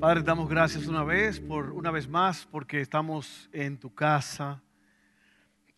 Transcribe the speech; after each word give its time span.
Padre, 0.00 0.22
damos 0.22 0.50
gracias 0.50 0.86
una 0.88 1.02
vez, 1.02 1.40
por 1.40 1.72
una 1.72 1.90
vez 1.90 2.06
más, 2.06 2.46
porque 2.50 2.82
estamos 2.82 3.48
en 3.50 3.78
tu 3.78 3.94
casa. 3.94 4.62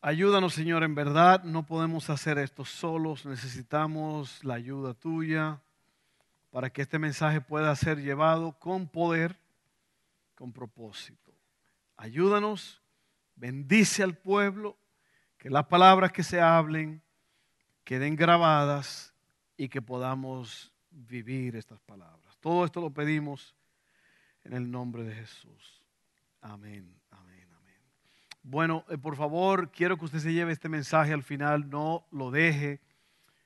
Ayúdanos, 0.01 0.55
Señor, 0.55 0.83
en 0.83 0.97
verdad 0.97 1.45
no 1.45 1.65
podemos 1.65 2.11
hacer 2.11 2.37
esto 2.39 2.65
solos, 2.65 3.25
necesitamos 3.25 4.43
la 4.43 4.55
ayuda 4.55 4.93
tuya 4.93 5.63
para 6.51 6.69
que 6.69 6.83
este 6.83 6.99
mensaje 6.99 7.41
pueda 7.41 7.75
ser 7.77 8.03
llevado 8.03 8.59
con 8.59 8.89
poder, 8.89 9.39
con 10.35 10.53
propósito. 10.53 11.33
Ayúdanos, 11.97 12.83
bendice 13.37 14.03
al 14.03 14.17
pueblo, 14.17 14.77
que 15.37 15.49
las 15.49 15.67
palabras 15.67 16.11
que 16.11 16.25
se 16.25 16.41
hablen 16.41 17.03
queden 17.85 18.17
grabadas 18.17 19.15
y 19.57 19.69
que 19.69 19.81
podamos 19.81 20.73
vivir 20.91 21.55
estas 21.55 21.79
palabras. 21.83 22.37
Todo 22.41 22.65
esto 22.65 22.81
lo 22.81 22.91
pedimos 22.91 23.55
en 24.49 24.55
el 24.55 24.71
nombre 24.71 25.05
de 25.05 25.15
Jesús. 25.15 25.83
Amén. 26.41 26.99
Bueno, 28.43 28.87
eh, 28.89 28.97
por 28.97 29.15
favor, 29.15 29.71
quiero 29.71 29.99
que 29.99 30.07
usted 30.07 30.21
se 30.21 30.33
lleve 30.33 30.53
este 30.53 30.71
mensaje 30.71 31.13
al 31.13 31.23
final, 31.23 31.69
no 31.69 32.07
lo 32.11 32.31
deje. 32.31 32.81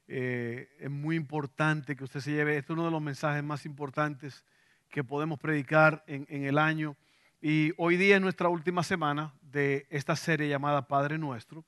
Eh, 0.07 0.69
es 0.79 0.91
muy 0.91 1.17
importante 1.17 1.97
que 1.97 2.05
usted 2.05 2.21
se 2.21 2.31
lleve, 2.31 2.57
este 2.57 2.73
es 2.73 2.79
uno 2.79 2.85
de 2.85 2.93
los 2.93 3.03
mensajes 3.03 3.43
más 3.43 3.67
importantes 3.67 4.45
que 4.91 5.03
podemos 5.03 5.41
predicar 5.41 6.05
en, 6.07 6.27
el 6.45 6.57
año. 6.57 6.97
Y 7.41 7.73
hoy 7.79 7.97
día 7.97 8.15
es 8.15 8.23
nuestra 8.23 8.49
última 8.49 8.85
semana 8.85 9.35
de 9.41 9.89
esta 9.91 10.15
serie 10.15 10.49
llamada 10.49 10.87
Padre 10.87 11.19
Nuestro. 11.19 11.65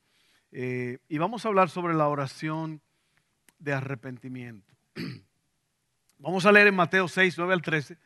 Eh, 0.53 0.99
y 1.09 1.19
vamos 1.19 1.45
a 1.45 1.49
hablar 1.49 1.71
sobre 1.71 1.95
la 1.95 2.07
oración 2.07 2.81
de 3.59 3.73
arrepentimiento. 3.73 4.73
Vamos 6.19 6.47
a 6.47 6.53
leer 6.53 6.69
en 6.69 6.77
Mateo 6.77 7.09
6, 7.09 7.37
9 7.37 7.53
al 7.53 7.61
13 7.61 7.99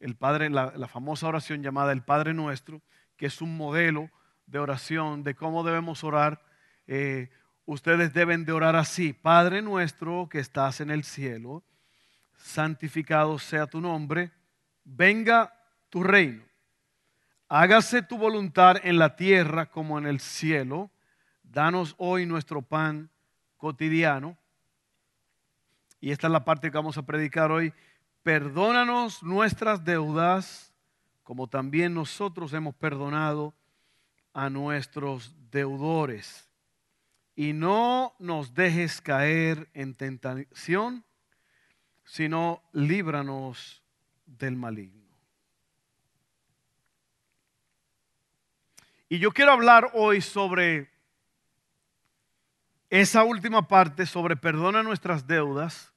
el 0.00 0.16
Padre, 0.16 0.50
la, 0.50 0.88
famosa 0.88 1.26
oración 1.26 1.62
llamada 1.62 1.92
el 1.92 2.02
Padre 2.02 2.34
Nuestro, 2.34 2.82
que 3.16 3.26
es 3.26 3.42
un 3.42 3.56
modelo 3.56 4.10
de 4.46 4.58
oración, 4.58 5.24
de 5.24 5.34
cómo 5.34 5.64
debemos 5.64 6.04
orar. 6.04 6.42
Eh, 6.86 7.30
ustedes 7.64 8.14
deben 8.14 8.44
de 8.44 8.52
orar 8.52 8.76
así, 8.76 9.12
Padre 9.12 9.60
nuestro 9.62 10.28
que 10.28 10.38
estás 10.38 10.80
en 10.80 10.90
el 10.90 11.04
cielo, 11.04 11.64
santificado 12.36 13.38
sea 13.38 13.66
tu 13.66 13.80
nombre, 13.80 14.32
venga 14.84 15.52
tu 15.90 16.02
reino, 16.02 16.44
hágase 17.48 18.02
tu 18.02 18.16
voluntad 18.16 18.76
en 18.82 18.98
la 18.98 19.16
tierra 19.16 19.66
como 19.66 19.98
en 19.98 20.06
el 20.06 20.20
cielo, 20.20 20.90
danos 21.42 21.94
hoy 21.98 22.24
nuestro 22.24 22.62
pan 22.62 23.10
cotidiano. 23.56 24.38
Y 26.00 26.12
esta 26.12 26.28
es 26.28 26.32
la 26.32 26.44
parte 26.44 26.70
que 26.70 26.76
vamos 26.76 26.96
a 26.96 27.02
predicar 27.02 27.50
hoy 27.50 27.74
perdónanos 28.22 29.22
nuestras 29.22 29.84
deudas, 29.84 30.72
como 31.22 31.46
también 31.46 31.94
nosotros 31.94 32.52
hemos 32.52 32.74
perdonado 32.74 33.54
a 34.32 34.50
nuestros 34.50 35.34
deudores. 35.50 36.48
Y 37.34 37.52
no 37.52 38.14
nos 38.18 38.54
dejes 38.54 39.00
caer 39.00 39.68
en 39.72 39.94
tentación, 39.94 41.04
sino 42.04 42.62
líbranos 42.72 43.82
del 44.26 44.56
maligno. 44.56 44.98
Y 49.08 49.18
yo 49.18 49.32
quiero 49.32 49.52
hablar 49.52 49.90
hoy 49.94 50.20
sobre 50.20 50.90
esa 52.90 53.24
última 53.24 53.66
parte, 53.68 54.04
sobre 54.06 54.36
perdona 54.36 54.82
nuestras 54.82 55.26
deudas 55.26 55.92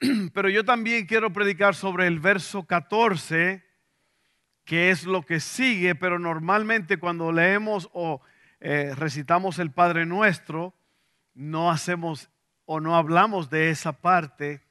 Pero 0.34 0.48
yo 0.48 0.64
también 0.64 1.06
quiero 1.06 1.32
predicar 1.32 1.74
sobre 1.74 2.06
el 2.06 2.20
verso 2.20 2.64
14, 2.64 3.64
que 4.64 4.90
es 4.90 5.04
lo 5.04 5.22
que 5.22 5.40
sigue, 5.40 5.94
pero 5.94 6.18
normalmente 6.18 6.96
cuando 6.96 7.30
leemos 7.32 7.90
o 7.92 8.22
eh, 8.60 8.94
recitamos 8.96 9.58
el 9.58 9.70
Padre 9.70 10.06
Nuestro, 10.06 10.74
no 11.34 11.70
hacemos 11.70 12.30
o 12.64 12.80
no 12.80 12.96
hablamos 12.96 13.50
de 13.50 13.68
esa 13.68 13.92
parte. 13.92 14.62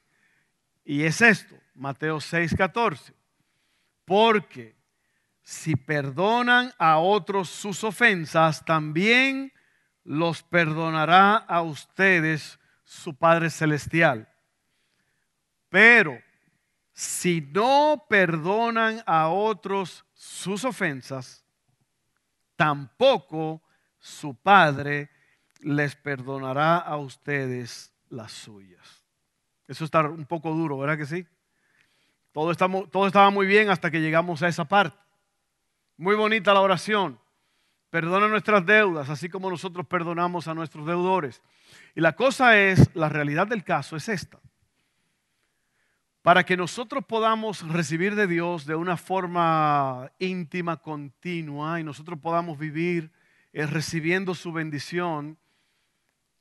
Y 0.84 1.04
es 1.04 1.20
esto, 1.20 1.54
Mateo 1.74 2.20
6, 2.20 2.54
14. 2.56 3.14
Porque 4.04 4.74
si 5.42 5.76
perdonan 5.76 6.72
a 6.78 6.98
otros 6.98 7.48
sus 7.48 7.84
ofensas, 7.84 8.64
también 8.64 9.52
los 10.02 10.42
perdonará 10.42 11.36
a 11.36 11.62
ustedes 11.62 12.58
su 12.82 13.14
Padre 13.14 13.48
Celestial. 13.50 14.28
Pero 15.74 16.22
si 16.92 17.40
no 17.40 18.06
perdonan 18.08 19.02
a 19.06 19.26
otros 19.26 20.04
sus 20.14 20.64
ofensas, 20.64 21.44
tampoco 22.54 23.60
su 23.98 24.36
Padre 24.36 25.10
les 25.62 25.96
perdonará 25.96 26.76
a 26.76 26.96
ustedes 26.96 27.92
las 28.08 28.30
suyas. 28.30 29.02
Eso 29.66 29.84
está 29.84 30.02
un 30.02 30.26
poco 30.26 30.52
duro, 30.52 30.78
¿verdad 30.78 30.96
que 30.96 31.06
sí? 31.06 31.26
Todo, 32.30 32.52
estaba 32.52 33.30
muy 33.30 33.46
bien 33.48 33.68
hasta 33.68 33.90
que 33.90 34.00
llegamos 34.00 34.44
a 34.44 34.48
esa 34.48 34.66
parte. 34.66 34.96
Muy 35.96 36.14
bonita 36.14 36.54
la 36.54 36.60
oración. 36.60 37.18
Perdona 37.90 38.28
nuestras 38.28 38.64
deudas, 38.64 39.10
así 39.10 39.28
como 39.28 39.50
nosotros 39.50 39.84
perdonamos 39.88 40.46
a 40.46 40.54
nuestros 40.54 40.86
deudores. 40.86 41.42
Y 41.96 42.00
la 42.00 42.14
cosa 42.14 42.60
es, 42.60 42.94
la 42.94 43.08
realidad 43.08 43.48
del 43.48 43.64
caso 43.64 43.96
es 43.96 44.08
esta 44.08 44.38
para 46.24 46.42
que 46.42 46.56
nosotros 46.56 47.04
podamos 47.04 47.68
recibir 47.68 48.14
de 48.14 48.26
Dios 48.26 48.64
de 48.64 48.74
una 48.74 48.96
forma 48.96 50.10
íntima, 50.18 50.78
continua, 50.78 51.78
y 51.78 51.84
nosotros 51.84 52.18
podamos 52.18 52.58
vivir 52.58 53.12
eh, 53.52 53.66
recibiendo 53.66 54.34
su 54.34 54.50
bendición, 54.50 55.36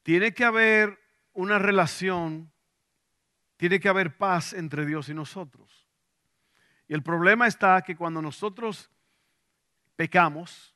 tiene 0.02 0.34
que 0.34 0.46
haber 0.46 0.98
una 1.34 1.60
relación, 1.60 2.50
tiene 3.58 3.82
que 3.82 3.90
haber 3.90 4.16
paz 4.16 4.54
entre 4.54 4.86
Dios 4.86 5.10
y 5.10 5.14
nosotros. 5.14 5.86
Y 6.88 6.94
el 6.94 7.04
problema 7.04 7.46
está 7.46 7.82
que 7.82 7.98
cuando 7.98 8.22
nosotros 8.22 8.90
pecamos 9.98 10.74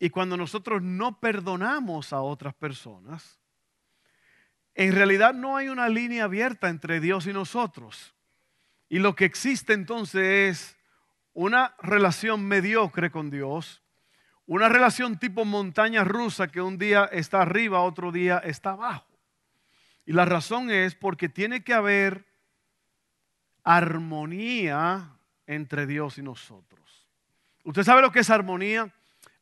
y 0.00 0.10
cuando 0.10 0.36
nosotros 0.36 0.82
no 0.82 1.20
perdonamos 1.20 2.12
a 2.12 2.22
otras 2.22 2.54
personas, 2.54 3.39
en 4.86 4.94
realidad 4.94 5.34
no 5.34 5.58
hay 5.58 5.68
una 5.68 5.90
línea 5.90 6.24
abierta 6.24 6.70
entre 6.70 7.00
Dios 7.00 7.26
y 7.26 7.34
nosotros. 7.34 8.14
Y 8.88 8.98
lo 8.98 9.14
que 9.14 9.26
existe 9.26 9.74
entonces 9.74 10.24
es 10.24 10.76
una 11.34 11.74
relación 11.82 12.46
mediocre 12.46 13.10
con 13.10 13.28
Dios, 13.28 13.82
una 14.46 14.70
relación 14.70 15.18
tipo 15.18 15.44
montaña 15.44 16.02
rusa 16.02 16.48
que 16.48 16.62
un 16.62 16.78
día 16.78 17.04
está 17.12 17.42
arriba, 17.42 17.82
otro 17.82 18.10
día 18.10 18.38
está 18.38 18.70
abajo. 18.70 19.06
Y 20.06 20.14
la 20.14 20.24
razón 20.24 20.70
es 20.70 20.94
porque 20.94 21.28
tiene 21.28 21.62
que 21.62 21.74
haber 21.74 22.24
armonía 23.62 25.10
entre 25.46 25.86
Dios 25.86 26.16
y 26.16 26.22
nosotros. 26.22 27.06
¿Usted 27.64 27.82
sabe 27.82 28.00
lo 28.00 28.12
que 28.12 28.20
es 28.20 28.30
armonía? 28.30 28.90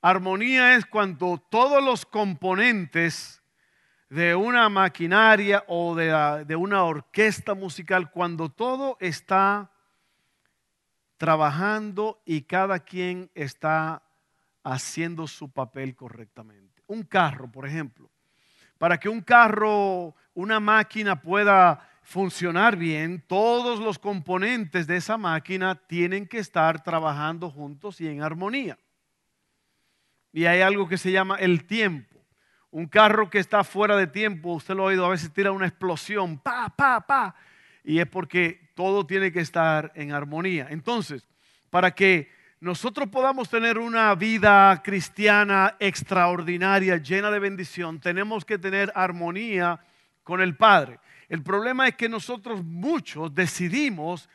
Armonía 0.03 0.75
es 0.75 0.85
cuando 0.85 1.41
todos 1.49 1.81
los 1.81 2.05
componentes 2.05 3.41
de 4.09 4.35
una 4.35 4.69
maquinaria 4.69 5.65
o 5.67 5.95
de, 5.95 6.57
una 6.57 6.85
orquesta 6.85 7.55
musical 7.55 8.11
cuando 8.11 8.49
todo 8.49 8.97
está 9.01 9.71
trabajando 11.17 12.23
y 12.25 12.43
cada 12.43 12.79
quien 12.79 13.31
está 13.35 14.03
haciendo 14.63 15.27
su 15.27 15.51
papel 15.51 15.95
correctamente. 15.95 16.83
Un 16.87 17.03
carro, 17.03 17.51
por 17.51 17.67
ejemplo. 17.67 18.11
Para 18.79 18.99
que 18.99 19.09
un 19.09 19.21
carro, 19.21 20.15
una 20.35 20.61
máquina 20.61 21.21
pueda 21.21 21.87
funcionar 22.03 22.77
bien, 22.77 23.23
todos 23.27 23.81
los 23.81 23.99
componentes 23.99 24.87
de 24.87 24.97
esa 24.97 25.19
máquina 25.19 25.75
tienen 25.75 26.27
que 26.27 26.39
estar 26.39 26.83
trabajando 26.83 27.51
juntos 27.51 28.01
y 28.01 28.09
en 28.09 28.23
armonía. 28.23 28.79
Y 30.33 30.47
hay 30.47 30.63
algo 30.63 30.89
que 30.89 30.97
se 30.97 31.13
llama 31.13 31.37
el 31.37 31.67
tiempo. 31.67 32.18
Un 32.71 32.87
carro 32.87 33.31
que 33.31 33.39
está 33.39 33.65
fuera 33.65 33.97
de 33.97 34.07
tiempo, 34.07 34.55
usted 34.55 34.75
lo 34.75 34.83
ha 34.83 34.87
oído, 34.87 35.07
a 35.07 35.11
veces 35.11 35.33
tira 35.33 35.53
una 35.53 35.67
explosión, 35.67 36.39
pa, 36.39 36.69
pa, 36.77 37.01
pa. 37.01 37.35
Y 37.83 37.99
es 37.99 38.07
porque 38.07 38.71
todo 38.75 39.07
tiene 39.07 39.33
que 39.33 39.41
estar 39.41 39.91
en 39.95 40.13
armonía. 40.13 40.69
Entonces, 40.71 41.27
para 41.71 41.95
que 41.95 42.31
nosotros 42.61 43.09
podamos 43.09 43.49
tener 43.49 43.79
una 43.79 44.15
vida 44.15 44.83
cristiana 44.83 45.77
extraordinaria, 45.79 46.97
llena 46.97 47.31
de 47.31 47.39
bendición, 47.39 48.01
tenemos 48.01 48.45
que 48.45 48.59
tener 48.59 48.93
armonía 48.95 49.81
con 50.25 50.41
el 50.41 50.57
Padre. 50.57 50.99
El 51.29 51.43
problema 51.43 51.87
es 51.87 51.95
que 51.95 52.09
nosotros 52.09 52.65
muchos 52.65 53.35
decidimos 53.35 54.29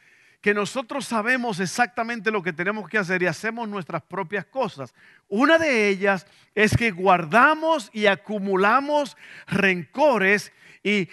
que 0.44 0.54
nosotros 0.54 1.06
sabemos 1.06 1.62
exactamente 1.62 2.30
lo 2.30 2.44
que 2.44 2.52
tenemos 2.52 2.90
que 2.90 2.98
hacer 2.98 3.24
y 3.24 3.28
hacemos 3.28 3.66
nuestras 3.70 4.02
propias 4.02 4.46
cosas. 4.46 4.94
Una 5.30 5.58
de 5.58 5.88
ellas 5.88 6.28
es 6.54 6.76
que 6.76 6.92
guardamos 6.92 7.90
y 7.94 8.08
acumulamos 8.08 9.16
rencores 9.48 10.52
y 10.84 11.08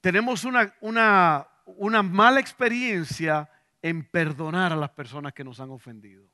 tenemos 0.00 0.44
una, 0.44 0.72
una, 0.80 1.48
una 1.66 2.04
mala 2.04 2.38
experiencia 2.38 3.50
en 3.82 4.04
perdonar 4.04 4.72
a 4.72 4.76
las 4.76 4.90
personas 4.90 5.32
que 5.32 5.42
nos 5.42 5.58
han 5.58 5.70
ofendido. 5.70 6.24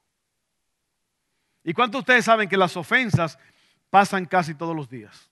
¿Y 1.65 1.73
cuántos 1.73 2.01
de 2.01 2.01
ustedes 2.01 2.27
saben 2.27 2.47
que 2.47 2.59
las 2.59 2.77
ofensas 2.77 3.39
pasan 3.89 4.27
casi 4.27 4.55
todos 4.55 4.77
los 4.77 4.91
días? 4.91 5.31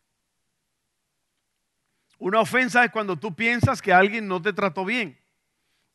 Una 2.16 2.40
ofensa 2.40 2.82
es 2.86 2.90
cuando 2.90 3.18
tú 3.18 3.34
piensas 3.34 3.82
que 3.82 3.92
alguien 3.92 4.26
no 4.26 4.40
te 4.40 4.54
trató 4.54 4.86
bien, 4.86 5.18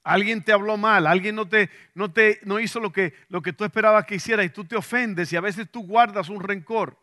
alguien 0.10 0.44
te 0.44 0.52
habló 0.52 0.76
mal, 0.76 1.06
alguien 1.06 1.36
no, 1.36 1.48
te, 1.48 1.70
no, 1.94 2.12
te, 2.12 2.40
no 2.44 2.60
hizo 2.60 2.80
lo 2.80 2.92
que, 2.92 3.14
lo 3.30 3.44
que 3.44 3.54
tú 3.54 3.64
esperabas 3.64 4.06
que 4.06 4.16
hiciera 4.16 4.44
y 4.44 4.50
tú 4.50 4.66
te 4.66 4.76
ofendes 4.76 5.32
y 5.32 5.36
a 5.36 5.42
veces 5.42 5.70
tú 5.70 5.86
guardas 5.86 6.30
un 6.30 6.42
rencor. 6.42 6.98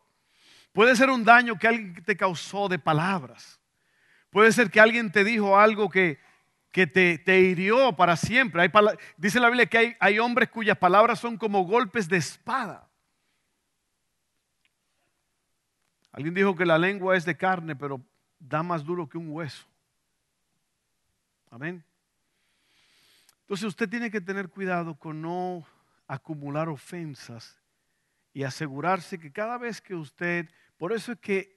Puede 0.72 0.96
ser 0.96 1.08
un 1.10 1.24
daño 1.24 1.56
que 1.56 1.68
alguien 1.68 2.02
te 2.04 2.16
causó 2.16 2.68
de 2.68 2.80
palabras. 2.80 3.60
Puede 4.30 4.50
ser 4.50 4.70
que 4.70 4.80
alguien 4.80 5.12
te 5.12 5.22
dijo 5.22 5.56
algo 5.56 5.88
que, 5.88 6.18
que 6.72 6.86
te, 6.88 7.40
hirió 7.40 7.94
para 7.94 8.16
siempre. 8.16 8.70
dice 9.16 9.38
la 9.40 9.48
Biblia 9.48 9.66
que 9.66 9.78
hay, 9.78 9.96
hay 10.00 10.18
hombres 10.18 10.50
cuyas 10.50 10.76
palabras 10.76 11.20
son 11.20 11.36
como 11.36 11.62
golpes 11.62 12.08
de 12.08 12.16
espada. 12.16 12.88
Alguien 16.10 16.34
dijo 16.34 16.56
que 16.56 16.66
la 16.66 16.76
lengua 16.76 17.16
es 17.16 17.24
de 17.24 17.36
carne, 17.36 17.76
pero 17.76 18.00
da 18.38 18.62
más 18.62 18.84
duro 18.84 19.08
que 19.08 19.16
un 19.16 19.30
hueso. 19.30 19.64
Amén. 21.50 21.84
Entonces 23.46 23.68
usted 23.68 23.88
tiene 23.88 24.10
que 24.10 24.20
tener 24.20 24.48
cuidado 24.48 24.98
con 24.98 25.22
no 25.22 25.64
acumular 26.08 26.68
ofensas 26.68 27.60
y 28.32 28.42
asegurarse 28.42 29.18
que 29.18 29.30
cada 29.30 29.56
vez 29.56 29.80
que 29.80 29.94
usted, 29.94 30.50
por 30.76 30.92
eso 30.92 31.12
es 31.12 31.18
que 31.20 31.56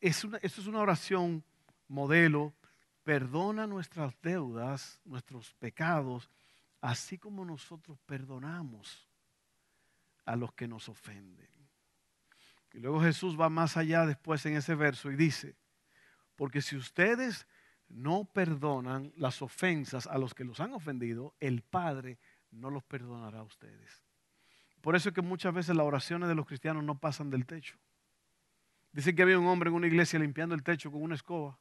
es 0.00 0.24
una, 0.24 0.38
es 0.38 0.58
una 0.66 0.80
oración 0.80 1.44
modelo 1.86 2.52
perdona 3.04 3.66
nuestras 3.66 4.14
deudas, 4.22 5.00
nuestros 5.04 5.54
pecados, 5.54 6.30
así 6.80 7.18
como 7.18 7.44
nosotros 7.44 7.98
perdonamos 8.06 9.08
a 10.24 10.36
los 10.36 10.52
que 10.52 10.68
nos 10.68 10.88
ofenden. 10.88 11.48
Y 12.72 12.78
luego 12.78 13.00
Jesús 13.00 13.38
va 13.40 13.48
más 13.48 13.76
allá 13.76 14.06
después 14.06 14.44
en 14.46 14.56
ese 14.56 14.74
verso 14.74 15.10
y 15.10 15.16
dice, 15.16 15.56
porque 16.36 16.62
si 16.62 16.76
ustedes 16.76 17.46
no 17.90 18.24
perdonan 18.24 19.12
las 19.16 19.42
ofensas 19.42 20.06
a 20.06 20.16
los 20.18 20.34
que 20.34 20.44
los 20.44 20.60
han 20.60 20.72
ofendido, 20.72 21.34
el 21.40 21.62
Padre 21.62 22.18
no 22.52 22.70
los 22.70 22.82
perdonará 22.84 23.40
a 23.40 23.42
ustedes. 23.42 24.02
Por 24.80 24.96
eso 24.96 25.10
es 25.10 25.14
que 25.14 25.22
muchas 25.22 25.52
veces 25.52 25.76
las 25.76 25.86
oraciones 25.86 26.28
de 26.28 26.34
los 26.34 26.46
cristianos 26.46 26.82
no 26.82 26.98
pasan 26.98 27.30
del 27.30 27.46
techo. 27.46 27.76
Dicen 28.92 29.14
que 29.14 29.22
había 29.22 29.38
un 29.38 29.46
hombre 29.46 29.68
en 29.68 29.76
una 29.76 29.86
iglesia 29.86 30.18
limpiando 30.18 30.54
el 30.54 30.62
techo 30.62 30.90
con 30.90 31.02
una 31.02 31.14
escoba. 31.14 31.58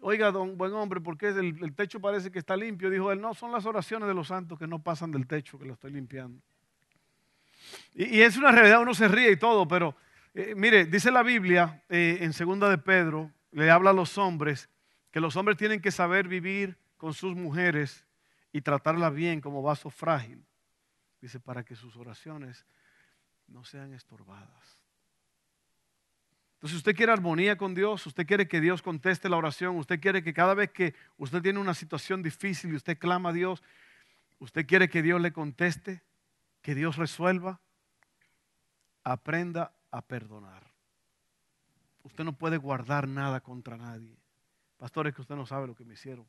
Oiga, 0.00 0.30
don 0.30 0.56
buen 0.56 0.72
hombre, 0.72 1.00
¿por 1.00 1.16
qué 1.16 1.28
el, 1.28 1.74
techo 1.74 2.00
parece 2.00 2.30
que 2.30 2.38
está 2.38 2.56
limpio? 2.56 2.90
Dijo 2.90 3.12
él, 3.12 3.20
no, 3.20 3.34
son 3.34 3.52
las 3.52 3.66
oraciones 3.66 4.08
de 4.08 4.14
los 4.14 4.28
santos 4.28 4.58
que 4.58 4.66
no 4.66 4.80
pasan 4.80 5.10
del 5.12 5.26
techo, 5.26 5.58
que 5.58 5.64
lo 5.64 5.74
estoy 5.74 5.92
limpiando. 5.92 6.40
Y, 7.94 8.20
es 8.20 8.36
una 8.36 8.50
realidad, 8.50 8.80
uno 8.80 8.94
se 8.94 9.06
ríe 9.06 9.30
y 9.30 9.36
todo, 9.36 9.68
pero 9.68 9.94
eh, 10.34 10.54
mire, 10.56 10.86
dice 10.86 11.10
la 11.10 11.22
Biblia 11.22 11.82
eh, 11.88 12.18
en 12.20 12.32
segunda 12.32 12.68
de 12.68 12.78
Pedro, 12.78 13.30
le 13.52 13.70
habla 13.70 13.90
a 13.90 13.94
los 13.94 14.18
hombres, 14.18 14.68
que 15.10 15.20
los 15.20 15.36
hombres 15.36 15.56
tienen 15.56 15.80
que 15.80 15.90
saber 15.90 16.26
vivir 16.26 16.76
con 16.96 17.14
sus 17.14 17.36
mujeres 17.36 18.04
y 18.52 18.62
tratarlas 18.62 19.14
bien 19.14 19.40
como 19.40 19.62
vaso 19.62 19.90
frágil. 19.90 20.44
Dice, 21.20 21.38
para 21.38 21.64
que 21.64 21.76
sus 21.76 21.96
oraciones 21.96 22.66
no 23.46 23.64
sean 23.64 23.92
estorbadas. 23.92 24.82
Entonces, 26.54 26.78
usted 26.78 26.94
quiere 26.94 27.12
armonía 27.12 27.56
con 27.56 27.74
Dios, 27.74 28.06
usted 28.06 28.26
quiere 28.26 28.46
que 28.48 28.60
Dios 28.60 28.82
conteste 28.82 29.28
la 29.28 29.36
oración, 29.36 29.76
usted 29.76 30.00
quiere 30.00 30.22
que 30.22 30.32
cada 30.32 30.54
vez 30.54 30.70
que 30.70 30.94
usted 31.16 31.42
tiene 31.42 31.58
una 31.58 31.74
situación 31.74 32.22
difícil 32.22 32.72
y 32.72 32.76
usted 32.76 32.98
clama 32.98 33.30
a 33.30 33.32
Dios, 33.32 33.62
usted 34.38 34.64
quiere 34.66 34.88
que 34.88 35.02
Dios 35.02 35.20
le 35.20 35.32
conteste, 35.32 36.02
que 36.62 36.74
Dios 36.74 36.96
resuelva, 36.96 37.60
aprenda 39.02 39.74
a 39.90 40.02
perdonar. 40.02 40.71
Usted 42.02 42.24
no 42.24 42.32
puede 42.32 42.56
guardar 42.56 43.06
nada 43.06 43.40
contra 43.40 43.76
nadie. 43.76 44.16
Pastores, 44.76 45.14
que 45.14 45.20
usted 45.20 45.36
no 45.36 45.46
sabe 45.46 45.66
lo 45.66 45.74
que 45.74 45.84
me 45.84 45.94
hicieron. 45.94 46.26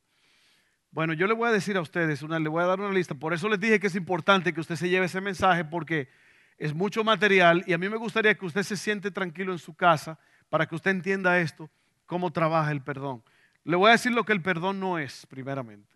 Bueno, 0.90 1.12
yo 1.12 1.26
le 1.26 1.34
voy 1.34 1.48
a 1.48 1.52
decir 1.52 1.76
a 1.76 1.80
ustedes, 1.80 2.22
una, 2.22 2.38
le 2.38 2.48
voy 2.48 2.62
a 2.62 2.66
dar 2.66 2.78
una 2.78 2.92
lista. 2.92 3.14
Por 3.16 3.34
eso 3.34 3.48
les 3.48 3.58
dije 3.58 3.80
que 3.80 3.88
es 3.88 3.96
importante 3.96 4.52
que 4.52 4.60
usted 4.60 4.76
se 4.76 4.88
lleve 4.88 5.06
ese 5.06 5.20
mensaje 5.20 5.64
porque 5.64 6.08
es 6.56 6.72
mucho 6.72 7.02
material 7.02 7.64
y 7.66 7.72
a 7.72 7.78
mí 7.78 7.88
me 7.88 7.96
gustaría 7.96 8.34
que 8.36 8.46
usted 8.46 8.62
se 8.62 8.76
siente 8.76 9.10
tranquilo 9.10 9.50
en 9.50 9.58
su 9.58 9.74
casa 9.74 10.18
para 10.48 10.66
que 10.66 10.76
usted 10.76 10.92
entienda 10.92 11.40
esto, 11.40 11.68
cómo 12.06 12.32
trabaja 12.32 12.70
el 12.70 12.80
perdón. 12.80 13.24
Le 13.64 13.74
voy 13.76 13.88
a 13.88 13.92
decir 13.92 14.12
lo 14.12 14.24
que 14.24 14.32
el 14.32 14.42
perdón 14.42 14.78
no 14.78 14.98
es, 14.98 15.26
primeramente. 15.26 15.92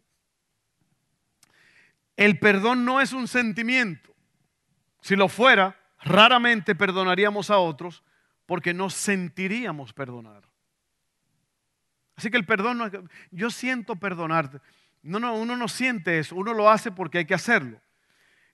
El 2.16 2.40
perdón 2.40 2.84
no 2.84 3.00
es 3.00 3.12
un 3.12 3.28
sentimiento. 3.28 4.12
Si 5.00 5.14
lo 5.14 5.28
fuera, 5.28 5.78
raramente 6.00 6.74
perdonaríamos 6.74 7.50
a 7.50 7.58
otros 7.58 8.02
porque 8.48 8.72
no 8.72 8.88
sentiríamos 8.88 9.92
perdonar. 9.92 10.42
Así 12.16 12.30
que 12.30 12.38
el 12.38 12.46
perdón 12.46 12.78
no 12.78 12.86
es, 12.86 12.92
yo 13.30 13.50
siento 13.50 13.96
perdonarte. 13.96 14.58
No, 15.02 15.20
no, 15.20 15.34
uno 15.34 15.54
no 15.54 15.68
siente 15.68 16.18
eso, 16.18 16.34
uno 16.34 16.54
lo 16.54 16.70
hace 16.70 16.90
porque 16.90 17.18
hay 17.18 17.26
que 17.26 17.34
hacerlo. 17.34 17.78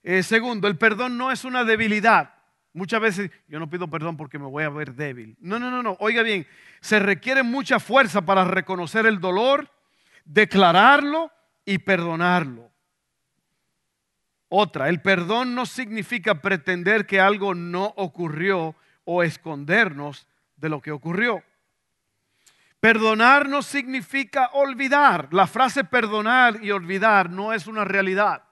Eh, 0.03 0.21
segundo, 0.21 0.67
el 0.67 0.77
perdón 0.77 1.17
no 1.17 1.31
es 1.31 1.45
una 1.45 1.63
debilidad. 1.63 2.33
Muchas 2.73 2.99
veces 2.99 3.31
yo 3.47 3.57
no 3.57 3.69
pido 3.69 3.89
perdón 3.89 4.17
porque 4.17 4.37
me 4.37 4.47
voy 4.47 4.65
a 4.65 4.69
ver 4.69 4.95
débil. 4.95 5.37
No, 5.39 5.59
no, 5.59 5.71
no, 5.71 5.81
no. 5.81 5.95
Oiga 6.01 6.23
bien, 6.23 6.45
se 6.81 6.99
requiere 6.99 7.41
mucha 7.41 7.79
fuerza 7.79 8.21
para 8.25 8.43
reconocer 8.43 9.05
el 9.05 9.21
dolor, 9.21 9.71
declararlo 10.25 11.31
y 11.63 11.77
perdonarlo. 11.77 12.69
Otra, 14.49 14.89
el 14.89 15.01
perdón 15.01 15.55
no 15.55 15.65
significa 15.65 16.41
pretender 16.41 17.07
que 17.07 17.21
algo 17.21 17.55
no 17.55 17.93
ocurrió 17.95 18.75
o 19.05 19.23
escondernos 19.23 20.27
de 20.57 20.69
lo 20.69 20.81
que 20.81 20.91
ocurrió. 20.91 21.43
Perdonar 22.79 23.49
no 23.49 23.61
significa 23.61 24.49
olvidar. 24.53 25.29
La 25.31 25.47
frase 25.47 25.83
perdonar 25.83 26.63
y 26.63 26.71
olvidar 26.71 27.29
no 27.29 27.53
es 27.53 27.65
una 27.65 27.83
realidad. 27.83 28.43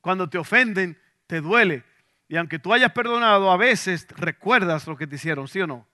Cuando 0.00 0.28
te 0.28 0.38
ofenden, 0.38 0.98
te 1.26 1.40
duele. 1.40 1.84
Y 2.28 2.36
aunque 2.36 2.58
tú 2.58 2.72
hayas 2.72 2.92
perdonado, 2.92 3.50
a 3.50 3.56
veces 3.56 4.06
recuerdas 4.16 4.86
lo 4.86 4.96
que 4.96 5.06
te 5.06 5.16
hicieron, 5.16 5.48
¿sí 5.48 5.60
o 5.60 5.66
no? 5.66 5.86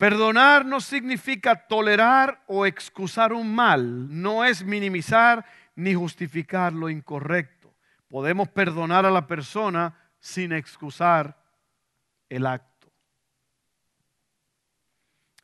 Perdonar 0.00 0.64
no 0.64 0.80
significa 0.80 1.66
tolerar 1.66 2.42
o 2.46 2.64
excusar 2.64 3.34
un 3.34 3.54
mal, 3.54 4.08
no 4.08 4.46
es 4.46 4.64
minimizar 4.64 5.44
ni 5.76 5.92
justificar 5.92 6.72
lo 6.72 6.88
incorrecto. 6.88 7.59
Podemos 8.10 8.48
perdonar 8.48 9.06
a 9.06 9.10
la 9.10 9.28
persona 9.28 9.96
sin 10.18 10.52
excusar 10.52 11.40
el 12.28 12.44
acto. 12.44 12.92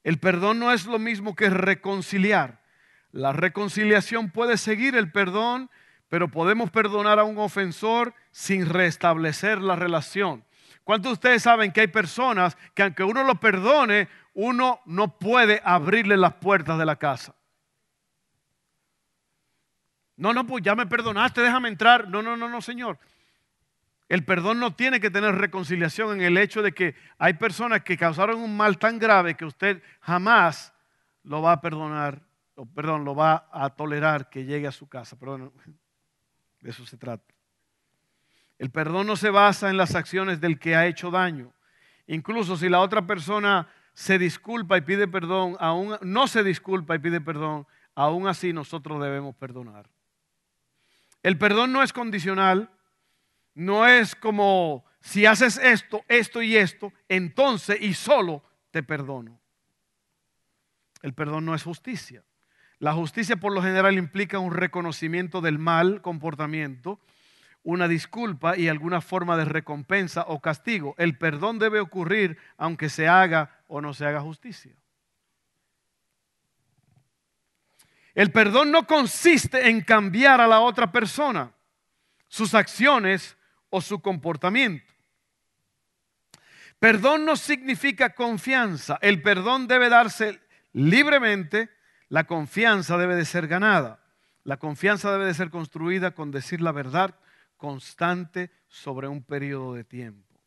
El 0.02 0.18
perdón 0.18 0.58
no 0.58 0.72
es 0.72 0.84
lo 0.84 0.98
mismo 0.98 1.36
que 1.36 1.48
reconciliar. 1.48 2.60
La 3.12 3.32
reconciliación 3.32 4.32
puede 4.32 4.56
seguir 4.56 4.96
el 4.96 5.12
perdón, 5.12 5.70
pero 6.08 6.28
podemos 6.28 6.72
perdonar 6.72 7.20
a 7.20 7.24
un 7.24 7.38
ofensor 7.38 8.14
sin 8.32 8.68
restablecer 8.68 9.60
la 9.60 9.76
relación. 9.76 10.44
¿Cuántos 10.82 11.10
de 11.10 11.14
ustedes 11.14 11.42
saben 11.44 11.70
que 11.70 11.82
hay 11.82 11.86
personas 11.86 12.58
que 12.74 12.82
aunque 12.82 13.04
uno 13.04 13.22
lo 13.22 13.38
perdone, 13.38 14.08
uno 14.34 14.80
no 14.86 15.18
puede 15.18 15.62
abrirle 15.64 16.16
las 16.16 16.34
puertas 16.34 16.78
de 16.78 16.86
la 16.86 16.96
casa? 16.96 17.35
No, 20.16 20.32
no, 20.32 20.46
pues 20.46 20.62
ya 20.62 20.74
me 20.74 20.86
perdonaste, 20.86 21.40
déjame 21.40 21.68
entrar. 21.68 22.08
No, 22.08 22.22
no, 22.22 22.36
no, 22.36 22.48
no, 22.48 22.60
Señor. 22.60 22.98
El 24.08 24.24
perdón 24.24 24.60
no 24.60 24.74
tiene 24.74 25.00
que 25.00 25.10
tener 25.10 25.34
reconciliación 25.34 26.20
en 26.20 26.22
el 26.22 26.38
hecho 26.38 26.62
de 26.62 26.72
que 26.72 26.94
hay 27.18 27.34
personas 27.34 27.82
que 27.82 27.96
causaron 27.96 28.40
un 28.40 28.56
mal 28.56 28.78
tan 28.78 28.98
grave 28.98 29.34
que 29.34 29.44
usted 29.44 29.82
jamás 30.00 30.72
lo 31.24 31.42
va 31.42 31.52
a 31.52 31.60
perdonar 31.60 32.26
perdón, 32.64 33.04
lo 33.04 33.14
va 33.14 33.48
a 33.52 33.68
tolerar 33.70 34.30
que 34.30 34.44
llegue 34.44 34.66
a 34.66 34.72
su 34.72 34.88
casa. 34.88 35.18
Perdón, 35.18 35.52
de 36.60 36.70
eso 36.70 36.86
se 36.86 36.96
trata. 36.96 37.34
El 38.58 38.70
perdón 38.70 39.06
no 39.06 39.16
se 39.16 39.28
basa 39.28 39.68
en 39.68 39.76
las 39.76 39.94
acciones 39.94 40.40
del 40.40 40.58
que 40.58 40.74
ha 40.74 40.86
hecho 40.86 41.10
daño. 41.10 41.52
Incluso 42.06 42.56
si 42.56 42.70
la 42.70 42.80
otra 42.80 43.06
persona 43.06 43.68
se 43.92 44.18
disculpa 44.18 44.78
y 44.78 44.82
pide 44.82 45.08
perdón, 45.08 45.56
aún 45.60 45.96
no 46.00 46.26
se 46.26 46.42
disculpa 46.42 46.94
y 46.94 46.98
pide 46.98 47.20
perdón, 47.20 47.66
aún 47.94 48.28
así 48.28 48.52
nosotros 48.52 49.02
debemos 49.02 49.34
perdonar. 49.36 49.90
El 51.26 51.38
perdón 51.38 51.72
no 51.72 51.82
es 51.82 51.92
condicional, 51.92 52.70
no 53.52 53.84
es 53.84 54.14
como 54.14 54.84
si 55.00 55.26
haces 55.26 55.58
esto, 55.58 56.04
esto 56.06 56.40
y 56.40 56.56
esto, 56.56 56.92
entonces 57.08 57.78
y 57.80 57.94
solo 57.94 58.44
te 58.70 58.84
perdono. 58.84 59.40
El 61.02 61.14
perdón 61.14 61.44
no 61.44 61.56
es 61.56 61.64
justicia. 61.64 62.22
La 62.78 62.92
justicia 62.92 63.34
por 63.38 63.52
lo 63.52 63.60
general 63.60 63.98
implica 63.98 64.38
un 64.38 64.54
reconocimiento 64.54 65.40
del 65.40 65.58
mal 65.58 66.00
comportamiento, 66.00 67.00
una 67.64 67.88
disculpa 67.88 68.56
y 68.56 68.68
alguna 68.68 69.00
forma 69.00 69.36
de 69.36 69.46
recompensa 69.46 70.26
o 70.28 70.40
castigo. 70.40 70.94
El 70.96 71.18
perdón 71.18 71.58
debe 71.58 71.80
ocurrir 71.80 72.38
aunque 72.56 72.88
se 72.88 73.08
haga 73.08 73.64
o 73.66 73.80
no 73.80 73.94
se 73.94 74.06
haga 74.06 74.20
justicia. 74.20 74.76
El 78.16 78.32
perdón 78.32 78.70
no 78.70 78.86
consiste 78.86 79.68
en 79.68 79.82
cambiar 79.82 80.40
a 80.40 80.46
la 80.46 80.60
otra 80.60 80.90
persona, 80.90 81.52
sus 82.28 82.54
acciones 82.54 83.36
o 83.68 83.82
su 83.82 84.00
comportamiento. 84.00 84.90
Perdón 86.78 87.26
no 87.26 87.36
significa 87.36 88.14
confianza. 88.14 88.98
El 89.02 89.20
perdón 89.20 89.68
debe 89.68 89.90
darse 89.90 90.40
libremente. 90.72 91.68
La 92.08 92.24
confianza 92.24 92.96
debe 92.96 93.16
de 93.16 93.26
ser 93.26 93.48
ganada. 93.48 94.02
La 94.44 94.56
confianza 94.56 95.12
debe 95.12 95.26
de 95.26 95.34
ser 95.34 95.50
construida 95.50 96.12
con 96.12 96.30
decir 96.30 96.62
la 96.62 96.72
verdad 96.72 97.16
constante 97.58 98.50
sobre 98.66 99.08
un 99.08 99.24
periodo 99.24 99.74
de 99.74 99.84
tiempo. 99.84 100.40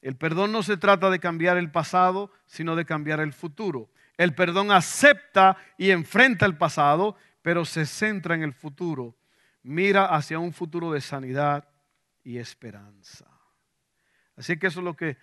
El 0.00 0.16
perdón 0.16 0.52
no 0.52 0.62
se 0.62 0.78
trata 0.78 1.10
de 1.10 1.18
cambiar 1.18 1.58
el 1.58 1.70
pasado, 1.70 2.32
sino 2.46 2.76
de 2.76 2.86
cambiar 2.86 3.20
el 3.20 3.34
futuro. 3.34 3.90
El 4.18 4.34
perdón 4.34 4.70
acepta 4.70 5.56
y 5.78 5.90
enfrenta 5.90 6.44
el 6.44 6.58
pasado, 6.58 7.16
pero 7.40 7.64
se 7.64 7.86
centra 7.86 8.34
en 8.34 8.42
el 8.42 8.52
futuro. 8.52 9.16
Mira 9.62 10.04
hacia 10.04 10.38
un 10.38 10.52
futuro 10.52 10.92
de 10.92 11.00
sanidad 11.00 11.66
y 12.22 12.36
esperanza. 12.36 13.26
Así 14.36 14.58
que 14.58 14.66
eso 14.66 14.80
es 14.80 14.84
lo 14.84 14.94
que 14.94 15.16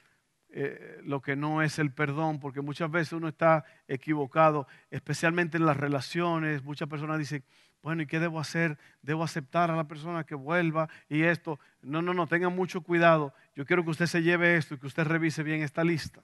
eh, 0.57 1.01
lo 1.03 1.21
que 1.21 1.35
no 1.35 1.61
es 1.61 1.79
el 1.79 1.91
perdón, 1.91 2.39
porque 2.39 2.61
muchas 2.61 2.89
veces 2.89 3.11
uno 3.11 3.27
está 3.27 3.65
equivocado, 3.89 4.67
especialmente 4.89 5.57
en 5.57 5.65
las 5.65 5.75
relaciones. 5.75 6.63
Muchas 6.63 6.87
personas 6.87 7.19
dicen, 7.19 7.43
bueno, 7.81 8.03
¿y 8.03 8.07
qué 8.07 8.21
debo 8.21 8.39
hacer? 8.39 8.77
¿Debo 9.01 9.25
aceptar 9.25 9.69
a 9.69 9.75
la 9.75 9.83
persona 9.83 10.23
que 10.23 10.33
vuelva 10.33 10.87
y 11.09 11.23
esto? 11.23 11.59
No, 11.81 12.01
no, 12.01 12.13
no, 12.13 12.27
tengan 12.27 12.55
mucho 12.55 12.81
cuidado. 12.81 13.33
Yo 13.53 13.65
quiero 13.65 13.83
que 13.83 13.89
usted 13.89 14.05
se 14.05 14.23
lleve 14.23 14.55
esto 14.55 14.75
y 14.75 14.77
que 14.77 14.87
usted 14.87 15.03
revise 15.03 15.43
bien 15.43 15.61
esta 15.61 15.83
lista. 15.83 16.23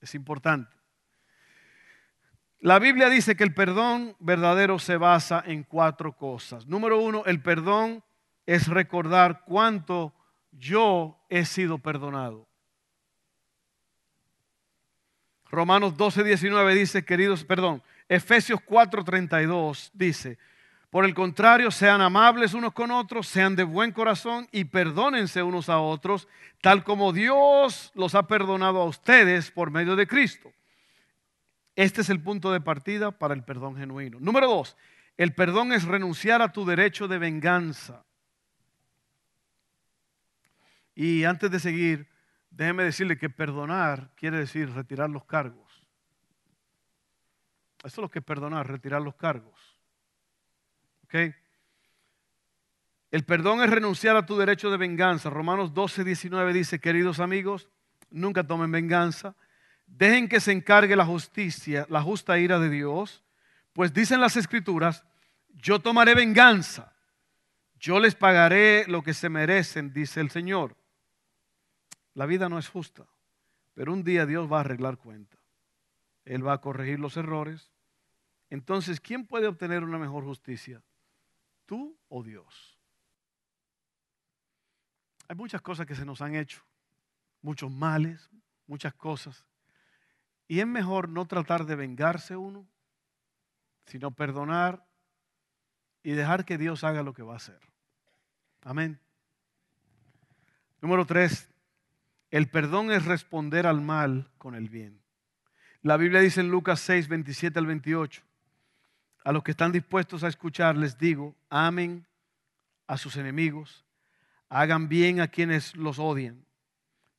Es 0.00 0.16
importante. 0.16 0.76
La 2.66 2.80
Biblia 2.80 3.08
dice 3.08 3.36
que 3.36 3.44
el 3.44 3.54
perdón 3.54 4.16
verdadero 4.18 4.80
se 4.80 4.96
basa 4.96 5.40
en 5.46 5.62
cuatro 5.62 6.16
cosas. 6.16 6.66
Número 6.66 6.98
uno, 6.98 7.22
el 7.24 7.40
perdón 7.40 8.02
es 8.44 8.66
recordar 8.66 9.44
cuánto 9.46 10.12
yo 10.50 11.16
he 11.28 11.44
sido 11.44 11.78
perdonado. 11.78 12.48
Romanos 15.48 15.96
12, 15.96 16.24
19 16.24 16.74
dice, 16.74 17.04
queridos, 17.04 17.44
perdón, 17.44 17.84
Efesios 18.08 18.58
4, 18.64 19.04
32 19.04 19.92
dice, 19.94 20.36
por 20.90 21.04
el 21.04 21.14
contrario, 21.14 21.70
sean 21.70 22.00
amables 22.00 22.52
unos 22.52 22.72
con 22.72 22.90
otros, 22.90 23.28
sean 23.28 23.54
de 23.54 23.62
buen 23.62 23.92
corazón 23.92 24.48
y 24.50 24.64
perdónense 24.64 25.40
unos 25.40 25.68
a 25.68 25.78
otros, 25.78 26.26
tal 26.60 26.82
como 26.82 27.12
Dios 27.12 27.92
los 27.94 28.16
ha 28.16 28.26
perdonado 28.26 28.82
a 28.82 28.86
ustedes 28.86 29.52
por 29.52 29.70
medio 29.70 29.94
de 29.94 30.08
Cristo. 30.08 30.50
Este 31.76 32.00
es 32.00 32.10
el 32.10 32.20
punto 32.20 32.50
de 32.50 32.60
partida 32.60 33.12
para 33.12 33.34
el 33.34 33.44
perdón 33.44 33.76
genuino. 33.76 34.18
Número 34.18 34.48
dos, 34.48 34.76
el 35.16 35.34
perdón 35.34 35.72
es 35.72 35.84
renunciar 35.84 36.42
a 36.42 36.50
tu 36.50 36.64
derecho 36.64 37.06
de 37.06 37.18
venganza. 37.18 38.04
Y 40.94 41.24
antes 41.24 41.50
de 41.50 41.60
seguir, 41.60 42.08
Déjeme 42.56 42.84
decirle 42.84 43.18
que 43.18 43.28
perdonar 43.28 44.12
quiere 44.16 44.38
decir 44.38 44.70
retirar 44.70 45.10
los 45.10 45.26
cargos. 45.26 45.86
Eso 47.80 47.86
es 47.86 47.98
lo 47.98 48.10
que 48.10 48.20
es 48.20 48.24
perdonar, 48.24 48.66
retirar 48.66 49.02
los 49.02 49.14
cargos. 49.14 49.78
El 53.10 53.24
perdón 53.26 53.62
es 53.62 53.68
renunciar 53.68 54.16
a 54.16 54.24
tu 54.24 54.38
derecho 54.38 54.70
de 54.70 54.78
venganza. 54.78 55.28
Romanos 55.28 55.74
12, 55.74 56.02
19 56.04 56.52
dice, 56.54 56.80
queridos 56.80 57.20
amigos, 57.20 57.68
nunca 58.10 58.46
tomen 58.46 58.72
venganza. 58.72 59.36
Dejen 59.86 60.28
que 60.28 60.40
se 60.40 60.52
encargue 60.52 60.96
la 60.96 61.06
justicia, 61.06 61.86
la 61.88 62.02
justa 62.02 62.38
ira 62.38 62.58
de 62.58 62.68
Dios. 62.68 63.24
Pues 63.72 63.92
dicen 63.92 64.20
las 64.20 64.36
escrituras, 64.36 65.04
yo 65.54 65.80
tomaré 65.80 66.14
venganza. 66.14 66.92
Yo 67.78 68.00
les 68.00 68.14
pagaré 68.14 68.86
lo 68.86 69.02
que 69.02 69.14
se 69.14 69.28
merecen, 69.28 69.92
dice 69.92 70.20
el 70.20 70.30
Señor. 70.30 70.76
La 72.14 72.26
vida 72.26 72.48
no 72.48 72.58
es 72.58 72.68
justa, 72.68 73.06
pero 73.74 73.92
un 73.92 74.02
día 74.02 74.24
Dios 74.26 74.50
va 74.50 74.58
a 74.58 74.60
arreglar 74.60 74.96
cuenta. 74.96 75.36
Él 76.24 76.46
va 76.46 76.54
a 76.54 76.60
corregir 76.60 76.98
los 76.98 77.16
errores. 77.16 77.70
Entonces, 78.48 79.00
¿quién 79.00 79.26
puede 79.26 79.46
obtener 79.46 79.84
una 79.84 79.98
mejor 79.98 80.24
justicia? 80.24 80.82
¿Tú 81.66 81.96
o 82.08 82.22
Dios? 82.22 82.78
Hay 85.28 85.36
muchas 85.36 85.60
cosas 85.60 85.86
que 85.86 85.94
se 85.94 86.04
nos 86.04 86.20
han 86.20 86.34
hecho, 86.34 86.62
muchos 87.42 87.70
males, 87.70 88.30
muchas 88.66 88.94
cosas. 88.94 89.44
Y 90.48 90.60
es 90.60 90.66
mejor 90.66 91.08
no 91.08 91.26
tratar 91.26 91.66
de 91.66 91.76
vengarse 91.76 92.36
uno, 92.36 92.66
sino 93.86 94.10
perdonar 94.10 94.86
y 96.02 96.12
dejar 96.12 96.44
que 96.44 96.58
Dios 96.58 96.84
haga 96.84 97.02
lo 97.02 97.12
que 97.12 97.22
va 97.22 97.34
a 97.34 97.36
hacer. 97.36 97.60
Amén. 98.62 99.00
Número 100.80 101.06
tres, 101.06 101.48
el 102.30 102.48
perdón 102.48 102.90
es 102.90 103.04
responder 103.04 103.66
al 103.66 103.80
mal 103.80 104.30
con 104.38 104.54
el 104.54 104.68
bien. 104.68 105.00
La 105.82 105.96
Biblia 105.96 106.20
dice 106.20 106.40
en 106.40 106.50
Lucas 106.50 106.80
6, 106.80 107.08
27 107.08 107.58
al 107.58 107.66
28, 107.66 108.22
a 109.24 109.32
los 109.32 109.44
que 109.44 109.52
están 109.52 109.70
dispuestos 109.70 110.24
a 110.24 110.28
escuchar 110.28 110.76
les 110.76 110.98
digo, 110.98 111.36
amen 111.48 112.06
a 112.88 112.96
sus 112.96 113.16
enemigos, 113.16 113.84
hagan 114.48 114.88
bien 114.88 115.20
a 115.20 115.28
quienes 115.28 115.76
los 115.76 116.00
odian, 116.00 116.44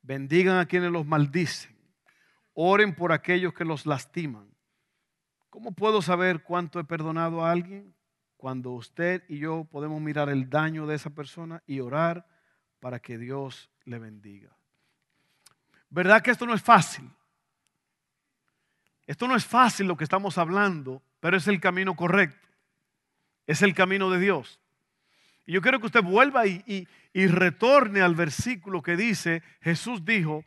bendigan 0.01 0.57
a 0.57 0.65
quienes 0.65 0.91
los 0.91 1.05
maldicen, 1.05 1.76
oren 2.59 2.95
por 2.95 3.11
aquellos 3.11 3.53
que 3.53 3.63
los 3.63 3.85
lastiman. 3.85 4.49
¿Cómo 5.51 5.73
puedo 5.73 6.01
saber 6.01 6.41
cuánto 6.41 6.79
he 6.79 6.83
perdonado 6.83 7.45
a 7.45 7.51
alguien? 7.51 7.93
Cuando 8.35 8.71
usted 8.71 9.23
y 9.29 9.37
yo 9.37 9.65
podemos 9.65 10.01
mirar 10.01 10.27
el 10.29 10.49
daño 10.49 10.87
de 10.87 10.95
esa 10.95 11.11
persona 11.11 11.61
y 11.67 11.81
orar 11.81 12.27
para 12.79 12.99
que 12.99 13.19
Dios 13.19 13.69
le 13.85 13.99
bendiga. 13.99 14.57
¿Verdad 15.91 16.23
que 16.23 16.31
esto 16.31 16.47
no 16.47 16.55
es 16.55 16.63
fácil? 16.63 17.07
Esto 19.05 19.27
no 19.27 19.35
es 19.35 19.45
fácil 19.45 19.85
lo 19.85 19.95
que 19.95 20.03
estamos 20.03 20.39
hablando, 20.39 21.03
pero 21.19 21.37
es 21.37 21.47
el 21.47 21.61
camino 21.61 21.95
correcto. 21.95 22.47
Es 23.45 23.61
el 23.61 23.75
camino 23.75 24.09
de 24.09 24.19
Dios. 24.19 24.59
Y 25.45 25.53
yo 25.53 25.61
quiero 25.61 25.79
que 25.79 25.85
usted 25.85 26.03
vuelva 26.03 26.47
y, 26.47 26.87
y, 27.13 27.27
retorne 27.27 28.01
al 28.01 28.15
versículo 28.15 28.81
que 28.81 28.97
dice, 28.97 29.43
Jesús 29.61 30.03
dijo, 30.03 30.43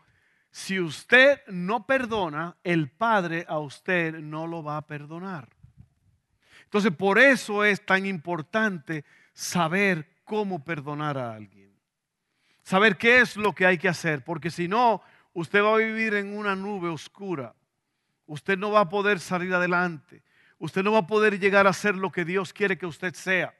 si 0.50 0.80
usted 0.80 1.40
no 1.47 1.87
perdona, 1.87 2.57
el 2.64 2.90
Padre 2.90 3.45
a 3.49 3.59
usted 3.59 4.19
no 4.19 4.47
lo 4.47 4.62
va 4.64 4.78
a 4.78 4.87
perdonar. 4.87 5.49
Entonces, 6.64 6.92
por 6.92 7.19
eso 7.19 7.64
es 7.64 7.85
tan 7.85 8.07
importante 8.07 9.04
saber 9.33 10.09
cómo 10.25 10.64
perdonar 10.64 11.19
a 11.19 11.35
alguien. 11.35 11.73
Saber 12.62 12.97
qué 12.97 13.21
es 13.21 13.37
lo 13.37 13.52
que 13.52 13.66
hay 13.66 13.78
que 13.78 13.88
hacer, 13.88 14.23
porque 14.25 14.50
si 14.50 14.69
no, 14.69 15.02
usted 15.33 15.62
va 15.62 15.75
a 15.75 15.78
vivir 15.78 16.14
en 16.14 16.37
una 16.37 16.54
nube 16.54 16.88
oscura. 16.88 17.54
Usted 18.26 18.59
no 18.59 18.71
va 18.71 18.80
a 18.80 18.88
poder 18.88 19.19
salir 19.19 19.52
adelante. 19.52 20.23
Usted 20.59 20.83
no 20.83 20.92
va 20.92 20.99
a 20.99 21.07
poder 21.07 21.40
llegar 21.40 21.66
a 21.66 21.73
ser 21.73 21.97
lo 21.97 22.12
que 22.12 22.25
Dios 22.25 22.52
quiere 22.52 22.78
que 22.78 22.87
usted 22.87 23.14
sea. 23.14 23.54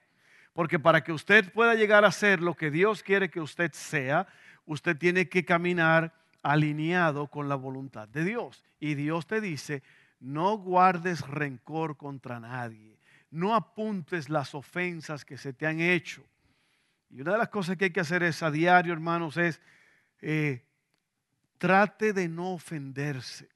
Porque 0.53 0.79
para 0.79 1.03
que 1.03 1.13
usted 1.13 1.53
pueda 1.53 1.75
llegar 1.75 2.05
a 2.05 2.13
ser 2.13 2.41
lo 2.41 2.55
que 2.55 2.71
Dios 2.71 3.03
quiere 3.03 3.31
que 3.31 3.41
usted 3.41 3.73
sea, 3.73 4.29
usted 4.67 4.97
tiene 4.97 5.29
que 5.29 5.45
caminar 5.45 6.20
alineado 6.43 7.29
con 7.29 7.49
la 7.49 7.55
voluntad 7.55 8.09
de 8.09 8.25
Dios. 8.25 8.65
Y 8.79 8.95
Dios 8.95 9.27
te 9.27 9.41
dice, 9.41 9.83
no 10.21 10.57
guardes 10.59 11.21
rencor 11.27 11.97
contra 11.97 12.41
nadie. 12.41 12.99
No 13.31 13.55
apuntes 13.55 14.29
las 14.29 14.55
ofensas 14.55 15.25
que 15.25 15.39
se 15.39 15.53
te 15.53 15.67
han 15.67 15.81
hecho. 15.81 16.25
Y 17.11 17.21
una 17.21 17.33
de 17.33 17.39
las 17.39 17.49
cosas 17.49 17.77
que 17.77 17.87
hay 17.87 17.91
que 17.91 18.01
hacer 18.01 18.23
es 18.23 18.43
a 18.43 18.51
diario, 18.51 18.93
hermanos, 18.93 19.37
es 19.37 19.61
eh, 20.21 20.65
trate 21.59 22.13
de 22.13 22.29
no 22.29 22.53
ofenderse. 22.53 23.49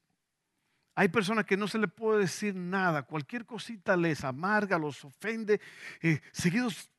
Hay 0.93 1.09
personas 1.09 1.45
que 1.45 1.57
no 1.57 1.67
se 1.67 1.77
le 1.77 1.89
puede 1.89 2.21
decir 2.21 2.55
nada, 2.55 3.03
cualquier 3.03 3.45
cosita 3.45 3.97
les 3.97 4.23
amarga, 4.23 4.79
los 4.79 5.03
ofende, 5.03 5.59
eh, 6.01 6.21
seguidos 6.31 6.89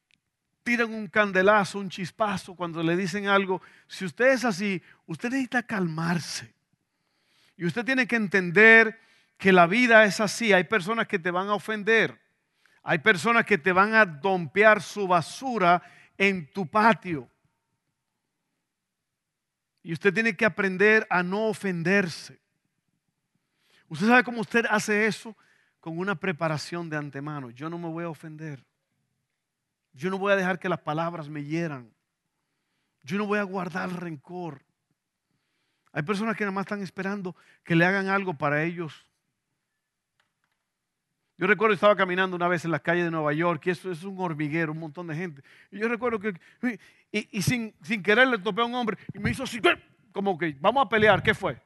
tiran 0.66 0.92
un 0.92 1.06
candelazo, 1.06 1.78
un 1.78 1.88
chispazo 1.88 2.56
cuando 2.56 2.82
le 2.82 2.96
dicen 2.96 3.28
algo. 3.28 3.62
Si 3.86 4.04
usted 4.04 4.32
es 4.32 4.44
así, 4.44 4.82
usted 5.06 5.30
necesita 5.30 5.62
calmarse. 5.62 6.52
Y 7.56 7.66
usted 7.66 7.84
tiene 7.84 8.08
que 8.08 8.16
entender 8.16 8.98
que 9.38 9.52
la 9.52 9.68
vida 9.68 10.04
es 10.04 10.18
así. 10.20 10.52
Hay 10.52 10.64
personas 10.64 11.06
que 11.06 11.20
te 11.20 11.30
van 11.30 11.48
a 11.48 11.54
ofender. 11.54 12.20
Hay 12.82 12.98
personas 12.98 13.46
que 13.46 13.58
te 13.58 13.70
van 13.70 13.94
a 13.94 14.04
dompear 14.04 14.82
su 14.82 15.06
basura 15.06 15.80
en 16.18 16.50
tu 16.50 16.66
patio. 16.66 17.30
Y 19.84 19.92
usted 19.92 20.12
tiene 20.12 20.36
que 20.36 20.44
aprender 20.44 21.06
a 21.08 21.22
no 21.22 21.46
ofenderse. 21.46 22.40
¿Usted 23.86 24.08
sabe 24.08 24.24
cómo 24.24 24.40
usted 24.40 24.66
hace 24.68 25.06
eso? 25.06 25.36
Con 25.78 25.96
una 25.96 26.16
preparación 26.16 26.90
de 26.90 26.96
antemano. 26.96 27.50
Yo 27.50 27.70
no 27.70 27.78
me 27.78 27.88
voy 27.88 28.02
a 28.02 28.08
ofender. 28.08 28.64
Yo 29.96 30.10
no 30.10 30.18
voy 30.18 30.32
a 30.32 30.36
dejar 30.36 30.58
que 30.58 30.68
las 30.68 30.80
palabras 30.80 31.28
me 31.28 31.42
hieran. 31.42 31.90
Yo 33.02 33.16
no 33.16 33.26
voy 33.26 33.38
a 33.38 33.42
guardar 33.42 33.90
rencor. 34.00 34.62
Hay 35.92 36.02
personas 36.02 36.36
que 36.36 36.44
nada 36.44 36.52
más 36.52 36.66
están 36.66 36.82
esperando 36.82 37.34
que 37.64 37.74
le 37.74 37.86
hagan 37.86 38.08
algo 38.08 38.34
para 38.34 38.62
ellos. 38.62 39.06
Yo 41.38 41.46
recuerdo 41.46 41.70
que 41.70 41.76
estaba 41.76 41.96
caminando 41.96 42.36
una 42.36 42.48
vez 42.48 42.64
en 42.66 42.70
las 42.70 42.82
calles 42.82 43.04
de 43.04 43.10
Nueva 43.10 43.32
York 43.32 43.62
y 43.66 43.70
eso 43.70 43.90
es 43.90 44.02
un 44.04 44.18
hormiguero, 44.18 44.72
un 44.72 44.80
montón 44.80 45.06
de 45.06 45.14
gente. 45.14 45.42
Y 45.70 45.78
yo 45.78 45.88
recuerdo 45.88 46.18
que, 46.18 46.34
y, 47.10 47.40
sin, 47.40 47.74
sin, 47.82 48.02
querer 48.02 48.28
le 48.28 48.38
topé 48.38 48.60
a 48.60 48.64
un 48.64 48.74
hombre 48.74 48.98
y 49.14 49.18
me 49.18 49.30
hizo 49.30 49.44
así, 49.44 49.60
como 50.12 50.36
que 50.36 50.56
vamos 50.60 50.84
a 50.84 50.88
pelear, 50.88 51.22
¿qué 51.22 51.34
fue? 51.34 51.60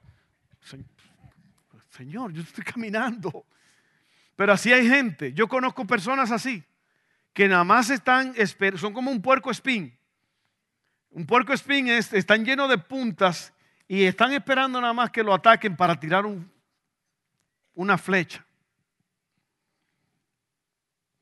Señor, 1.91 2.33
yo 2.33 2.43
estoy 2.43 2.63
caminando. 2.63 3.45
Pero 4.37 4.53
así 4.53 4.73
hay 4.73 4.89
gente. 4.89 5.33
Yo 5.33 5.49
conozco 5.49 5.85
personas 5.87 6.31
así, 6.31 6.65
que 7.33 7.49
nada 7.49 7.65
más 7.65 7.91
están, 7.91 8.35
son 8.77 8.93
como 8.93 9.11
un 9.11 9.23
puerco 9.23 9.51
espín. 9.51 9.97
Un 11.11 11.27
puerco 11.27 11.53
espín 11.53 11.89
es, 11.89 12.13
están 12.13 12.45
llenos 12.45 12.69
de 12.69 12.79
puntas 12.79 13.53
y 13.89 14.05
están 14.05 14.33
esperando 14.33 14.81
nada 14.81 14.93
más 14.93 15.11
que 15.11 15.23
lo 15.23 15.35
ataquen 15.35 15.77
para 15.77 15.99
tirar 15.99 16.25
una 17.75 17.99
flecha. 17.99 18.45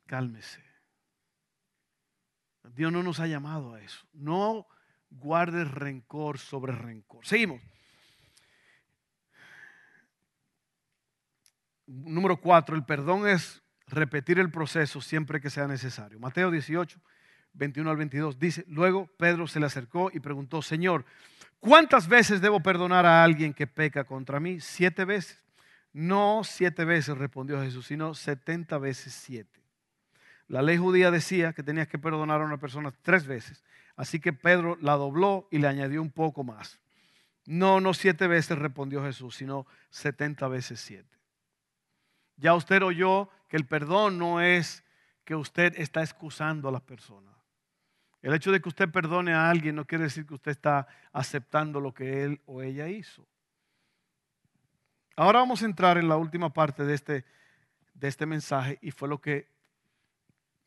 Cálmese. 0.07 0.63
Dios 2.75 2.93
no 2.93 3.03
nos 3.03 3.21
ha 3.21 3.27
llamado 3.27 3.75
a 3.75 3.81
eso. 3.81 4.07
No 4.13 4.67
guardes 5.11 5.71
rencor 5.71 6.39
sobre 6.39 6.73
rencor. 6.73 7.27
Seguimos. 7.27 7.61
Número 11.87 12.39
cuatro, 12.39 12.77
el 12.77 12.85
perdón 12.85 13.27
es 13.27 13.63
repetir 13.89 14.39
el 14.39 14.51
proceso 14.51 15.01
siempre 15.01 15.41
que 15.41 15.51
sea 15.51 15.67
necesario. 15.67 16.19
Mateo 16.19 16.51
18, 16.51 17.01
21 17.55 17.91
al 17.91 17.97
22 17.97 18.39
dice, 18.39 18.65
luego 18.69 19.07
Pedro 19.19 19.47
se 19.47 19.61
le 19.61 19.67
acercó 19.67 20.11
y 20.13 20.21
preguntó, 20.21 20.63
Señor, 20.63 21.05
¿cuántas 21.61 22.09
veces 22.09 22.41
debo 22.41 22.61
perdonar 22.61 23.07
a 23.07 23.25
alguien 23.25 23.55
que 23.55 23.67
peca 23.67 24.05
contra 24.05 24.41
mí? 24.41 24.61
Siete 24.61 25.05
veces. 25.05 25.43
No 25.93 26.43
siete 26.45 26.85
veces, 26.85 27.17
respondió 27.17 27.61
Jesús, 27.63 27.87
sino 27.87 28.15
setenta 28.15 28.79
veces 28.79 29.15
siete. 29.15 29.59
La 30.47 30.63
ley 30.63 30.77
judía 30.77 31.11
decía 31.11 31.53
que 31.53 31.63
tenías 31.63 31.89
que 31.89 31.99
perdonar 31.99 32.41
a 32.41 32.45
una 32.45 32.59
persona 32.59 32.93
tres 33.03 33.27
veces. 33.27 33.65
Así 33.97 34.21
que 34.21 34.33
Pedro 34.33 34.79
la 34.81 34.95
dobló 34.95 35.49
y 35.51 35.59
le 35.59 35.67
añadió 35.67 36.01
un 36.01 36.11
poco 36.11 36.45
más. 36.45 36.79
No, 37.47 37.81
no 37.81 37.95
siete 37.95 38.29
veces 38.29 38.59
respondió 38.59 39.03
Jesús, 39.03 39.37
sino 39.37 39.67
setenta 39.91 40.49
veces 40.49 40.81
siete. 40.81 41.18
Ya 42.39 42.55
usted 42.55 42.83
oyó 42.83 43.29
que 43.49 43.57
el 43.57 43.67
perdón 43.67 44.19
no 44.19 44.41
es 44.41 44.85
que 45.25 45.35
usted 45.35 45.75
está 45.77 46.03
excusando 46.03 46.69
a 46.69 46.73
las 46.73 46.83
personas. 46.83 47.35
El 48.23 48.35
hecho 48.35 48.51
de 48.51 48.61
que 48.61 48.69
usted 48.69 48.89
perdone 48.89 49.33
a 49.33 49.51
alguien 49.51 49.77
no 49.77 49.87
quiere 49.87 50.05
decir 50.05 50.27
que 50.27 50.35
usted 50.35 50.53
está 50.53 50.87
aceptando 51.13 51.81
lo 51.81 51.93
que 51.93 52.25
él 52.25 52.41
o 52.47 52.63
ella 52.63 52.89
hizo. 52.89 53.27
Ahora 55.17 55.41
vamos 55.41 55.63
a 55.63 55.67
entrar 55.67 55.99
en 55.99 56.09
la 56.09 56.17
última 56.17 56.53
parte 56.53 56.85
de 56.85 56.95
este, 56.95 57.25
de 57.95 58.09
este 58.09 58.25
mensaje 58.25 58.79
y 58.81 58.91
fue 58.91 59.09
lo 59.09 59.21
que 59.21 59.49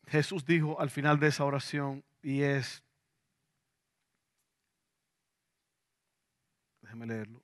Jesús 0.06 0.44
dijo 0.44 0.78
al 0.80 0.90
final 0.90 1.18
de 1.18 1.28
esa 1.28 1.44
oración 1.44 2.04
y 2.22 2.42
es, 2.42 2.82
déjeme 6.82 7.06
leerlo, 7.06 7.42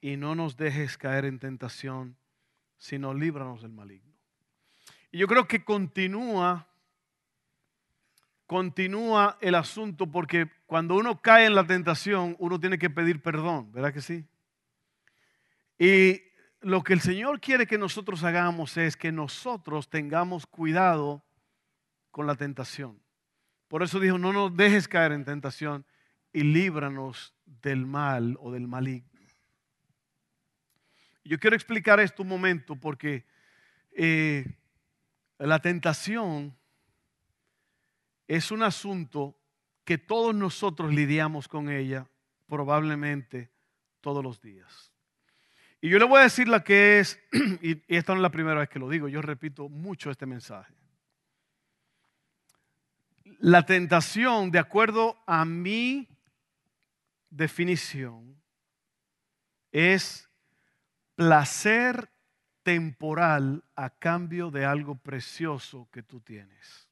y 0.00 0.16
no 0.16 0.34
nos 0.34 0.56
dejes 0.56 0.96
caer 0.96 1.26
en 1.26 1.38
tentación 1.38 2.16
sino 2.80 3.12
líbranos 3.12 3.60
del 3.60 3.72
maligno. 3.72 4.10
Y 5.12 5.18
yo 5.18 5.28
creo 5.28 5.46
que 5.46 5.62
continúa, 5.62 6.66
continúa 8.46 9.36
el 9.40 9.54
asunto 9.54 10.10
porque 10.10 10.50
cuando 10.66 10.96
uno 10.96 11.20
cae 11.20 11.44
en 11.44 11.54
la 11.54 11.66
tentación, 11.66 12.36
uno 12.38 12.58
tiene 12.58 12.78
que 12.78 12.88
pedir 12.88 13.22
perdón, 13.22 13.70
¿verdad 13.70 13.92
que 13.92 14.00
sí? 14.00 14.24
Y 15.78 16.22
lo 16.60 16.82
que 16.82 16.94
el 16.94 17.00
Señor 17.00 17.40
quiere 17.40 17.66
que 17.66 17.78
nosotros 17.78 18.24
hagamos 18.24 18.76
es 18.78 18.96
que 18.96 19.12
nosotros 19.12 19.90
tengamos 19.90 20.46
cuidado 20.46 21.22
con 22.10 22.26
la 22.26 22.34
tentación. 22.34 22.98
Por 23.68 23.82
eso 23.82 24.00
dijo, 24.00 24.16
no 24.16 24.32
nos 24.32 24.56
dejes 24.56 24.88
caer 24.88 25.12
en 25.12 25.24
tentación 25.24 25.84
y 26.32 26.44
líbranos 26.44 27.34
del 27.44 27.84
mal 27.84 28.38
o 28.40 28.50
del 28.50 28.66
maligno. 28.66 29.09
Yo 31.24 31.38
quiero 31.38 31.56
explicar 31.56 32.00
esto 32.00 32.22
un 32.22 32.28
momento 32.28 32.76
porque 32.76 33.24
eh, 33.92 34.46
la 35.38 35.58
tentación 35.60 36.56
es 38.26 38.50
un 38.50 38.62
asunto 38.62 39.36
que 39.84 39.98
todos 39.98 40.34
nosotros 40.34 40.94
lidiamos 40.94 41.48
con 41.48 41.68
ella 41.68 42.06
probablemente 42.46 43.50
todos 44.00 44.22
los 44.22 44.40
días. 44.40 44.92
Y 45.80 45.88
yo 45.88 45.98
le 45.98 46.04
voy 46.04 46.20
a 46.20 46.24
decir 46.24 46.46
la 46.46 46.62
que 46.62 47.00
es, 47.00 47.20
y 47.62 47.82
esta 47.88 48.12
no 48.12 48.18
es 48.18 48.22
la 48.22 48.30
primera 48.30 48.60
vez 48.60 48.68
que 48.68 48.78
lo 48.78 48.88
digo, 48.88 49.08
yo 49.08 49.20
repito 49.22 49.68
mucho 49.68 50.10
este 50.10 50.26
mensaje. 50.26 50.74
La 53.38 53.64
tentación, 53.64 54.50
de 54.50 54.58
acuerdo 54.58 55.18
a 55.26 55.44
mi 55.44 56.08
definición, 57.30 58.40
es 59.72 60.29
placer 61.20 62.10
temporal 62.62 63.62
a 63.76 63.90
cambio 63.90 64.50
de 64.50 64.64
algo 64.64 64.94
precioso 64.94 65.86
que 65.92 66.02
tú 66.02 66.22
tienes. 66.22 66.88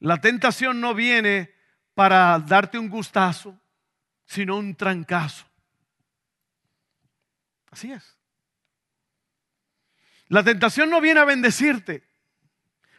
La 0.00 0.20
tentación 0.20 0.80
no 0.80 0.92
viene 0.92 1.54
para 1.94 2.36
darte 2.40 2.80
un 2.80 2.88
gustazo, 2.88 3.56
sino 4.24 4.56
un 4.56 4.74
trancazo. 4.74 5.46
Así 7.70 7.92
es. 7.92 8.18
La 10.26 10.42
tentación 10.42 10.90
no 10.90 11.00
viene 11.00 11.20
a 11.20 11.24
bendecirte. 11.24 12.02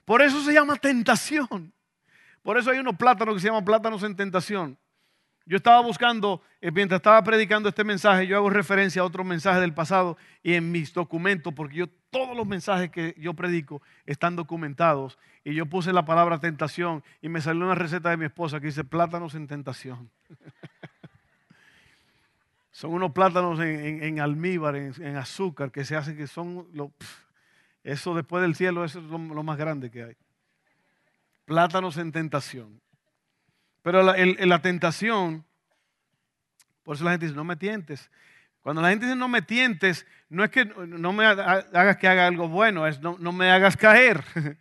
Por 0.05 0.21
eso 0.21 0.41
se 0.41 0.53
llama 0.53 0.77
tentación. 0.77 1.73
Por 2.41 2.57
eso 2.57 2.71
hay 2.71 2.79
unos 2.79 2.95
plátanos 2.95 3.35
que 3.35 3.41
se 3.41 3.47
llaman 3.47 3.65
plátanos 3.65 4.03
en 4.03 4.15
tentación. 4.15 4.79
Yo 5.51 5.57
estaba 5.57 5.81
buscando, 5.81 6.41
eh, 6.61 6.71
mientras 6.71 6.99
estaba 6.99 7.21
predicando 7.25 7.67
este 7.67 7.83
mensaje, 7.83 8.25
yo 8.25 8.37
hago 8.37 8.49
referencia 8.49 9.01
a 9.01 9.05
otros 9.05 9.25
mensajes 9.25 9.59
del 9.59 9.73
pasado 9.73 10.15
y 10.41 10.53
en 10.53 10.71
mis 10.71 10.93
documentos, 10.93 11.53
porque 11.53 11.75
yo 11.75 11.87
todos 12.09 12.37
los 12.37 12.47
mensajes 12.47 12.89
que 12.89 13.13
yo 13.17 13.33
predico 13.33 13.81
están 14.05 14.37
documentados. 14.37 15.19
Y 15.43 15.53
yo 15.53 15.65
puse 15.65 15.91
la 15.91 16.05
palabra 16.05 16.39
tentación 16.39 17.03
y 17.21 17.27
me 17.27 17.41
salió 17.41 17.65
una 17.65 17.75
receta 17.75 18.11
de 18.11 18.15
mi 18.15 18.23
esposa 18.23 18.61
que 18.61 18.67
dice 18.67 18.85
plátanos 18.85 19.35
en 19.35 19.45
tentación. 19.45 20.09
son 22.71 22.93
unos 22.93 23.11
plátanos 23.11 23.59
en, 23.59 24.21
almíbar, 24.21 24.77
en, 24.77 25.17
azúcar, 25.17 25.69
que 25.69 25.83
se 25.83 25.97
hacen 25.97 26.15
que 26.15 26.27
son, 26.27 26.65
eso 27.83 28.15
después 28.15 28.41
del 28.41 28.55
cielo, 28.55 28.85
eso 28.85 28.99
es 28.99 29.05
lo 29.05 29.43
más 29.43 29.57
grande 29.57 29.91
que 29.91 30.01
hay. 30.01 30.15
Plátanos 31.43 31.97
en 31.97 32.13
tentación. 32.13 32.79
Pero 33.81 34.03
la, 34.03 34.15
la 34.15 34.61
tentación, 34.61 35.45
por 36.83 36.95
eso 36.95 37.03
la 37.03 37.11
gente 37.11 37.25
dice, 37.25 37.35
no 37.35 37.43
me 37.43 37.55
tientes. 37.55 38.09
Cuando 38.61 38.81
la 38.81 38.89
gente 38.89 39.05
dice 39.05 39.15
no 39.15 39.27
me 39.27 39.41
tientes, 39.41 40.05
no 40.29 40.43
es 40.43 40.51
que 40.51 40.65
no 40.65 41.13
me 41.13 41.25
hagas 41.25 41.97
que 41.97 42.07
haga 42.07 42.27
algo 42.27 42.47
bueno, 42.47 42.85
es 42.85 42.99
no, 43.01 43.17
no, 43.19 43.31
me 43.31 43.51
hagas 43.51 43.77
caer. 43.77 44.23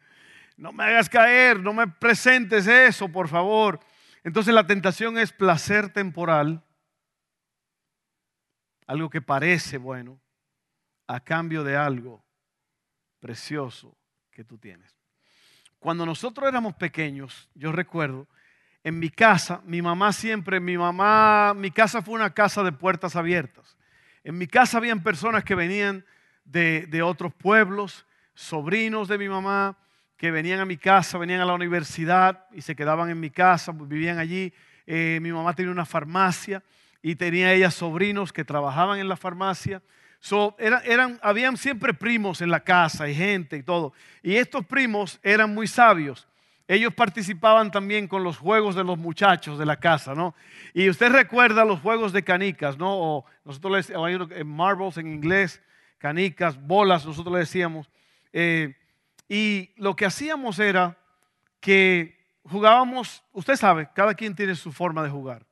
No 0.56 0.72
me 0.72 0.84
hagas 0.84 1.08
caer, 1.08 1.58
no 1.58 1.72
me 1.72 1.86
presentes 1.88 2.66
eso, 2.66 3.08
por 3.08 3.28
favor. 3.28 3.80
Entonces 4.24 4.52
la 4.52 4.66
tentación 4.66 5.16
es 5.16 5.32
placer 5.32 5.90
temporal, 5.90 6.62
algo 8.86 9.08
que 9.08 9.22
parece 9.22 9.78
bueno, 9.78 10.20
a 11.06 11.20
cambio 11.20 11.64
de 11.64 11.78
algo 11.78 12.22
precioso 13.20 13.96
que 14.30 14.44
tú 14.44 14.58
tienes. 14.58 14.94
Cuando 15.78 16.04
nosotros 16.04 16.46
éramos 16.46 16.74
pequeños, 16.74 17.48
yo 17.54 17.72
recuerdo 17.72 18.28
en 18.82 18.98
mi 18.98 19.10
casa, 19.10 19.60
mi 19.64 19.82
mamá 19.82 20.12
siempre, 20.12 20.58
mi 20.58 20.78
mamá, 20.78 21.52
mi 21.54 21.70
casa 21.70 22.02
fue 22.02 22.14
una 22.14 22.30
casa 22.30 22.62
de 22.62 22.72
puertas 22.72 23.14
abiertas. 23.14 23.76
En 24.24 24.38
mi 24.38 24.46
casa 24.46 24.78
habían 24.78 25.02
personas 25.02 25.44
que 25.44 25.54
venían 25.54 26.04
de, 26.44 27.02
otros 27.02 27.32
pueblos, 27.34 28.06
sobrinos 28.34 29.08
de 29.08 29.18
mi 29.18 29.28
mamá, 29.28 29.76
que 30.16 30.30
venían 30.30 30.60
a 30.60 30.64
mi 30.64 30.76
casa, 30.76 31.18
venían 31.18 31.40
a 31.40 31.46
la 31.46 31.54
universidad 31.54 32.46
y 32.52 32.62
se 32.62 32.74
quedaban 32.74 33.10
en 33.10 33.20
mi 33.20 33.30
casa, 33.30 33.72
vivían 33.72 34.18
allí. 34.18 34.52
Eh, 34.86 35.18
mi 35.22 35.32
mamá 35.32 35.54
tenía 35.54 35.72
una 35.72 35.86
farmacia 35.86 36.62
y 37.02 37.14
tenía 37.16 37.52
ella 37.52 37.70
sobrinos 37.70 38.32
que 38.32 38.44
trabajaban 38.44 38.98
en 38.98 39.08
la 39.08 39.16
farmacia. 39.16 39.82
So, 40.20 40.54
habían 41.22 41.56
siempre 41.56 41.94
primos 41.94 42.42
en 42.42 42.50
la 42.50 42.60
casa 42.60 43.08
y 43.08 43.14
gente 43.14 43.56
y 43.56 43.62
todo. 43.62 43.94
Y 44.22 44.36
estos 44.36 44.66
primos 44.66 45.18
eran 45.22 45.54
muy 45.54 45.66
sabios. 45.66 46.28
Ellos 46.70 46.94
participaban 46.94 47.72
también 47.72 48.06
con 48.06 48.22
los 48.22 48.38
juegos 48.38 48.76
de 48.76 48.84
los 48.84 48.96
muchachos 48.96 49.58
de 49.58 49.66
la 49.66 49.80
casa, 49.80 50.14
¿no? 50.14 50.36
Y 50.72 50.88
usted 50.88 51.10
recuerda 51.10 51.64
los 51.64 51.80
juegos 51.80 52.12
de 52.12 52.22
canicas, 52.22 52.78
¿no? 52.78 52.96
O 52.96 53.24
nosotros 53.44 53.72
les 53.72 53.90
en 53.90 54.46
marbles 54.46 54.96
en 54.96 55.08
inglés, 55.08 55.60
canicas, 55.98 56.64
bolas, 56.64 57.04
nosotros 57.04 57.32
le 57.32 57.40
decíamos. 57.40 57.90
Eh, 58.32 58.76
y 59.28 59.70
lo 59.78 59.96
que 59.96 60.06
hacíamos 60.06 60.60
era 60.60 60.96
que 61.58 62.16
jugábamos, 62.44 63.24
usted 63.32 63.56
sabe, 63.56 63.88
cada 63.92 64.14
quien 64.14 64.36
tiene 64.36 64.54
su 64.54 64.70
forma 64.70 65.02
de 65.02 65.10
jugar. 65.10 65.44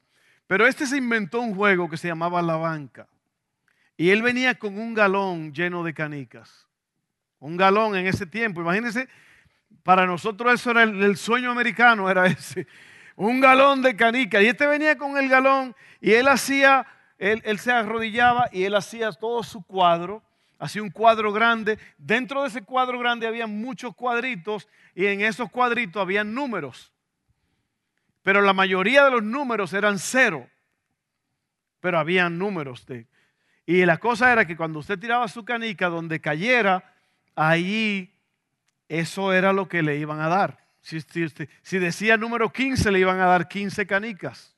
Pero 0.47 0.69
este 0.69 0.87
se 0.87 0.99
inventó 0.99 1.41
un 1.41 1.53
juego 1.53 1.91
que 1.91 1.97
se 1.97 2.07
llamaba 2.07 2.41
La 2.43 2.55
Banca. 2.55 3.09
Y 3.97 4.11
él 4.11 4.23
venía 4.23 4.55
con 4.55 4.79
un 4.79 4.95
galón 4.95 5.53
lleno 5.53 5.83
de 5.83 5.95
canicas. 5.95 6.69
Un 7.41 7.57
galón 7.57 7.97
en 7.97 8.07
ese 8.07 8.25
tiempo. 8.25 8.61
Imagínense, 8.61 9.09
para 9.83 10.07
nosotros 10.07 10.55
eso 10.55 10.71
era 10.71 10.83
el, 10.83 11.17
sueño 11.17 11.51
americano, 11.51 12.11
era 12.11 12.27
ese. 12.27 12.67
Un 13.17 13.41
galón 13.41 13.83
de 13.83 13.97
canicas. 13.97 14.43
Y 14.43 14.47
este 14.47 14.67
venía 14.67 14.97
con 14.97 15.17
el 15.19 15.29
galón 15.29 15.75
y 16.01 16.13
él 16.13 16.29
hacía, 16.29 16.87
él, 17.19 17.43
él 17.45 17.59
se 17.59 17.73
arrodillaba 17.73 18.49
y 18.53 18.65
él 18.65 18.75
hacía 18.75 19.13
todo 19.13 19.43
su 19.43 19.63
cuadro 19.63 20.23
hacía 20.59 20.83
un 20.83 20.91
cuadro 20.91 21.33
grande. 21.33 21.79
Dentro 21.97 22.43
de 22.43 22.49
ese 22.49 22.63
cuadro 22.63 22.99
grande 22.99 23.27
había 23.27 23.47
muchos 23.47 23.95
cuadritos 23.95 24.69
y 24.95 25.07
en 25.07 25.21
esos 25.21 25.51
cuadritos 25.51 26.03
había 26.03 26.25
números. 26.25 26.93
Pero 28.23 28.43
la 28.43 28.53
mayoría 28.53 29.05
de 29.05 29.11
los 29.11 29.23
números 29.23 29.73
eran 29.73 29.99
cero. 29.99 30.49
Pero 31.81 31.99
había 31.99 32.29
números. 32.29 32.85
De, 32.87 33.07
y 33.65 33.85
la 33.87 33.99
cosa 33.99 34.33
era 34.33 34.47
que 34.47 34.57
cuando 34.57 34.81
usted 34.81 34.99
tiraba 34.99 35.29
su 35.29 35.45
canica, 35.45 35.89
donde 35.89 36.21
cayera, 36.21 36.95
ahí 37.35 38.13
eso 38.89 39.33
era 39.33 39.53
lo 39.53 39.69
que 39.69 39.83
le 39.83 39.97
iban 39.97 40.21
a 40.21 40.29
dar. 40.29 40.67
Si, 40.81 41.79
decía 41.79 42.17
número 42.17 42.53
15, 42.53 42.91
le 42.91 43.01
iban 43.01 43.21
a 43.21 43.27
dar 43.27 43.49
15 43.49 43.87
canicas. 43.87 44.57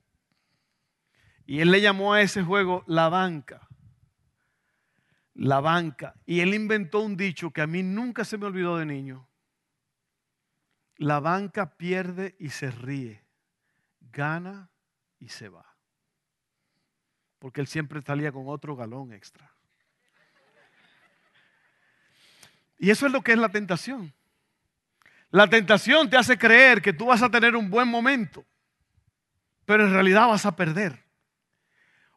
Y 1.47 1.61
él 1.61 1.71
le 1.71 1.81
llamó 1.81 2.13
a 2.13 2.21
ese 2.23 2.43
juego 2.43 2.85
la 2.87 3.09
banca 3.09 3.67
la 5.41 5.61
banca. 5.61 6.15
Y 6.27 6.41
él 6.41 6.55
inventó 6.55 7.01
un 7.01 7.17
dicho 7.17 7.51
que 7.51 7.63
a 7.63 7.67
mí 7.67 7.83
nunca 7.83 8.25
se 8.25 8.37
me 8.37 8.47
olvidó 8.47 8.77
de 8.77 8.85
niño. 8.85 9.27
La 10.97 11.19
banca 11.19 11.79
pierde 11.79 12.37
y 12.39 12.51
se 12.51 12.71
ríe, 12.71 13.25
gana 14.13 14.71
y 15.19 15.29
se 15.29 15.49
va. 15.49 15.65
Porque 17.39 17.63
él 17.63 17.67
siempre 17.67 18.03
salía 18.03 18.33
con 18.33 18.49
otro 18.49 18.77
galón 18.77 19.15
extra. 19.15 19.51
Y 22.79 22.91
eso 22.91 23.07
es 23.07 23.13
lo 23.13 23.23
que 23.23 23.33
es 23.33 23.39
la 23.39 23.49
tentación. 23.49 24.13
La 25.31 25.47
tentación 25.47 26.11
te 26.11 26.17
hace 26.17 26.37
creer 26.37 26.83
que 26.83 26.93
tú 26.93 27.07
vas 27.07 27.23
a 27.23 27.31
tener 27.31 27.55
un 27.55 27.71
buen 27.71 27.89
momento, 27.89 28.45
pero 29.65 29.87
en 29.87 29.93
realidad 29.93 30.27
vas 30.27 30.45
a 30.45 30.57
perder. 30.57 31.05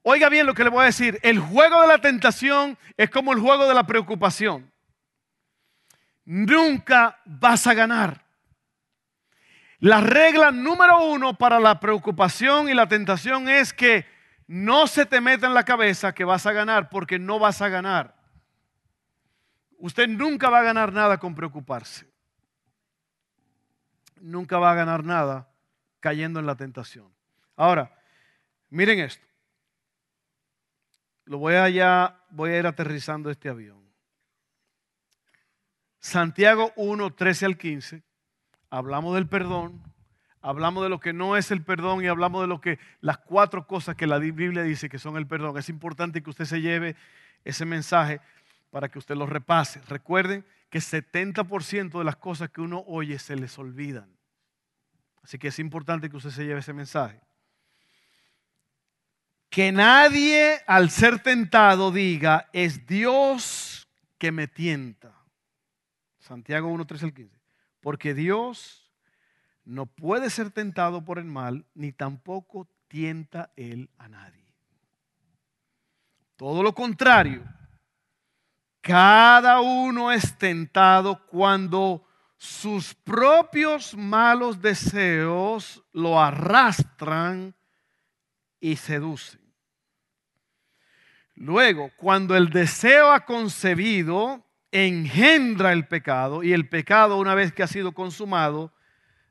Oiga 0.02 0.30
bien 0.30 0.46
lo 0.46 0.54
que 0.54 0.64
le 0.64 0.70
voy 0.70 0.84
a 0.84 0.88
decir. 0.88 1.20
El 1.22 1.40
juego 1.40 1.82
de 1.82 1.88
la 1.88 2.00
tentación 2.00 2.78
es 2.98 3.10
como 3.10 3.32
el 3.32 3.40
juego 3.40 3.68
de 3.68 3.74
la 3.74 3.86
preocupación. 3.86 4.72
Nunca 6.26 7.20
vas 7.26 7.68
a 7.68 7.74
ganar. 7.74 8.26
La 9.80 10.02
regla 10.02 10.52
número 10.52 11.06
uno 11.06 11.38
para 11.38 11.60
la 11.60 11.80
preocupación 11.80 12.70
y 12.70 12.74
la 12.74 12.88
tentación 12.88 13.48
es 13.48 13.74
que 13.74 14.06
no 14.48 14.88
se 14.88 15.06
te 15.06 15.22
meta 15.22 15.48
en 15.48 15.54
la 15.54 15.66
cabeza 15.66 16.14
que 16.14 16.24
vas 16.24 16.46
a 16.46 16.54
ganar 16.54 16.90
porque 16.90 17.20
no 17.20 17.40
vas 17.40 17.62
a 17.62 17.70
ganar. 17.70 18.16
Usted 19.78 20.08
nunca 20.08 20.50
va 20.50 20.60
a 20.60 20.64
ganar 20.64 20.94
nada 20.94 21.18
con 21.18 21.36
preocuparse. 21.36 22.13
Nunca 24.24 24.58
va 24.58 24.72
a 24.72 24.76
ganar 24.76 25.04
nada 25.04 25.50
cayendo 26.00 26.40
en 26.40 26.46
la 26.46 26.56
tentación. 26.56 27.14
Ahora, 27.58 27.94
miren 28.70 29.00
esto. 29.00 29.28
Lo 31.26 31.40
voy 31.40 31.56
a 31.56 32.20
voy 32.30 32.52
a 32.52 32.60
ir 32.60 32.66
aterrizando 32.66 33.30
este 33.30 33.50
avión. 33.50 33.84
Santiago 36.00 36.72
1, 36.78 37.14
13 37.14 37.46
al 37.46 37.58
15, 37.58 38.04
hablamos 38.70 39.14
del 39.16 39.28
perdón, 39.28 39.84
hablamos 40.42 40.84
de 40.84 40.90
lo 40.90 41.02
que 41.02 41.12
no 41.12 41.36
es 41.36 41.52
el 41.52 41.62
perdón 41.62 42.02
y 42.02 42.08
hablamos 42.08 42.42
de 42.42 42.48
lo 42.48 42.62
que 42.62 42.80
las 43.02 43.18
cuatro 43.18 43.68
cosas 43.68 43.98
que 43.98 44.08
la 44.08 44.20
Biblia 44.20 44.64
dice 44.64 44.88
que 44.88 45.00
son 45.00 45.18
el 45.18 45.28
perdón. 45.28 45.58
Es 45.58 45.68
importante 45.68 46.24
que 46.24 46.30
usted 46.30 46.46
se 46.46 46.62
lleve 46.62 46.96
ese 47.44 47.66
mensaje 47.66 48.22
para 48.74 48.90
que 48.90 48.98
usted 48.98 49.16
lo 49.16 49.28
repase. 49.28 49.80
Recuerden 49.88 50.44
que 50.72 50.80
70% 50.80 52.00
de 52.00 52.04
las 52.04 52.16
cosas 52.16 52.50
que 52.50 52.62
uno 52.62 52.84
oye 52.88 53.20
se 53.20 53.36
les 53.36 53.60
olvidan. 53.60 54.10
Así 55.22 55.38
que 55.38 55.50
es 55.50 55.60
importante 55.60 56.10
que 56.10 56.18
usted 56.18 56.32
se 56.32 56.44
lleve 56.44 56.62
ese 56.62 56.74
mensaje 56.74 57.22
que 59.54 59.72
nadie 59.72 60.62
al 60.66 60.90
ser 60.90 61.20
tentado 61.20 61.92
diga, 61.92 62.50
es 62.54 62.88
Dios 62.88 63.88
que 64.18 64.32
me 64.32 64.48
tienta. 64.48 65.14
Santiago 66.18 66.70
1, 66.70 66.88
13 66.88 67.06
al 67.06 67.14
15. 67.14 67.40
Porque 67.80 68.16
Dios 68.16 68.92
no 69.64 69.86
puede 69.86 70.32
ser 70.32 70.50
tentado 70.50 71.06
por 71.06 71.20
el 71.20 71.26
mal, 71.26 71.68
ni 71.76 71.92
tampoco 71.92 72.68
tienta 72.88 73.52
él 73.56 73.92
a 74.00 74.10
nadie. 74.10 74.44
Todo 76.36 76.64
lo 76.64 76.74
contrario, 76.74 77.44
cada 78.84 79.62
uno 79.62 80.12
es 80.12 80.38
tentado 80.38 81.26
cuando 81.28 82.06
sus 82.36 82.94
propios 82.94 83.96
malos 83.96 84.62
deseos 84.62 85.82
lo 85.94 86.22
arrastran 86.22 87.56
y 88.60 88.76
seducen. 88.76 89.40
Luego, 91.36 91.92
cuando 91.96 92.36
el 92.36 92.50
deseo 92.50 93.14
ha 93.14 93.26
concebido, 93.26 94.46
engendra 94.70 95.72
el 95.72 95.88
pecado 95.88 96.44
y 96.44 96.52
el 96.52 96.68
pecado, 96.68 97.18
una 97.18 97.36
vez 97.36 97.54
que 97.54 97.64
ha 97.64 97.68
sido 97.68 97.94
consumado, 97.94 98.74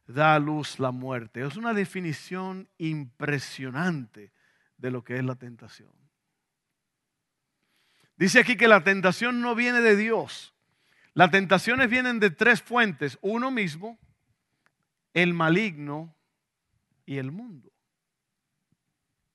da 0.06 0.34
a 0.34 0.38
luz 0.38 0.78
la 0.78 0.92
muerte. 0.92 1.46
Es 1.46 1.56
una 1.56 1.74
definición 1.74 2.70
impresionante 2.78 4.32
de 4.78 4.90
lo 4.90 5.04
que 5.04 5.16
es 5.16 5.24
la 5.24 5.34
tentación. 5.34 6.01
Dice 8.16 8.40
aquí 8.40 8.56
que 8.56 8.68
la 8.68 8.84
tentación 8.84 9.40
no 9.40 9.54
viene 9.54 9.80
de 9.80 9.96
Dios. 9.96 10.54
Las 11.14 11.30
tentaciones 11.30 11.90
vienen 11.90 12.20
de 12.20 12.30
tres 12.30 12.62
fuentes. 12.62 13.18
Uno 13.20 13.50
mismo, 13.50 13.98
el 15.14 15.34
maligno 15.34 16.14
y 17.04 17.18
el 17.18 17.30
mundo. 17.30 17.70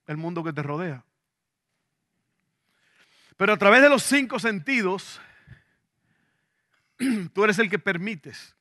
El 0.08 0.18
mundo 0.18 0.44
que 0.44 0.54
te 0.54 0.64
rodea. 0.64 1.04
Pero 3.36 3.54
a 3.54 3.58
través 3.58 3.82
de 3.82 3.90
los 3.90 4.04
cinco 4.04 4.40
sentidos, 4.40 5.22
tú 7.34 7.44
eres 7.44 7.60
el 7.60 7.70
que 7.70 7.80
permites. 7.80 8.56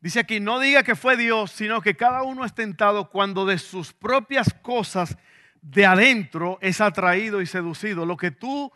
Dice 0.00 0.20
aquí, 0.20 0.40
no 0.40 0.58
diga 0.58 0.82
que 0.82 0.96
fue 0.96 1.16
Dios, 1.16 1.52
sino 1.52 1.80
que 1.80 1.96
cada 1.96 2.22
uno 2.22 2.44
es 2.44 2.54
tentado 2.54 3.10
cuando 3.10 3.44
de 3.46 3.58
sus 3.58 3.92
propias 3.92 4.52
cosas 4.62 5.16
de 5.62 5.84
adentro 5.84 6.58
es 6.62 6.80
atraído 6.80 7.42
y 7.42 7.46
seducido, 7.46 8.06
lo 8.06 8.16
que 8.16 8.30
tú 8.30 8.72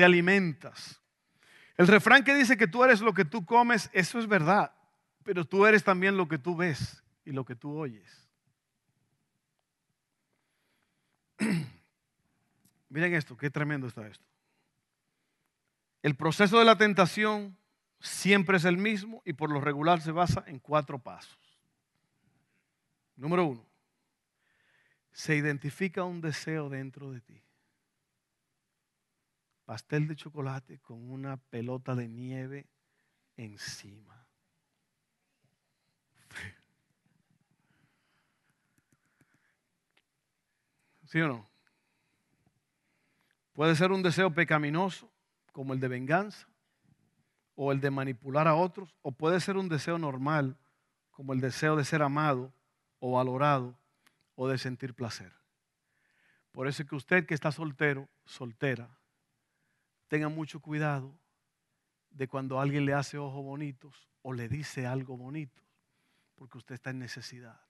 te 0.00 0.04
alimentas. 0.06 0.98
El 1.76 1.86
refrán 1.86 2.24
que 2.24 2.32
dice 2.32 2.56
que 2.56 2.66
tú 2.66 2.82
eres 2.82 3.02
lo 3.02 3.12
que 3.12 3.26
tú 3.26 3.44
comes, 3.44 3.90
eso 3.92 4.18
es 4.18 4.26
verdad, 4.26 4.72
pero 5.24 5.44
tú 5.44 5.66
eres 5.66 5.84
también 5.84 6.16
lo 6.16 6.26
que 6.26 6.38
tú 6.38 6.56
ves 6.56 7.04
y 7.22 7.32
lo 7.32 7.44
que 7.44 7.54
tú 7.54 7.76
oyes. 7.76 8.26
Miren 12.88 13.12
esto, 13.12 13.36
qué 13.36 13.50
tremendo 13.50 13.88
está 13.88 14.06
esto. 14.06 14.24
El 16.02 16.16
proceso 16.16 16.58
de 16.58 16.64
la 16.64 16.78
tentación 16.78 17.58
siempre 17.98 18.56
es 18.56 18.64
el 18.64 18.78
mismo 18.78 19.20
y 19.26 19.34
por 19.34 19.50
lo 19.50 19.60
regular 19.60 20.00
se 20.00 20.12
basa 20.12 20.44
en 20.46 20.60
cuatro 20.60 20.98
pasos. 20.98 21.60
Número 23.16 23.44
uno, 23.44 23.66
se 25.12 25.36
identifica 25.36 26.04
un 26.04 26.22
deseo 26.22 26.70
dentro 26.70 27.12
de 27.12 27.20
ti. 27.20 27.42
Pastel 29.70 30.08
de 30.08 30.16
chocolate 30.16 30.80
con 30.80 31.08
una 31.12 31.36
pelota 31.36 31.94
de 31.94 32.08
nieve 32.08 32.66
encima. 33.36 34.26
¿Sí 41.04 41.20
o 41.20 41.28
no? 41.28 41.48
Puede 43.52 43.76
ser 43.76 43.92
un 43.92 44.02
deseo 44.02 44.34
pecaminoso 44.34 45.08
como 45.52 45.72
el 45.72 45.78
de 45.78 45.86
venganza 45.86 46.48
o 47.54 47.70
el 47.70 47.80
de 47.80 47.92
manipular 47.92 48.48
a 48.48 48.56
otros, 48.56 48.96
o 49.02 49.12
puede 49.12 49.38
ser 49.38 49.56
un 49.56 49.68
deseo 49.68 49.98
normal 49.98 50.58
como 51.12 51.32
el 51.32 51.40
deseo 51.40 51.76
de 51.76 51.84
ser 51.84 52.02
amado 52.02 52.52
o 52.98 53.12
valorado 53.12 53.78
o 54.34 54.48
de 54.48 54.58
sentir 54.58 54.94
placer. 54.94 55.32
Por 56.50 56.66
eso 56.66 56.82
es 56.82 56.88
que 56.88 56.96
usted 56.96 57.24
que 57.24 57.34
está 57.34 57.52
soltero, 57.52 58.08
soltera, 58.24 58.99
tenga 60.10 60.28
mucho 60.28 60.58
cuidado 60.60 61.16
de 62.10 62.26
cuando 62.26 62.60
alguien 62.60 62.84
le 62.84 62.92
hace 62.92 63.16
ojos 63.16 63.44
bonitos 63.44 64.08
o 64.22 64.32
le 64.32 64.48
dice 64.48 64.84
algo 64.84 65.16
bonito, 65.16 65.62
porque 66.34 66.58
usted 66.58 66.74
está 66.74 66.90
en 66.90 66.98
necesidad. 66.98 67.60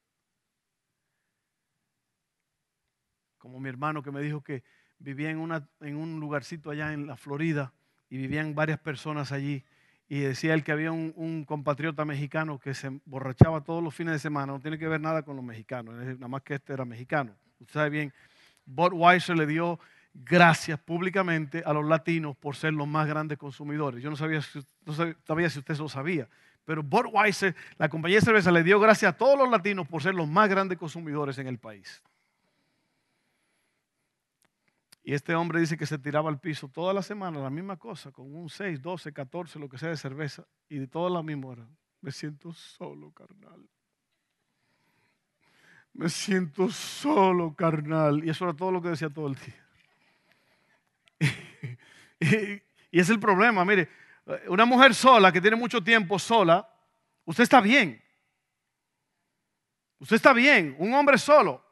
Como 3.37 3.61
mi 3.61 3.69
hermano 3.69 4.03
que 4.03 4.11
me 4.11 4.23
dijo 4.23 4.43
que 4.43 4.65
vivía 4.99 5.29
en, 5.29 5.37
una, 5.37 5.69
en 5.81 5.97
un 5.97 6.19
lugarcito 6.19 6.71
allá 6.71 6.95
en 6.95 7.07
la 7.07 7.19
Florida 7.19 7.75
y 8.09 8.17
vivían 8.17 8.55
varias 8.55 8.79
personas 8.79 9.33
allí. 9.33 9.63
Y 10.09 10.21
decía 10.21 10.55
él 10.55 10.65
que 10.65 10.73
había 10.73 10.93
un, 10.93 11.45
compatriota 11.45 12.07
mexicano 12.07 12.59
que 12.59 12.73
se 12.73 12.87
emborrachaba 12.87 13.61
todos 13.61 13.85
los 13.85 13.95
fines 13.95 14.15
de 14.15 14.19
semana. 14.19 14.55
No 14.55 14.61
tiene 14.61 14.79
que 14.79 14.89
ver 14.89 15.03
nada 15.03 15.23
con 15.25 15.37
los 15.37 15.45
mexicanos, 15.45 15.95
nada 15.95 16.29
más 16.29 16.43
que 16.43 16.55
este 16.55 16.73
era 16.73 16.87
mexicano. 16.87 17.37
Usted 17.61 17.75
sabe 17.75 17.91
bien, 17.91 18.15
Budweiser 18.65 19.37
le 19.37 19.47
dio 19.47 19.79
gracias 20.13 20.79
públicamente 20.81 21.63
a 21.65 21.73
los 21.73 21.87
latinos 21.87 22.37
por 22.37 22.57
ser 22.57 22.73
los 22.73 22.89
más 22.89 23.07
grandes 23.07 23.39
consumidores. 23.39 24.03
Yo 24.03 24.11
no 24.11 24.17
sabía, 24.17 24.41
no 24.85 24.93
sabía 24.93 25.51
si 25.51 25.59
usted 25.59 25.77
lo 25.79 25.89
sabía, 25.89 26.29
pero 26.65 26.83
Budweiser, 26.83 27.55
la 27.79 27.89
compañía 27.89 28.19
de 28.19 28.25
cerveza, 28.25 28.51
le 28.51 28.63
dio 28.63 28.79
gracias 28.79 29.15
a 29.15 29.17
todos 29.17 29.39
los 29.39 29.51
latinos 29.51 29.89
por 29.89 30.03
ser 30.03 30.15
los 30.15 30.29
más 30.29 30.49
grandes 30.49 30.79
consumidores 30.79 31.39
en 31.39 31.47
el 31.47 31.59
país. 31.59 32.03
Y 35.03 35.15
este 35.15 35.35
hombre 35.35 35.61
dice 35.61 35.77
que 35.77 35.87
se 35.87 35.99
tiraba 35.99 36.29
al 36.29 36.39
piso 36.39 36.69
toda 36.69 36.93
la 36.93 37.03
semana, 37.03 37.41
la 37.41 37.51
misma 37.51 37.77
cosa, 37.77 38.13
con 38.13 38.33
un 38.35 38.49
6, 38.49 38.83
12, 38.83 39.13
14, 39.13 39.59
lo 39.59 39.69
que 39.69 39.79
sea 39.79 39.89
de 39.89 39.97
cerveza, 39.97 40.47
y 40.69 40.79
de 40.79 40.87
todas 40.87 41.13
la 41.13 41.23
misma 41.23 41.49
hora. 41.49 41.69
Me 42.01 42.13
siento 42.13 42.53
solo, 42.53 43.11
carnal. 43.11 43.69
Me 45.93 46.09
siento 46.09 46.69
solo, 46.69 47.55
carnal. 47.55 48.25
Y 48.25 48.31
eso 48.31 48.45
era 48.45 48.55
todo 48.55 48.71
lo 48.71 48.81
que 48.81 48.91
decía 48.91 49.11
todo 49.11 49.27
el 49.27 49.35
día. 49.35 49.67
y, 52.91 53.01
es 53.01 53.09
el 53.11 53.19
problema, 53.19 53.65
mire, 53.65 53.89
una 54.49 54.65
mujer 54.65 54.95
sola 54.95 55.33
que 55.33 55.41
tiene 55.41 55.57
mucho 55.57 55.83
tiempo 55.83 56.19
sola, 56.19 56.69
usted 57.25 57.45
está 57.45 57.61
bien. 57.61 58.03
Usted 59.99 60.17
está 60.17 60.33
bien, 60.33 60.77
un 60.79 60.95
hombre 60.95 61.19
solo. 61.19 61.65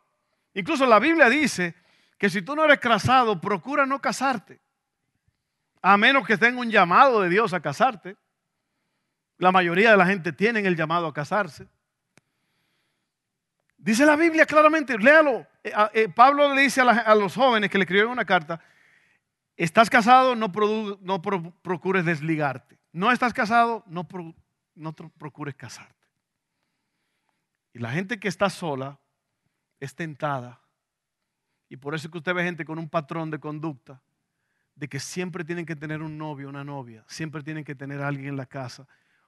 Incluso 0.55 0.87
la 0.87 0.99
Biblia 0.99 1.29
dice 1.29 1.75
que 2.19 2.29
si 2.29 2.43
tú 2.43 2.57
no 2.57 2.65
eres 2.65 2.79
casado, 2.79 3.41
procura 3.41 3.87
no 3.87 4.01
casarte. 4.01 4.61
A 5.81 5.97
menos 5.97 6.27
que 6.27 6.37
tenga 6.37 6.61
un 6.61 6.71
llamado 6.71 7.21
de 7.21 7.29
Dios 7.29 7.55
a 7.55 7.61
casarte. 7.61 8.17
La 9.39 9.53
mayoría 9.53 9.93
de 9.93 9.97
la 9.97 10.05
gente 10.05 10.33
tiene 10.33 10.61
el 10.61 10.77
llamado 10.77 11.07
a 11.07 11.15
casarse. 11.15 11.69
Dice 13.79 14.05
la 14.05 14.17
Biblia 14.17 14.45
claramente, 14.45 14.99
léalo. 14.99 15.47
Eh, 15.63 15.73
eh, 15.95 16.09
Pablo 16.09 16.53
le 16.53 16.63
dice 16.63 16.81
a, 16.81 17.15
los 17.15 17.35
jóvenes 17.35 17.71
que 17.71 17.79
le 17.79 17.85
escribieron 17.85 18.11
una 18.11 18.25
carta, 18.25 18.61
estás 19.65 19.91
casado, 19.91 20.35
no, 20.35 20.51
procures 20.51 22.05
desligarte. 22.05 22.79
No 22.93 23.13
estás 23.13 23.35
casado, 23.35 23.85
no, 23.87 24.09
no 24.75 24.93
procures 24.95 25.55
casarte. 25.55 25.95
Y 27.75 27.79
la 27.79 27.91
gente 27.91 28.19
que 28.19 28.29
está 28.29 28.49
sola 28.49 28.99
es 29.79 29.95
tentada 29.95 30.61
y 31.69 31.77
por 31.77 31.95
eso 31.95 32.07
es 32.07 32.13
que 32.13 32.19
usted 32.19 32.35
ve 32.35 32.45
gente 32.45 32.65
con 32.65 32.79
un 32.79 32.89
patrón 32.89 33.31
de 33.31 33.39
conducta, 33.39 34.03
de 34.75 34.89
que 34.89 35.01
siempre 35.01 35.45
tienen 35.45 35.67
que 35.67 35.77
tener 35.77 36.03
un 36.03 36.17
novio, 36.17 36.49
una 36.49 36.65
novia, 36.65 37.05
siempre 37.09 37.43
tienen 37.43 37.65
que 37.65 37.75
tener 37.75 38.01
a 38.01 38.09
alguien 38.09 38.29
en 38.29 38.37
la 38.37 38.47
casa. 38.47 38.87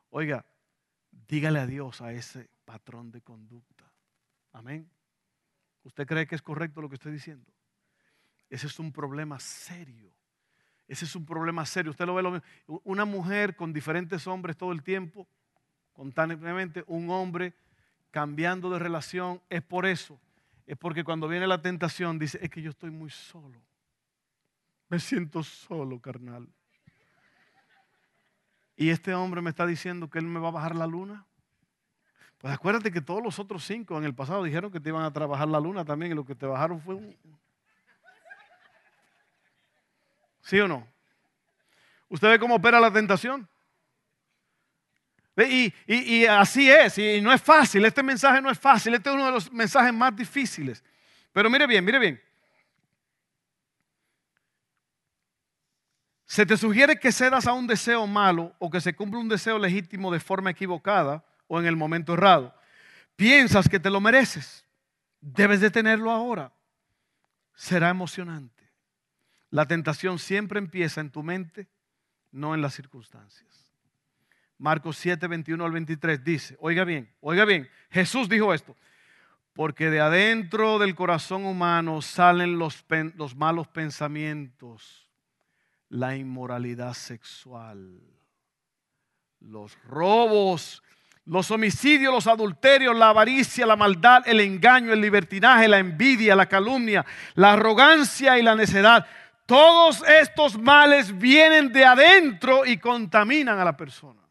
Oiga, 0.09 0.47
dígale 1.11 1.59
a 1.59 1.67
Dios 1.67 2.01
a 2.01 2.13
ese 2.13 2.49
patrón 2.65 3.11
de 3.11 3.21
conducta. 3.21 3.93
Amén. 4.53 4.91
¿Usted 5.83 6.07
cree 6.07 6.27
que 6.27 6.35
es 6.35 6.43
correcto 6.43 6.81
lo 6.81 6.89
que 6.89 6.95
estoy 6.95 7.13
diciendo? 7.13 7.53
Ese 8.49 8.67
es 8.67 8.79
un 8.79 8.93
problema 8.93 9.39
serio. 9.39 10.13
Ese 10.91 11.05
es 11.05 11.17
un 11.17 11.25
problema 11.25 11.65
serio. 11.65 11.93
Usted 11.93 12.05
lo 12.05 12.15
ve 12.15 12.23
lo 12.23 12.31
mismo. 12.33 12.81
Una 12.85 13.05
mujer 13.05 13.57
con 13.57 13.73
diferentes 13.73 14.27
hombres 14.27 14.57
todo 14.57 14.73
el 14.73 14.83
tiempo, 14.83 15.27
constantemente, 15.93 16.85
un 16.87 17.09
hombre 17.11 17.55
cambiando 18.11 18.69
de 18.71 18.79
relación, 18.79 19.41
es 19.49 19.63
por 19.63 19.87
eso 19.87 20.19
es 20.71 20.77
porque 20.77 21.03
cuando 21.03 21.27
viene 21.27 21.49
la 21.49 21.61
tentación 21.61 22.17
dice, 22.17 22.39
es 22.41 22.49
que 22.49 22.63
yo 22.63 22.71
estoy 22.71 22.93
muy 22.93 23.11
solo. 23.11 23.61
Me 24.89 25.01
siento 25.01 25.43
solo, 25.43 25.99
carnal. 25.99 26.49
Y 28.77 28.91
este 28.91 29.13
hombre 29.13 29.43
me 29.43 29.51
está 29.51 29.67
diciendo 29.67 30.09
que 30.09 30.21
él 30.21 30.27
me 30.27 30.39
va 30.39 30.47
a 30.47 30.53
bajar 30.53 30.77
la 30.77 30.87
luna. 30.87 31.27
Pues 32.39 32.55
acuérdate 32.55 32.93
que 32.93 33.01
todos 33.01 33.21
los 33.21 33.41
otros 33.41 33.65
cinco 33.65 33.99
en 33.99 34.05
el 34.05 34.15
pasado 34.15 34.45
dijeron 34.45 34.71
que 34.71 34.79
te 34.79 34.91
iban 34.91 35.03
a 35.03 35.13
trabajar 35.13 35.49
la 35.49 35.59
luna 35.59 35.85
también 35.85 36.13
y 36.13 36.15
lo 36.15 36.25
que 36.25 36.37
te 36.37 36.47
bajaron 36.47 36.81
fue 36.81 36.95
un... 36.95 37.17
¿Sí 40.43 40.59
o 40.61 40.69
no? 40.69 40.87
¿Usted 42.09 42.29
ve 42.29 42.39
cómo 42.39 42.57
opera 42.57 42.81
la 42.81 42.93
tentación? 42.93 43.49
Y, 45.37 46.27
así 46.27 46.71
es, 46.71 46.99
y 46.99 47.21
no 47.21 47.33
es 47.33 47.41
fácil, 47.41 47.85
este 47.85 48.03
mensaje 48.03 48.43
no 48.43 48.51
es 48.51 48.59
fácil, 48.59 48.95
este 48.95 49.09
es 49.09 49.15
uno 49.15 49.27
de 49.27 49.33
los 49.33 49.51
mensajes 49.53 49.93
más 49.93 50.15
difíciles. 50.15 50.85
Pero 51.33 51.49
mire 51.49 51.67
bien, 51.67 51.85
mire 51.85 51.99
bien. 51.99 52.23
Se 56.27 56.47
te 56.47 56.57
sugiere 56.57 56.99
que 56.99 57.11
cedas 57.11 57.47
a 57.47 57.53
un 57.53 57.67
deseo 57.67 58.07
malo 58.07 58.55
o 58.59 58.71
que 58.71 58.81
se 58.81 58.95
cumpla 58.95 59.19
un 59.19 59.29
deseo 59.29 59.59
legítimo 59.59 60.13
de 60.13 60.21
forma 60.21 60.51
equivocada 60.51 61.25
o 61.49 61.59
en 61.59 61.67
el 61.67 61.77
momento 61.77 62.15
errado. 62.15 62.55
Piensas 63.17 63.69
que 63.69 63.81
te 63.81 63.91
lo 63.91 64.01
mereces. 64.01 64.65
Debes 65.21 65.61
de 65.61 65.71
tenerlo 65.71 66.11
ahora. 66.11 66.53
Será 67.55 67.89
emocionante. 67.91 68.60
La 69.51 69.67
tentación 69.67 70.19
siempre 70.19 70.59
empieza 70.59 71.01
en 71.01 71.11
tu 71.11 71.23
mente, 71.23 71.69
no 72.31 72.55
en 72.55 72.63
las 72.63 72.75
circunstancias. 72.75 73.71
Marcos 74.59 74.97
7, 74.99 75.27
21 75.27 75.65
al 75.65 75.73
23 75.73 76.23
dice, 76.23 76.57
oiga 76.61 76.85
bien, 76.85 77.11
oiga 77.21 77.45
bien, 77.45 77.69
Jesús 77.91 78.29
dijo 78.29 78.53
esto, 78.53 78.77
porque 79.55 79.91
de 79.91 80.01
adentro 80.01 80.79
del 80.79 80.95
corazón 80.95 81.47
humano 81.47 82.03
salen 82.03 82.59
los, 82.59 82.85
los 83.17 83.35
malos 83.35 83.69
pensamientos, 83.69 85.09
la 85.89 86.15
inmoralidad 86.15 86.93
sexual, 86.93 88.01
los 89.41 89.83
robos, 89.85 90.83
los 91.25 91.51
homicidios, 91.51 92.13
los 92.13 92.27
adulterios, 92.27 92.97
la 92.97 93.11
avaricia, 93.11 93.67
la 93.67 93.77
maldad, 93.77 94.23
el 94.27 94.41
engaño, 94.41 94.93
el 94.93 95.01
libertinaje, 95.01 95.69
la 95.69 95.79
envidia, 95.79 96.35
la 96.35 96.47
calumnia, 96.47 97.05
la 97.35 97.53
arrogancia 97.53 98.39
y 98.39 98.43
la 98.43 98.55
necedad. 98.55 99.07
Todos 99.51 100.05
estos 100.07 100.57
males 100.57 101.19
vienen 101.19 101.73
de 101.73 101.85
adentro 101.85 102.65
y 102.65 102.77
contaminan 102.77 103.59
a 103.59 103.65
la 103.65 103.77
persona. 103.77 104.23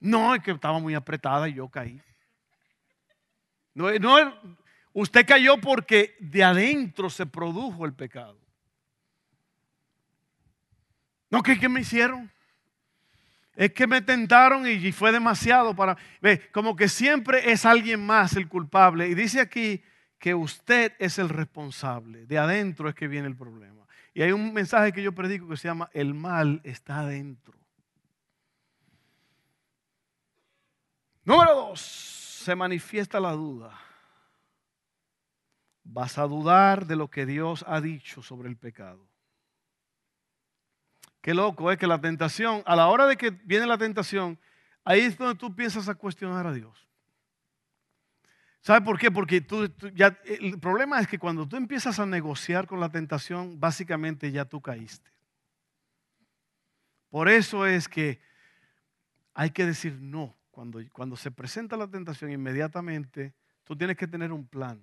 No, 0.00 0.34
es 0.34 0.42
que 0.42 0.50
estaba 0.50 0.78
muy 0.78 0.94
apretada 0.94 1.48
y 1.48 1.54
yo 1.54 1.66
caí. 1.70 1.98
No, 3.72 3.90
no, 3.90 4.34
usted 4.92 5.26
cayó 5.26 5.56
porque 5.56 6.14
de 6.20 6.44
adentro 6.44 7.08
se 7.08 7.24
produjo 7.24 7.86
el 7.86 7.94
pecado. 7.94 8.38
No, 11.30 11.42
¿qué, 11.42 11.58
qué 11.58 11.70
me 11.70 11.80
hicieron? 11.80 12.30
Es 13.54 13.72
que 13.72 13.86
me 13.86 14.02
tentaron 14.02 14.66
y 14.66 14.92
fue 14.92 15.10
demasiado 15.10 15.74
para... 15.74 15.96
Ve, 16.20 16.50
como 16.52 16.76
que 16.76 16.86
siempre 16.86 17.50
es 17.50 17.64
alguien 17.64 18.04
más 18.04 18.36
el 18.36 18.46
culpable. 18.46 19.08
Y 19.08 19.14
dice 19.14 19.40
aquí 19.40 19.82
que 20.18 20.34
usted 20.34 20.92
es 20.98 21.18
el 21.18 21.28
responsable. 21.28 22.26
De 22.26 22.38
adentro 22.38 22.88
es 22.88 22.94
que 22.94 23.08
viene 23.08 23.28
el 23.28 23.36
problema. 23.36 23.86
Y 24.12 24.22
hay 24.22 24.32
un 24.32 24.52
mensaje 24.52 24.92
que 24.92 25.02
yo 25.02 25.12
predico 25.12 25.48
que 25.48 25.56
se 25.56 25.68
llama, 25.68 25.88
el 25.92 26.12
mal 26.12 26.60
está 26.64 27.00
adentro. 27.00 27.54
Número 31.24 31.54
dos, 31.54 31.80
se 31.80 32.56
manifiesta 32.56 33.20
la 33.20 33.32
duda. 33.32 33.78
Vas 35.84 36.18
a 36.18 36.22
dudar 36.22 36.86
de 36.86 36.96
lo 36.96 37.08
que 37.08 37.26
Dios 37.26 37.64
ha 37.68 37.80
dicho 37.80 38.22
sobre 38.22 38.48
el 38.48 38.56
pecado. 38.56 39.06
Qué 41.20 41.34
loco 41.34 41.70
es 41.70 41.78
que 41.78 41.86
la 41.86 42.00
tentación, 42.00 42.62
a 42.66 42.74
la 42.74 42.88
hora 42.88 43.06
de 43.06 43.16
que 43.16 43.30
viene 43.30 43.66
la 43.66 43.78
tentación, 43.78 44.38
ahí 44.84 45.00
es 45.00 45.18
donde 45.18 45.34
tú 45.34 45.54
piensas 45.54 45.88
a 45.88 45.94
cuestionar 45.94 46.46
a 46.46 46.52
Dios. 46.52 46.87
¿Sabes 48.60 48.82
por 48.82 48.98
qué? 48.98 49.10
Porque 49.10 49.40
tú, 49.40 49.72
ya, 49.94 50.18
el 50.24 50.58
problema 50.58 51.00
es 51.00 51.06
que 51.06 51.18
cuando 51.18 51.46
tú 51.48 51.56
empiezas 51.56 51.98
a 51.98 52.06
negociar 52.06 52.66
con 52.66 52.80
la 52.80 52.90
tentación, 52.90 53.58
básicamente 53.58 54.30
ya 54.32 54.44
tú 54.44 54.60
caíste. 54.60 55.10
Por 57.08 57.28
eso 57.28 57.66
es 57.66 57.88
que 57.88 58.20
hay 59.34 59.50
que 59.50 59.64
decir 59.64 59.98
no 60.00 60.38
cuando, 60.92 61.16
se 61.16 61.30
presenta 61.30 61.76
la 61.76 61.86
tentación, 61.86 62.32
inmediatamente 62.32 63.32
tú 63.62 63.76
tienes 63.76 63.96
que 63.96 64.08
tener 64.08 64.32
un 64.32 64.46
plan. 64.46 64.82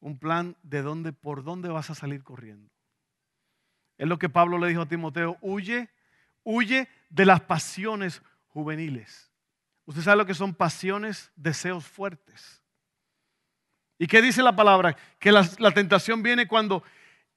Un 0.00 0.18
plan 0.18 0.56
de 0.62 0.80
dónde, 0.80 1.12
por 1.12 1.42
dónde 1.42 1.68
vas 1.68 1.90
a 1.90 1.94
salir 1.94 2.22
corriendo. 2.22 2.70
Es 3.98 4.08
lo 4.08 4.18
que 4.18 4.28
Pablo 4.28 4.58
le 4.58 4.68
dijo 4.68 4.82
a 4.82 4.88
Timoteo, 4.88 5.36
huye, 5.40 5.90
huye 6.44 6.88
de 7.10 7.26
las 7.26 7.40
pasiones 7.42 8.22
juveniles. 8.46 9.27
Usted 9.88 10.02
sabe 10.02 10.18
lo 10.18 10.26
que 10.26 10.34
son 10.34 10.54
pasiones, 10.54 11.32
deseos 11.34 11.86
fuertes. 11.86 12.62
¿Y 13.96 14.06
qué 14.06 14.20
dice 14.20 14.42
la 14.42 14.54
palabra? 14.54 14.94
Que 15.18 15.32
la, 15.32 15.48
la 15.60 15.70
tentación 15.70 16.22
viene 16.22 16.46
cuando 16.46 16.82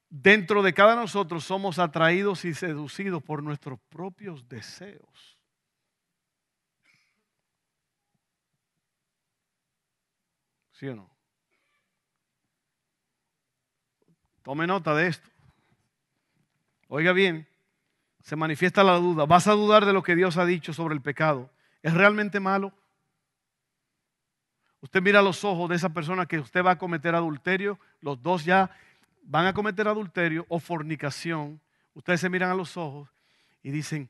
dentro 0.10 0.62
de 0.62 0.74
cada 0.74 0.98
nosotros 0.98 1.46
somos 1.46 1.80
atraídos 1.80 2.44
y 2.44 2.54
seducidos 2.54 3.24
por 3.24 3.42
nuestros 3.42 3.80
propios 3.88 4.50
deseos. 4.50 5.40
¿Sí 10.74 10.90
o 10.90 10.96
no? 10.98 11.10
Tome 14.44 14.68
nota 14.68 14.94
de 14.94 15.08
esto. 15.08 15.30
Oiga 16.90 17.14
bien, 17.14 17.48
se 18.20 18.36
manifiesta 18.36 18.84
la 18.84 18.96
duda. 18.98 19.26
¿Vas 19.26 19.48
a 19.48 19.54
dudar 19.54 19.86
de 19.86 19.94
lo 19.94 20.04
que 20.04 20.18
Dios 20.18 20.36
ha 20.36 20.46
dicho 20.46 20.74
sobre 20.74 20.96
el 20.96 21.02
pecado? 21.02 21.50
¿Es 21.82 21.94
realmente 21.94 22.40
malo? 22.40 22.74
Usted 24.82 25.02
mira 25.02 25.22
los 25.22 25.44
ojos 25.44 25.70
de 25.70 25.76
esa 25.76 25.90
persona 25.90 26.26
que 26.26 26.40
usted 26.40 26.64
va 26.64 26.72
a 26.72 26.78
cometer 26.78 27.14
adulterio, 27.14 27.80
los 28.02 28.22
dos 28.22 28.44
ya 28.44 28.72
van 29.24 29.46
a 29.46 29.54
cometer 29.54 29.88
adulterio 29.88 30.46
o 30.50 30.60
fornicación. 30.60 31.62
Ustedes 31.94 32.22
se 32.22 32.30
miran 32.30 32.50
a 32.50 32.56
los 32.56 32.78
ojos 32.78 33.10
y 33.62 33.70
dicen, 33.70 34.10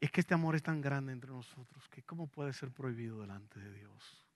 es 0.00 0.10
que 0.10 0.20
este 0.20 0.34
amor 0.34 0.54
es 0.54 0.62
tan 0.62 0.80
grande 0.80 1.12
entre 1.12 1.30
nosotros 1.30 1.88
que 1.88 2.02
cómo 2.02 2.28
puede 2.28 2.52
ser 2.52 2.70
prohibido 2.70 3.20
delante 3.20 3.58
de 3.58 3.72
Dios. 3.72 4.26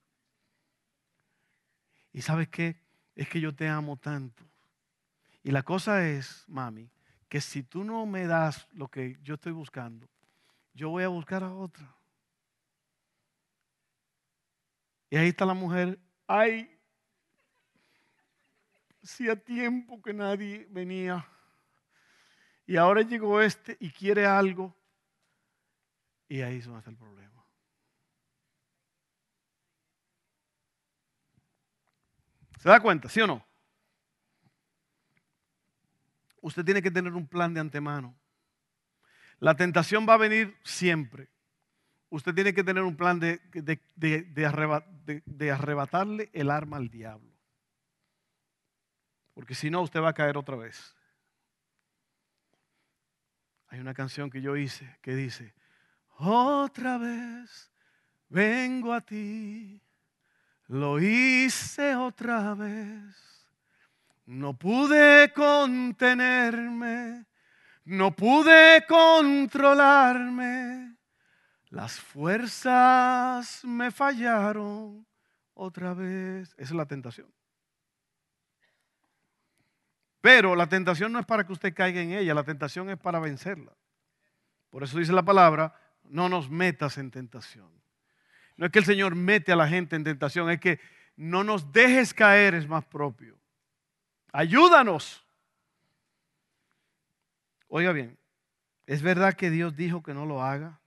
Y 2.13 2.21
sabes 2.21 2.49
qué? 2.49 2.75
Es 3.15 3.29
que 3.29 3.39
yo 3.39 3.55
te 3.55 3.69
amo 3.69 3.95
tanto. 3.97 4.43
Y 5.43 5.51
la 5.51 5.63
cosa 5.63 6.07
es, 6.07 6.43
mami, 6.47 6.89
que 7.29 7.39
si 7.39 7.63
tú 7.63 7.83
no 7.83 8.05
me 8.05 8.27
das 8.27 8.67
lo 8.73 8.89
que 8.89 9.17
yo 9.23 9.35
estoy 9.35 9.53
buscando, 9.53 10.09
yo 10.73 10.89
voy 10.89 11.03
a 11.03 11.07
buscar 11.07 11.43
a 11.43 11.53
otra. 11.53 11.95
Y 15.11 15.17
ahí 15.17 15.27
está 15.27 15.45
la 15.45 15.53
mujer, 15.53 15.99
ay, 16.25 16.73
hacía 19.03 19.35
tiempo 19.35 20.01
que 20.01 20.13
nadie 20.13 20.65
venía. 20.69 21.27
Y 22.65 22.77
ahora 22.77 23.01
llegó 23.01 23.41
este 23.41 23.75
y 23.81 23.91
quiere 23.91 24.25
algo. 24.25 24.73
Y 26.29 26.41
ahí 26.41 26.59
es 26.59 26.65
donde 26.65 26.79
está 26.79 26.91
el 26.91 26.95
problema. 26.95 27.45
¿Se 32.57 32.69
da 32.69 32.79
cuenta, 32.79 33.09
sí 33.09 33.19
o 33.19 33.27
no? 33.27 33.45
Usted 36.39 36.63
tiene 36.63 36.81
que 36.81 36.89
tener 36.89 37.11
un 37.11 37.27
plan 37.27 37.53
de 37.53 37.59
antemano. 37.59 38.17
La 39.39 39.57
tentación 39.57 40.07
va 40.07 40.13
a 40.13 40.17
venir 40.17 40.57
siempre 40.63 41.30
usted 42.11 42.35
tiene 42.35 42.53
que 42.53 42.63
tener 42.63 42.83
un 42.83 42.95
plan 42.95 43.19
de, 43.19 43.41
de, 43.95 45.51
arrebatarle 45.51 46.29
el 46.33 46.51
arma 46.51 46.77
al 46.77 46.89
diablo. 46.89 47.31
Porque 49.33 49.55
si 49.55 49.71
no, 49.71 49.81
usted 49.81 50.01
va 50.01 50.09
a 50.09 50.13
caer 50.13 50.37
otra 50.37 50.57
vez. 50.57 50.93
Hay 53.69 53.79
una 53.79 53.93
canción 53.93 54.29
que 54.29 54.41
yo 54.41 54.57
hice 54.57 54.97
que 55.01 55.15
dice, 55.15 55.53
otra 56.17 56.97
vez 56.97 57.71
vengo 58.27 58.93
a 58.93 58.99
ti, 58.99 59.81
lo 60.67 60.99
hice 60.99 61.95
otra 61.95 62.53
vez, 62.53 63.47
no 64.25 64.53
pude 64.53 65.31
contenerme, 65.31 67.25
no 67.85 68.13
pude 68.13 68.85
controlarme 68.85 70.97
las 71.71 71.99
fuerzas 71.99 73.63
me 73.63 73.91
fallaron 73.91 75.07
otra 75.53 75.93
vez. 75.93 76.49
Esa 76.57 76.63
es 76.63 76.71
la 76.71 76.85
tentación. 76.85 77.33
Pero 80.19 80.53
la 80.53 80.67
tentación 80.67 81.13
no 81.13 81.19
es 81.19 81.25
para 81.25 81.45
que 81.45 81.53
usted 81.53 81.73
caiga 81.73 82.01
en 82.01 82.11
ella, 82.11 82.33
la 82.33 82.43
tentación 82.43 82.89
es 82.89 82.97
para 82.97 83.19
vencerla. 83.19 83.71
Por 84.69 84.83
eso 84.83 84.99
dice 84.99 85.13
la 85.13 85.23
palabra, 85.23 85.73
no 86.03 86.27
nos 86.27 86.49
metas 86.49 86.97
en 86.97 87.09
tentación. 87.09 87.71
No 88.57 88.65
es 88.65 88.71
que 88.71 88.79
el 88.79 88.85
Señor 88.85 89.15
mete 89.15 89.53
a 89.53 89.55
la 89.55 89.67
gente 89.67 89.95
en 89.95 90.03
tentación, 90.03 90.51
es 90.51 90.59
que 90.59 90.79
no 91.15 91.43
nos 91.43 91.71
dejes 91.71 92.13
caer, 92.13 92.53
es 92.53 92.67
más 92.67 92.83
propio. 92.85 93.39
Ayúdanos. 94.33 95.25
Oiga 97.69 97.93
bien, 97.93 98.17
¿es 98.85 99.01
verdad 99.01 99.35
que 99.35 99.49
Dios 99.49 99.73
dijo 99.77 100.03
que 100.03 100.13
no 100.13 100.25
lo 100.25 100.43
haga? 100.43 100.80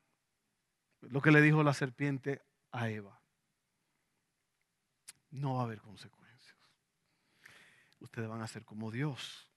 Lo 1.10 1.20
que 1.20 1.30
le 1.30 1.40
dijo 1.40 1.62
la 1.62 1.74
serpiente 1.74 2.42
a 2.72 2.88
Eva. 2.88 3.20
No 5.30 5.54
va 5.54 5.62
a 5.62 5.64
haber 5.64 5.80
consecuencias. 5.80 6.56
Ustedes 8.00 8.28
van 8.28 8.42
a 8.42 8.46
ser 8.46 8.64
como 8.64 8.90
Dios. 8.90 9.48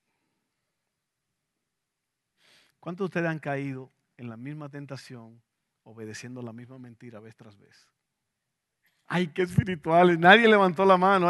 ¿Cuántos 2.79 3.05
de 3.05 3.05
ustedes 3.05 3.27
han 3.27 3.39
caído 3.39 3.91
en 4.15 4.29
la 4.29 4.37
misma 4.37 4.69
tentación, 4.69 5.41
obedeciendo 5.83 6.41
la 6.41 6.53
misma 6.53 6.79
mentira 6.79 7.19
vez 7.19 7.35
tras 7.35 7.57
vez? 7.57 7.87
Ay, 9.07 9.27
qué 9.27 9.43
espirituales. 9.43 10.17
Nadie 10.17 10.47
levantó 10.47 10.85
la 10.85 10.97
mano. 10.97 11.29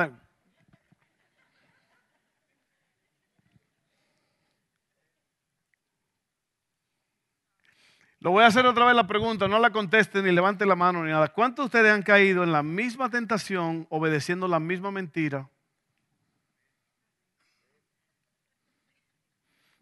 Lo 8.20 8.32
voy 8.32 8.44
a 8.44 8.48
hacer 8.48 8.66
otra 8.66 8.86
vez 8.86 8.96
la 8.96 9.06
pregunta, 9.06 9.48
no 9.48 9.60
la 9.60 9.70
contesten 9.70 10.26
ni 10.26 10.32
levanten 10.32 10.68
la 10.68 10.76
mano 10.76 11.04
ni 11.04 11.12
nada. 11.12 11.28
¿Cuántos 11.28 11.66
de 11.66 11.68
ustedes 11.68 11.94
han 11.94 12.02
caído 12.02 12.44
en 12.44 12.52
la 12.52 12.64
misma 12.64 13.10
tentación 13.10 13.86
obedeciendo 13.90 14.48
la 14.48 14.60
misma 14.60 14.90
mentira? 14.90 15.48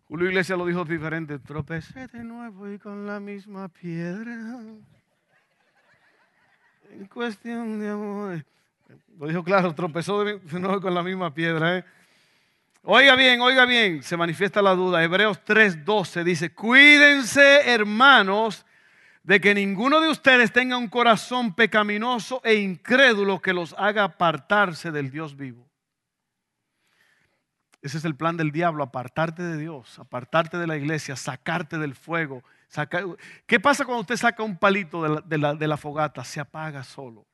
Julio 0.08 0.28
Iglesias 0.28 0.58
lo 0.58 0.66
dijo 0.66 0.84
diferente, 0.86 1.40
tropecé 1.40 2.08
de 2.08 2.24
nuevo 2.24 2.70
y 2.70 2.78
con 2.78 3.08
la 3.08 3.20
misma 3.20 3.70
piedra. 3.70 4.34
En 6.92 7.06
cuestión 7.08 7.80
de 7.80 7.90
amor. 7.90 8.46
Lo 9.18 9.28
dijo 9.28 9.44
claro, 9.44 9.74
tropezó 9.74 10.24
de 10.24 10.60
nuevo 10.60 10.82
con 10.82 10.94
la 10.94 11.02
misma 11.02 11.34
piedra. 11.34 11.78
¿eh? 11.78 11.86
Oiga 12.88 13.16
bien, 13.16 13.42
oiga 13.42 13.66
bien, 13.66 14.04
se 14.04 14.16
manifiesta 14.16 14.62
la 14.62 14.76
duda. 14.76 15.04
Hebreos 15.04 15.44
3:12 15.44 16.24
dice, 16.24 16.54
cuídense 16.54 17.68
hermanos 17.72 18.64
de 19.24 19.42
que 19.42 19.56
ninguno 19.56 20.02
de 20.02 20.10
ustedes 20.10 20.52
tenga 20.52 20.78
un 20.78 20.88
corazón 20.88 21.56
pecaminoso 21.56 22.42
e 22.44 22.54
incrédulo 22.54 23.42
que 23.42 23.54
los 23.54 23.74
haga 23.80 24.04
apartarse 24.04 24.92
del 24.92 25.10
Dios 25.10 25.36
vivo. 25.36 25.68
Ese 27.82 27.98
es 27.98 28.06
el 28.06 28.16
plan 28.16 28.38
del 28.38 28.52
diablo, 28.52 28.84
apartarte 28.84 29.42
de 29.42 29.58
Dios, 29.58 29.98
apartarte 29.98 30.60
de 30.60 30.68
la 30.68 30.78
iglesia, 30.78 31.16
sacarte 31.16 31.80
del 31.80 31.96
fuego. 31.96 32.44
¿Qué 33.48 33.60
pasa 33.60 33.84
cuando 33.86 34.02
usted 34.02 34.18
saca 34.18 34.44
un 34.44 34.58
palito 34.58 35.02
de 35.02 35.10
la, 35.10 35.22
de, 35.22 35.38
la, 35.40 35.56
de 35.56 35.68
la 35.68 35.78
fogata? 35.78 36.24
Se 36.24 36.40
apaga 36.40 36.84
solo. 36.84 37.26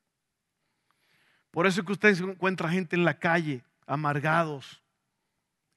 Por 1.50 1.66
eso 1.66 1.82
es 1.82 1.86
que 1.86 1.92
usted 1.92 2.18
encuentra 2.22 2.70
gente 2.70 2.96
en 2.96 3.04
la 3.04 3.18
calle, 3.18 3.62
amargados, 3.86 4.82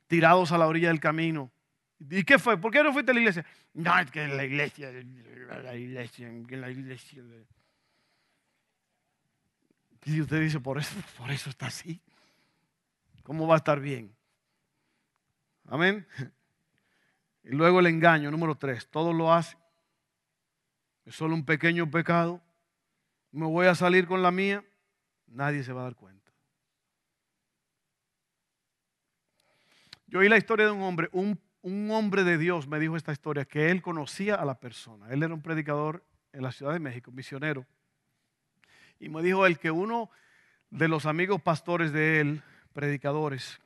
tirados 0.08 0.52
a 0.52 0.58
la 0.58 0.68
orilla 0.68 0.90
del 0.90 1.00
camino. 1.00 1.52
¿Y 2.00 2.24
qué 2.24 2.38
fue? 2.40 2.58
¿Por 2.58 2.72
qué 2.72 2.84
no 2.84 2.92
fuiste 2.92 3.12
a 3.12 3.14
la 3.14 3.20
iglesia? 3.20 3.46
No, 3.74 3.98
es 4.00 4.12
que 4.12 4.28
la 4.28 4.44
iglesia, 4.44 4.92
la 4.92 5.76
iglesia, 5.76 6.30
la 6.50 6.70
iglesia. 6.70 7.24
Y 10.06 10.22
usted 10.22 10.42
dice, 10.42 10.60
por 10.60 10.78
eso, 10.78 10.96
por 11.18 11.32
eso 11.32 11.50
está 11.50 11.68
así. 11.68 12.00
¿Cómo 13.24 13.48
va 13.48 13.56
a 13.56 13.58
estar 13.58 13.80
bien? 13.80 14.16
Amén. 15.68 16.08
Y 17.44 17.50
luego 17.50 17.80
el 17.80 17.88
engaño, 17.88 18.30
número 18.30 18.56
tres. 18.56 18.88
Todo 18.90 19.14
lo 19.14 19.34
hace. 19.34 19.58
Es 21.06 21.16
solo 21.16 21.34
un 21.34 21.46
pequeño 21.46 21.90
pecado. 21.90 22.42
Me 23.32 23.46
voy 23.46 23.68
a 23.68 23.76
salir 23.76 24.08
con 24.08 24.22
la 24.22 24.32
mía. 24.32 24.64
Nadie 25.28 25.64
se 25.64 25.74
va 25.74 25.82
a 25.82 25.84
dar 25.86 25.96
cuenta. 25.96 26.25
Yo 30.16 30.22
oí 30.22 30.30
la 30.30 30.38
historia 30.38 30.68
de 30.68 30.72
un 30.72 30.82
hombre, 30.82 31.10
un, 31.12 31.92
hombre 31.92 32.24
de 32.24 32.38
Dios 32.38 32.70
me 32.70 32.80
dijo 32.80 32.96
esta 32.96 33.12
historia, 33.12 33.44
que 33.44 33.70
él 33.70 33.82
conocía 33.82 34.36
a 34.36 34.46
la 34.46 34.58
persona. 34.58 35.10
Él 35.10 35.22
era 35.22 35.34
un 35.34 35.42
predicador 35.42 36.06
en 36.32 36.42
la 36.42 36.54
Ciudad 36.54 36.72
de 36.72 36.80
México, 36.80 37.12
misionero. 37.12 37.66
Y 38.98 39.10
me 39.10 39.22
dijo 39.22 39.46
él 39.46 39.60
que 39.60 39.72
uno 39.72 40.10
de 40.70 40.88
los 40.88 41.06
amigos 41.06 41.42
pastores 41.42 41.92
de 41.92 42.22
él, 42.22 42.42
predicadores, 42.72 43.60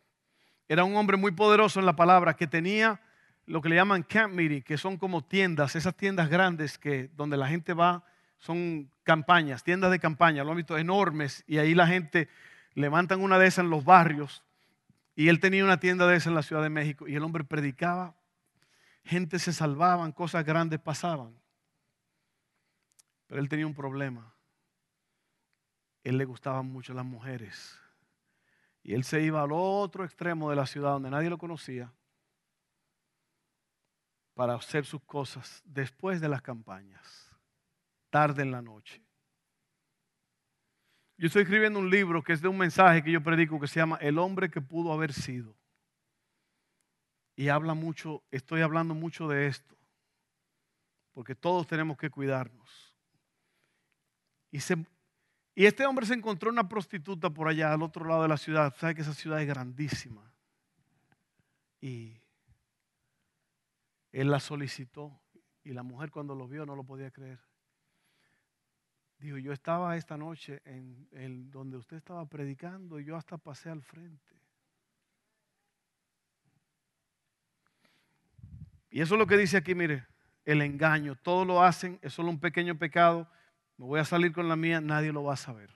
era 0.68 0.84
un 0.86 0.96
hombre 0.96 1.18
muy 1.18 1.34
poderoso 1.34 1.80
en 1.80 1.86
la 1.86 1.96
palabra, 1.96 2.36
que 2.36 2.48
tenía 2.48 3.00
lo 3.46 3.62
que 3.62 3.70
le 3.70 3.76
llaman 3.76 4.02
camp 4.02 4.34
meeting, 4.34 4.64
que 4.64 4.80
son 4.80 4.98
como 4.98 5.24
tiendas, 5.24 5.76
esas 5.76 5.96
tiendas 5.96 6.30
grandes 6.30 6.80
que 6.80 7.12
donde 7.16 7.38
la 7.38 7.48
gente 7.48 7.76
va, 7.76 8.04
son 8.40 8.90
campañas, 9.04 9.64
tiendas 9.64 9.92
de 9.92 10.00
campaña, 10.00 10.44
lo 10.44 10.50
han 10.50 10.58
visto 10.58 10.80
enormes, 10.80 11.44
y 11.46 11.60
ahí 11.60 11.76
la 11.76 11.86
gente 11.86 12.28
levantan 12.74 13.22
una 13.22 13.38
de 13.38 13.46
esas 13.46 13.66
en 13.66 13.70
los 13.70 13.86
barrios 13.86 14.44
y 15.20 15.28
él 15.28 15.42
tenía 15.42 15.66
una 15.66 15.82
tienda 15.82 16.08
de 16.08 16.16
esa 16.16 16.30
en 16.30 16.36
la 16.36 16.44
Ciudad 16.44 16.64
de 16.64 16.70
México 16.70 17.06
y 17.06 17.14
el 17.14 17.24
hombre 17.26 17.44
predicaba, 17.44 18.16
gente 19.04 19.38
se 19.38 19.52
salvaban, 19.52 20.14
cosas 20.14 20.46
grandes 20.46 20.80
pasaban. 20.80 21.38
Pero 23.28 23.42
él 23.42 23.50
tenía 23.50 23.68
un 23.68 23.76
problema. 23.76 24.34
Él 26.06 26.18
le 26.18 26.24
gustaban 26.24 26.68
mucho 26.68 26.94
las 26.94 27.04
mujeres. 27.04 27.78
Y 28.82 28.94
él 28.94 29.04
se 29.04 29.22
iba 29.22 29.42
al 29.42 29.52
otro 29.52 30.06
extremo 30.06 30.50
de 30.52 30.56
la 30.56 30.66
ciudad 30.66 30.92
donde 30.92 31.10
nadie 31.10 31.30
lo 31.30 31.38
conocía 31.38 31.92
para 34.36 34.56
hacer 34.56 34.86
sus 34.86 35.02
cosas 35.02 35.62
después 35.66 36.22
de 36.22 36.30
las 36.30 36.42
campañas, 36.42 37.30
tarde 38.10 38.44
en 38.44 38.52
la 38.52 38.62
noche. 38.62 39.09
Yo 41.20 41.28
estoy 41.28 41.42
escribiendo 41.42 41.80
un 41.80 41.90
libro 41.90 42.24
que 42.24 42.32
es 42.32 42.42
de 42.42 42.48
un 42.48 42.58
mensaje 42.58 43.04
que 43.04 43.12
yo 43.12 43.22
predico 43.22 43.60
que 43.60 43.68
se 43.68 43.78
llama 43.78 43.98
El 43.98 44.18
hombre 44.18 44.50
que 44.50 44.62
pudo 44.62 44.94
haber 44.94 45.12
sido. 45.12 45.54
Y 47.36 47.50
habla 47.50 47.74
mucho, 47.74 48.24
estoy 48.32 48.62
hablando 48.62 48.96
mucho 48.96 49.28
de 49.28 49.48
esto, 49.48 49.78
porque 51.12 51.36
todos 51.36 51.68
tenemos 51.68 51.98
que 51.98 52.10
cuidarnos. 52.10 52.96
Y, 54.50 54.60
y 55.56 55.66
este 55.66 55.86
hombre 55.86 56.06
se 56.06 56.14
encontró 56.14 56.50
una 56.50 56.70
prostituta 56.70 57.30
por 57.30 57.50
allá, 57.50 57.74
al 57.74 57.84
otro 57.84 58.06
lado 58.06 58.22
de 58.22 58.30
la 58.30 58.38
ciudad. 58.38 58.74
Sabe 58.78 58.96
que 58.96 59.02
esa 59.02 59.14
ciudad 59.14 59.42
es 59.42 59.48
grandísima. 59.48 60.32
Y 61.82 62.22
él 64.14 64.32
la 64.32 64.40
solicitó 64.40 65.20
y 65.66 65.74
la 65.74 65.84
mujer 65.84 66.12
cuando 66.12 66.34
lo 66.34 66.48
vio 66.48 66.66
no 66.66 66.78
lo 66.78 66.86
podía 66.86 67.12
creer. 67.12 67.49
Dijo, 69.20 69.38
yo 69.38 69.52
estaba 69.52 69.98
esta 69.98 70.18
noche 70.18 70.62
en, 70.64 71.52
donde 71.52 71.76
usted 71.76 71.98
estaba 71.98 72.26
predicando 72.26 73.00
y 73.00 73.06
yo 73.06 73.18
hasta 73.18 73.38
pasé 73.38 73.70
al 73.70 73.82
frente. 73.82 74.36
Y 78.90 79.02
eso 79.02 79.16
es 79.16 79.20
lo 79.20 79.28
que 79.28 79.38
dice 79.38 79.58
aquí, 79.58 79.76
mire, 79.76 80.08
el 80.46 80.62
engaño. 80.62 81.16
Todos 81.16 81.46
lo 81.46 81.62
hacen, 81.62 82.00
es 82.02 82.14
solo 82.14 82.30
un 82.30 82.40
pequeño 82.40 82.78
pecado. 82.78 83.30
Me 83.78 83.86
voy 83.86 84.00
a 84.00 84.06
salir 84.06 84.32
con 84.32 84.48
la 84.48 84.56
mía, 84.56 84.80
nadie 84.80 85.12
lo 85.12 85.24
va 85.24 85.34
a 85.34 85.38
saber. 85.38 85.70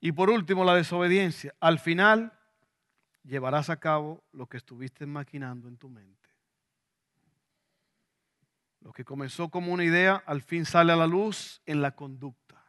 Y 0.00 0.12
por 0.12 0.28
último, 0.28 0.64
la 0.64 0.74
desobediencia. 0.74 1.54
Al 1.58 1.78
final, 1.78 2.38
llevarás 3.24 3.70
a 3.70 3.80
cabo 3.80 4.22
lo 4.32 4.46
que 4.46 4.58
estuviste 4.58 5.06
maquinando 5.06 5.66
en 5.66 5.78
tu 5.78 5.88
mente. 5.88 6.25
Lo 8.86 8.92
que 8.92 9.04
comenzó 9.04 9.48
como 9.48 9.72
una 9.72 9.82
idea, 9.82 10.22
al 10.26 10.42
fin 10.42 10.64
sale 10.64 10.92
a 10.92 10.96
la 10.96 11.08
luz 11.08 11.60
en 11.66 11.82
la 11.82 11.96
conducta. 11.96 12.64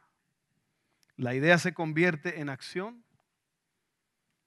La 1.14 1.32
idea 1.32 1.58
se 1.58 1.72
convierte 1.72 2.40
en 2.40 2.48
acción, 2.48 3.04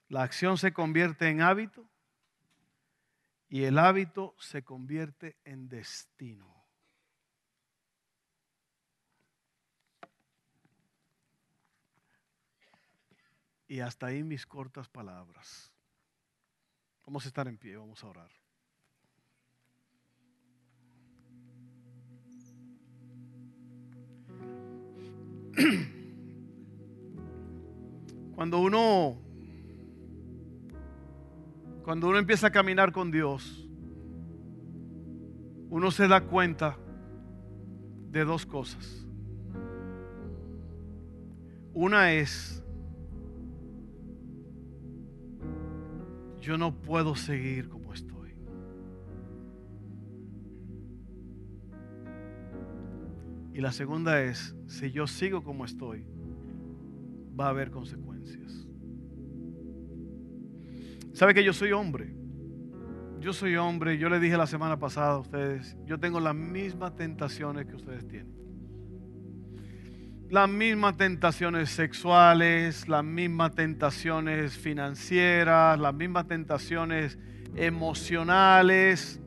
la 0.10 0.24
acción 0.24 0.58
se 0.58 0.74
convierte 0.74 1.30
en 1.30 1.42
hábito 1.42 1.88
y 3.48 3.64
el 3.64 3.78
hábito 3.78 4.36
se 4.38 4.64
convierte 4.64 5.38
en 5.46 5.70
destino. 5.70 6.62
Y 13.70 13.80
hasta 13.80 14.08
ahí 14.08 14.24
mis 14.24 14.46
cortas 14.46 14.90
palabras. 14.90 15.72
Vamos 17.06 17.24
a 17.24 17.30
estar 17.30 17.48
en 17.48 17.58
pie, 17.58 17.78
vamos 17.78 18.04
a 18.04 18.08
orar. 18.08 18.41
Cuando 28.36 28.60
uno 28.60 29.18
cuando 31.84 32.10
uno 32.10 32.20
empieza 32.20 32.48
a 32.48 32.52
caminar 32.52 32.92
con 32.92 33.12
Dios, 33.12 33.68
uno 35.70 35.90
se 35.90 36.08
da 36.08 36.22
cuenta 36.22 36.78
de 38.12 38.24
dos 38.24 38.46
cosas. 38.46 39.08
Una 41.74 42.14
es 42.14 42.64
yo 46.40 46.58
no 46.58 46.74
puedo 46.74 47.16
seguir 47.16 47.70
como 47.70 47.81
Y 53.62 53.64
la 53.64 53.72
segunda 53.72 54.24
es, 54.24 54.56
si 54.66 54.90
yo 54.90 55.06
sigo 55.06 55.44
como 55.44 55.66
estoy, 55.66 56.04
va 57.40 57.46
a 57.46 57.50
haber 57.50 57.70
consecuencias. 57.70 58.68
¿Sabe 61.14 61.36
que 61.36 61.44
yo 61.44 61.54
soy 61.54 61.72
hombre? 61.72 62.12
Yo 63.20 63.34
soy 63.34 63.58
hombre, 63.58 64.00
yo 64.00 64.10
le 64.10 64.20
dije 64.20 64.36
la 64.36 64.48
semana 64.48 64.80
pasada 64.80 65.12
a 65.12 65.20
ustedes, 65.20 65.78
yo 65.86 66.00
tengo 66.00 66.20
las 66.20 66.34
mismas 66.34 66.96
tentaciones 66.96 67.68
que 67.68 67.76
ustedes 67.76 68.08
tienen 68.08 68.34
las 70.32 70.50
mismas 70.50 70.98
tentaciones 70.98 71.70
sexuales, 71.70 72.88
las 72.88 73.04
mismas 73.04 73.54
tentaciones 73.54 74.58
financieras, 74.58 75.78
las 75.78 75.94
mismas 75.94 76.26
tentaciones 76.26 77.20
emocionales. 77.56 79.21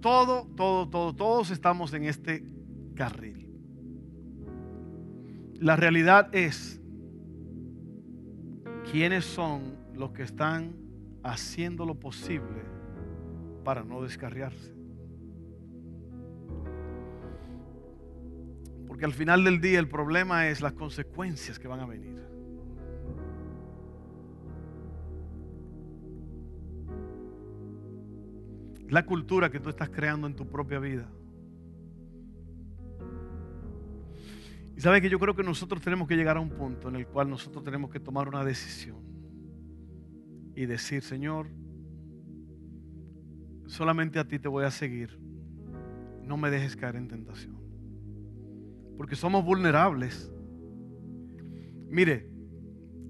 Todo, 0.00 0.46
todo, 0.56 0.88
todo, 0.88 1.14
todos 1.14 1.50
estamos 1.50 1.92
en 1.92 2.04
este 2.04 2.44
carril. 2.94 3.48
La 5.54 5.76
realidad 5.76 6.34
es 6.34 6.80
quiénes 8.90 9.26
son 9.26 9.76
los 9.94 10.12
que 10.12 10.22
están 10.22 10.74
haciendo 11.22 11.84
lo 11.84 12.00
posible 12.00 12.62
para 13.62 13.84
no 13.84 14.02
descarriarse. 14.02 14.74
Porque 18.86 19.04
al 19.04 19.12
final 19.12 19.44
del 19.44 19.60
día 19.60 19.78
el 19.78 19.88
problema 19.88 20.48
es 20.48 20.62
las 20.62 20.72
consecuencias 20.72 21.58
que 21.58 21.68
van 21.68 21.80
a 21.80 21.86
venir. 21.86 22.29
La 28.90 29.06
cultura 29.06 29.50
que 29.50 29.60
tú 29.60 29.70
estás 29.70 29.88
creando 29.88 30.26
en 30.26 30.34
tu 30.34 30.46
propia 30.46 30.78
vida. 30.78 31.08
Y 34.76 34.80
sabes 34.80 35.00
que 35.00 35.08
yo 35.08 35.18
creo 35.18 35.34
que 35.34 35.42
nosotros 35.42 35.80
tenemos 35.80 36.08
que 36.08 36.16
llegar 36.16 36.36
a 36.36 36.40
un 36.40 36.50
punto 36.50 36.88
en 36.88 36.96
el 36.96 37.06
cual 37.06 37.28
nosotros 37.28 37.62
tenemos 37.64 37.90
que 37.90 38.00
tomar 38.00 38.28
una 38.28 38.44
decisión 38.44 38.98
y 40.54 40.66
decir, 40.66 41.02
Señor, 41.02 41.48
solamente 43.66 44.18
a 44.18 44.26
ti 44.26 44.38
te 44.38 44.48
voy 44.48 44.64
a 44.64 44.70
seguir. 44.70 45.18
No 46.24 46.36
me 46.36 46.50
dejes 46.50 46.76
caer 46.76 46.96
en 46.96 47.08
tentación 47.08 47.60
porque 49.00 49.16
somos 49.16 49.42
vulnerables. 49.42 50.30
Mire, 51.88 52.28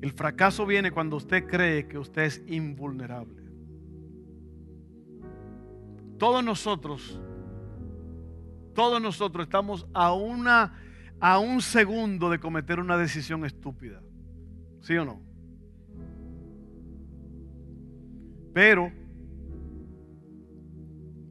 el 0.00 0.12
fracaso 0.12 0.64
viene 0.64 0.92
cuando 0.92 1.16
usted 1.16 1.48
cree 1.48 1.88
que 1.88 1.98
usted 1.98 2.22
es 2.22 2.44
invulnerable. 2.46 3.39
Todos 6.20 6.44
nosotros, 6.44 7.18
todos 8.74 9.00
nosotros 9.00 9.44
estamos 9.44 9.86
a 9.94 10.12
una 10.12 10.74
a 11.18 11.38
un 11.38 11.62
segundo 11.62 12.28
de 12.28 12.38
cometer 12.38 12.78
una 12.78 12.98
decisión 12.98 13.46
estúpida. 13.46 14.02
¿Sí 14.82 14.98
o 14.98 15.06
no? 15.06 15.22
Pero 18.52 18.92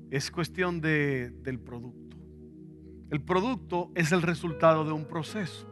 es 0.10 0.32
cuestión 0.32 0.82
de, 0.82 1.30
del 1.44 1.60
producto. 1.60 2.18
El 3.12 3.22
producto 3.22 3.92
es 3.94 4.12
el 4.12 4.24
resultado 4.24 4.86
de 4.86 4.92
un 4.92 5.06
proceso. 5.06 5.68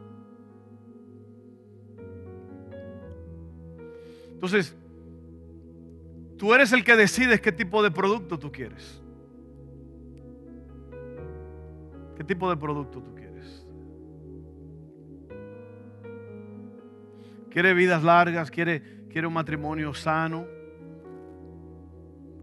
Entonces, 4.30 4.76
tú 6.36 6.54
eres 6.54 6.72
el 6.72 6.84
que 6.84 6.94
decides 6.94 7.40
qué 7.40 7.50
tipo 7.50 7.82
de 7.82 7.90
producto 7.90 8.38
tú 8.38 8.52
quieres. 8.52 9.02
¿Qué 12.18 12.24
tipo 12.24 12.50
de 12.50 12.56
producto 12.56 13.00
tú 13.00 13.14
quieres? 13.14 13.64
¿Quiere 17.48 17.74
vidas 17.74 18.02
largas? 18.02 18.50
¿Quiere, 18.50 19.06
quiere 19.08 19.28
un 19.28 19.34
matrimonio 19.34 19.94
sano? 19.94 20.44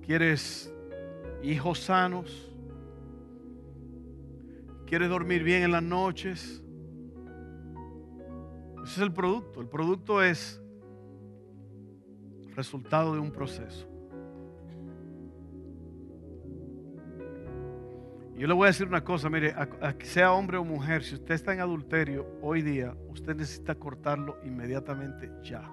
¿Quieres 0.02 0.74
hijos 1.44 1.80
sanos? 1.80 2.54
¿Quieres 4.86 5.10
dormir 5.10 5.44
bien 5.44 5.64
en 5.64 5.74
las 5.74 5.84
noches? 5.84 6.64
Ese 8.82 8.94
es 8.94 9.00
el 9.00 9.12
producto. 9.12 9.60
El 9.60 9.68
producto 9.68 10.24
es 10.24 10.62
resultado 12.56 13.14
de 13.14 13.20
un 13.20 13.32
proceso. 13.32 13.90
Yo 18.38 18.48
le 18.48 18.54
voy 18.54 18.66
a 18.66 18.68
decir 18.68 18.86
una 18.86 19.02
cosa, 19.02 19.30
mire, 19.30 19.56
sea 20.04 20.34
hombre 20.34 20.58
o 20.58 20.66
mujer, 20.66 21.04
si 21.04 21.16
usted 21.16 21.36
está 21.36 21.54
en 21.54 21.62
adulterio 21.62 22.28
hoy 22.42 22.62
día, 22.62 22.94
usted 23.08 23.34
necesita 23.34 23.76
cortarlo 23.76 24.38
inmediatamente 24.44 25.32
ya, 25.42 25.70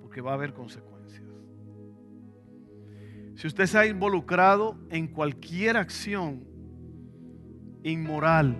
porque 0.00 0.20
va 0.20 0.32
a 0.32 0.34
haber 0.34 0.52
consecuencias. 0.52 1.22
Si 3.36 3.46
usted 3.46 3.66
se 3.66 3.78
ha 3.78 3.86
involucrado 3.86 4.76
en 4.90 5.06
cualquier 5.06 5.76
acción 5.76 6.44
inmoral, 7.84 8.56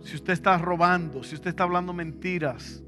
si 0.00 0.14
usted 0.14 0.32
está 0.32 0.56
robando, 0.58 1.24
si 1.24 1.34
usted 1.34 1.50
está 1.50 1.64
hablando 1.64 1.92
mentiras, 1.92 2.84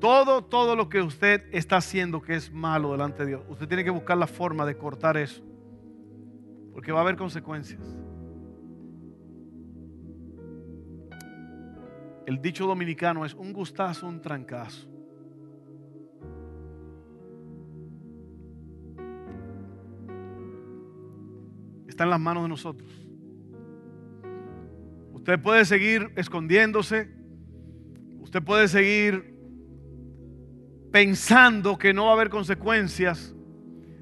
todo, 0.00 0.44
todo 0.44 0.76
lo 0.76 0.90
que 0.90 1.00
usted 1.00 1.44
está 1.50 1.76
haciendo 1.76 2.20
que 2.20 2.34
es 2.34 2.52
malo 2.52 2.92
delante 2.92 3.22
de 3.22 3.28
Dios, 3.30 3.42
usted 3.48 3.66
tiene 3.68 3.84
que 3.84 3.90
buscar 3.90 4.18
la 4.18 4.26
forma 4.26 4.66
de 4.66 4.76
cortar 4.76 5.16
eso. 5.16 5.42
Porque 6.74 6.92
va 6.92 6.98
a 6.98 7.02
haber 7.02 7.16
consecuencias. 7.16 8.01
El 12.26 12.40
dicho 12.40 12.66
dominicano 12.66 13.24
es 13.24 13.34
un 13.34 13.52
gustazo, 13.52 14.06
un 14.06 14.20
trancazo. 14.20 14.88
Está 21.88 22.04
en 22.04 22.10
las 22.10 22.20
manos 22.20 22.44
de 22.44 22.48
nosotros. 22.48 22.90
Usted 25.12 25.40
puede 25.40 25.64
seguir 25.64 26.12
escondiéndose. 26.16 27.08
Usted 28.20 28.42
puede 28.42 28.68
seguir 28.68 29.38
pensando 30.90 31.76
que 31.76 31.92
no 31.92 32.04
va 32.04 32.10
a 32.10 32.14
haber 32.14 32.28
consecuencias. 32.28 33.34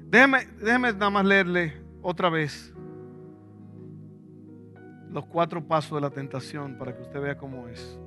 Déjeme, 0.07 0.45
déjeme 0.61 0.93
nada 0.93 1.09
más 1.09 1.25
leerle 1.25 1.73
otra 2.01 2.29
vez 2.29 2.73
los 5.11 5.25
cuatro 5.25 5.65
pasos 5.67 5.97
de 5.97 6.01
la 6.01 6.09
tentación 6.09 6.77
para 6.77 6.95
que 6.95 7.01
usted 7.01 7.19
vea 7.19 7.37
cómo 7.37 7.67
es. 7.67 7.99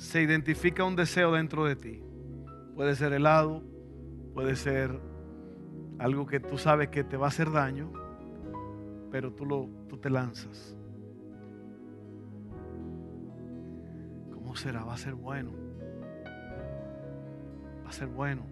Se 0.00 0.22
identifica 0.22 0.82
un 0.82 0.96
deseo 0.96 1.30
dentro 1.30 1.66
de 1.66 1.76
ti. 1.76 2.02
Puede 2.74 2.94
ser 2.94 3.12
helado, 3.12 3.62
puede 4.32 4.56
ser 4.56 4.98
algo 5.98 6.24
que 6.26 6.40
tú 6.40 6.56
sabes 6.56 6.88
que 6.88 7.04
te 7.04 7.18
va 7.18 7.26
a 7.26 7.28
hacer 7.28 7.52
daño, 7.52 7.92
pero 9.10 9.30
tú, 9.30 9.44
lo, 9.44 9.68
tú 9.90 9.98
te 9.98 10.08
lanzas. 10.08 10.74
¿Cómo 14.32 14.56
será? 14.56 14.84
Va 14.84 14.94
a 14.94 14.96
ser 14.96 15.12
bueno. 15.12 15.52
Va 17.84 17.90
a 17.90 17.92
ser 17.92 18.08
bueno. 18.08 18.46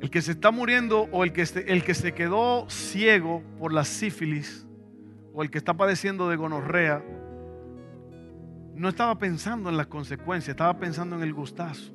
El 0.00 0.10
que 0.10 0.20
se 0.20 0.32
está 0.32 0.50
muriendo 0.50 1.02
o 1.12 1.22
el 1.22 1.32
que, 1.32 1.46
se, 1.46 1.60
el 1.72 1.84
que 1.84 1.94
se 1.94 2.12
quedó 2.12 2.68
ciego 2.68 3.44
por 3.60 3.72
la 3.72 3.84
sífilis 3.84 4.66
o 5.32 5.44
el 5.44 5.50
que 5.52 5.58
está 5.58 5.74
padeciendo 5.74 6.28
de 6.28 6.34
gonorrea, 6.34 7.04
no 8.80 8.88
estaba 8.88 9.18
pensando 9.18 9.68
en 9.68 9.76
las 9.76 9.88
consecuencias, 9.88 10.54
estaba 10.54 10.78
pensando 10.78 11.14
en 11.14 11.22
el 11.22 11.34
gustazo. 11.34 11.92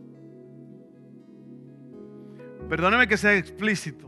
Perdóneme 2.70 3.08
que 3.08 3.18
sea 3.18 3.36
explícito, 3.36 4.08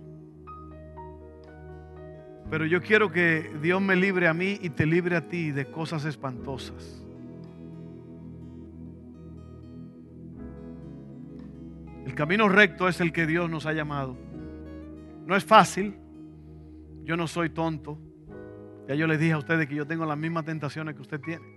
pero 2.52 2.68
yo 2.68 2.80
quiero 2.82 3.12
que 3.12 3.52
Dios 3.64 3.82
me 3.82 3.96
libre 3.96 4.28
a 4.28 4.34
mí 4.34 4.60
y 4.62 4.70
te 4.70 4.86
libre 4.86 5.16
a 5.16 5.28
ti 5.28 5.50
de 5.52 5.66
cosas 5.66 6.06
espantosas. 6.06 7.04
El 12.06 12.14
camino 12.14 12.48
recto 12.48 12.88
es 12.88 13.02
el 13.02 13.12
que 13.12 13.26
Dios 13.26 13.50
nos 13.50 13.66
ha 13.66 13.74
llamado. 13.74 14.16
No 15.26 15.36
es 15.36 15.44
fácil. 15.44 15.98
Yo 17.04 17.18
no 17.18 17.28
soy 17.28 17.50
tonto. 17.50 18.00
Ya 18.88 18.96
yo 18.96 19.08
les 19.08 19.20
dije 19.20 19.34
a 19.34 19.40
ustedes 19.40 19.68
que 19.68 19.76
yo 19.76 19.86
tengo 19.86 20.06
las 20.06 20.18
mismas 20.18 20.46
tentaciones 20.46 20.96
que 20.96 21.02
usted 21.02 21.20
tiene. 21.20 21.57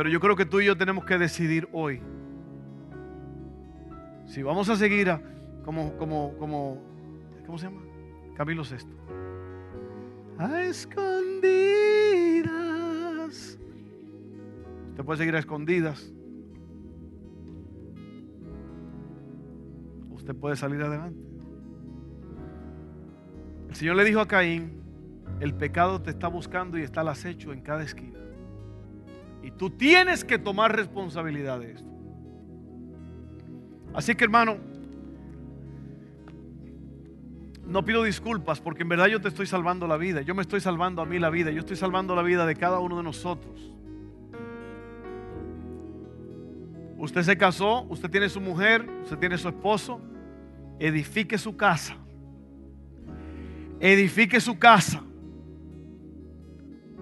Pero 0.00 0.08
yo 0.08 0.18
creo 0.18 0.34
que 0.34 0.46
tú 0.46 0.62
y 0.62 0.64
yo 0.64 0.78
tenemos 0.78 1.04
que 1.04 1.18
decidir 1.18 1.68
hoy. 1.72 2.00
Si 4.24 4.42
vamos 4.42 4.70
a 4.70 4.76
seguir 4.76 5.10
a, 5.10 5.20
como, 5.62 5.94
como, 5.98 6.38
como, 6.38 6.82
¿cómo 7.44 7.58
se 7.58 7.66
llama? 7.66 7.82
Camilo 8.34 8.62
VI. 8.62 8.78
A 10.38 10.62
escondidas. 10.62 11.18
Usted 14.88 15.04
puede 15.04 15.18
seguir 15.18 15.36
a 15.36 15.38
escondidas. 15.38 16.10
Usted 20.12 20.34
puede 20.34 20.56
salir 20.56 20.80
adelante. 20.80 21.20
El 23.68 23.74
Señor 23.74 23.96
le 23.96 24.04
dijo 24.04 24.20
a 24.20 24.26
Caín, 24.26 24.80
el 25.40 25.52
pecado 25.52 26.00
te 26.00 26.08
está 26.08 26.28
buscando 26.28 26.78
y 26.78 26.84
está 26.84 27.02
al 27.02 27.08
acecho 27.08 27.52
en 27.52 27.60
cada 27.60 27.82
esquina. 27.82 28.19
Y 29.42 29.50
tú 29.50 29.70
tienes 29.70 30.24
que 30.24 30.38
tomar 30.38 30.74
responsabilidad 30.74 31.60
de 31.60 31.72
esto. 31.72 31.90
Así 33.94 34.14
que 34.14 34.24
hermano, 34.24 34.58
no 37.66 37.84
pido 37.84 38.02
disculpas 38.02 38.60
porque 38.60 38.82
en 38.82 38.88
verdad 38.88 39.06
yo 39.06 39.20
te 39.20 39.28
estoy 39.28 39.46
salvando 39.46 39.86
la 39.86 39.96
vida. 39.96 40.22
Yo 40.22 40.34
me 40.34 40.42
estoy 40.42 40.60
salvando 40.60 41.02
a 41.02 41.06
mí 41.06 41.18
la 41.18 41.30
vida. 41.30 41.50
Yo 41.50 41.60
estoy 41.60 41.76
salvando 41.76 42.16
la 42.16 42.22
vida 42.22 42.44
de 42.44 42.56
cada 42.56 42.80
uno 42.80 42.96
de 42.96 43.02
nosotros. 43.02 43.72
Usted 46.98 47.22
se 47.22 47.38
casó, 47.38 47.84
usted 47.84 48.10
tiene 48.10 48.28
su 48.28 48.40
mujer, 48.40 48.86
usted 49.04 49.18
tiene 49.18 49.38
su 49.38 49.48
esposo. 49.48 50.00
Edifique 50.78 51.38
su 51.38 51.56
casa. 51.56 51.96
Edifique 53.78 54.40
su 54.40 54.58
casa. 54.58 55.02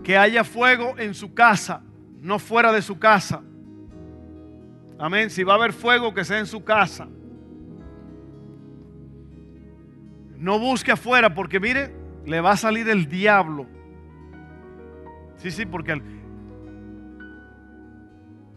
Que 0.05 0.17
haya 0.17 0.45
fuego 0.45 0.99
en 0.99 1.15
su 1.15 1.35
casa, 1.35 1.83
no 2.21 2.39
fuera 2.39 2.73
de 2.73 2.83
su 2.83 2.99
casa. 2.99 3.43
Amén. 4.99 5.31
Si 5.31 5.45
va 5.45 5.55
a 5.55 5.57
haber 5.57 5.73
fuego, 5.73 6.13
que 6.13 6.25
sea 6.25 6.39
en 6.39 6.47
su 6.47 6.65
casa. 6.65 7.09
No 10.37 10.59
busque 10.59 10.93
afuera 10.93 11.35
porque 11.35 11.59
mire, 11.59 11.95
le 12.25 12.41
va 12.41 12.53
a 12.53 12.57
salir 12.57 12.89
el 12.89 13.09
diablo. 13.09 13.67
Sí, 15.37 15.51
sí, 15.51 15.67
porque 15.67 15.93
él, 15.93 16.03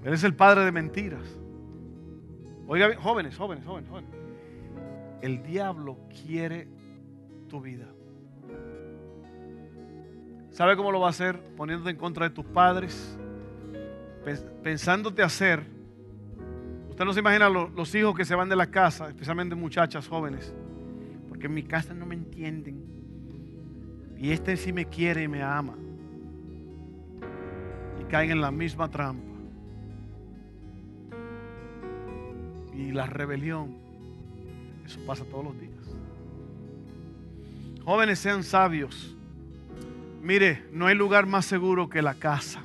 es 0.04 0.24
el 0.24 0.36
padre 0.36 0.66
de 0.66 0.72
mentiras. 0.72 1.40
Oiga, 2.68 2.96
jóvenes, 2.98 3.36
jóvenes, 3.36 3.66
jóvenes, 3.66 3.90
jóvenes. 3.90 4.10
El 5.22 5.44
diablo 5.44 5.98
quiere 6.26 6.68
tu 7.48 7.62
vida. 7.62 7.88
¿Sabe 10.52 10.76
cómo 10.76 10.92
lo 10.92 11.00
va 11.00 11.08
a 11.08 11.12
hacer? 11.12 11.40
Poniéndote 11.56 11.92
en 11.92 11.98
contra 11.98 12.28
de 12.28 12.36
tus 12.36 12.46
padres, 12.46 13.18
pensándote 14.64 15.24
hacer. 15.24 15.64
Usted 16.90 17.06
no 17.06 17.14
se 17.14 17.20
imagina 17.20 17.50
los, 17.50 17.96
hijos 17.96 18.16
que 18.16 18.26
se 18.26 18.36
van 18.36 18.50
de 18.50 18.56
la 18.56 18.68
casa, 18.68 19.08
especialmente 19.08 19.56
muchachas 19.56 20.08
jóvenes, 20.08 20.54
porque 21.30 21.48
en 21.48 21.54
mi 21.54 21.64
casa 21.64 21.94
no 21.94 22.06
me 22.06 22.16
entienden. 22.16 22.86
Y 24.18 24.32
este 24.32 24.56
sí 24.56 24.72
me 24.72 24.86
quiere 24.86 25.24
y 25.24 25.28
me 25.28 25.42
ama. 25.42 25.74
Y 28.00 28.04
caen 28.04 28.32
en 28.32 28.42
la 28.42 28.52
misma 28.52 28.90
trampa. 28.90 29.32
Y 32.74 32.92
la 32.92 33.08
rebelión, 33.08 33.78
eso 34.86 35.00
pasa 35.06 35.26
todos 35.26 35.46
los 35.46 35.60
días. 35.60 35.72
Jóvenes 37.84 38.20
sean 38.20 38.44
sabios. 38.44 39.16
Mire, 40.22 40.66
no 40.72 40.86
hay 40.86 40.96
lugar 40.96 41.26
más 41.26 41.46
seguro 41.46 41.90
que 41.90 42.02
la 42.02 42.14
casa. 42.14 42.62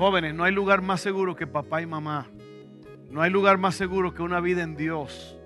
Jóvenes, 0.00 0.34
no 0.34 0.44
hay 0.44 0.52
lugar 0.54 0.80
más 0.80 1.02
seguro 1.02 1.36
que 1.36 1.46
papá 1.46 1.82
y 1.82 1.86
mamá. 1.86 2.26
No 3.10 3.20
hay 3.20 3.30
lugar 3.30 3.58
más 3.58 3.74
seguro 3.74 4.14
que 4.14 4.22
una 4.22 4.40
vida 4.40 4.62
en 4.62 4.74
Dios. 4.74 5.38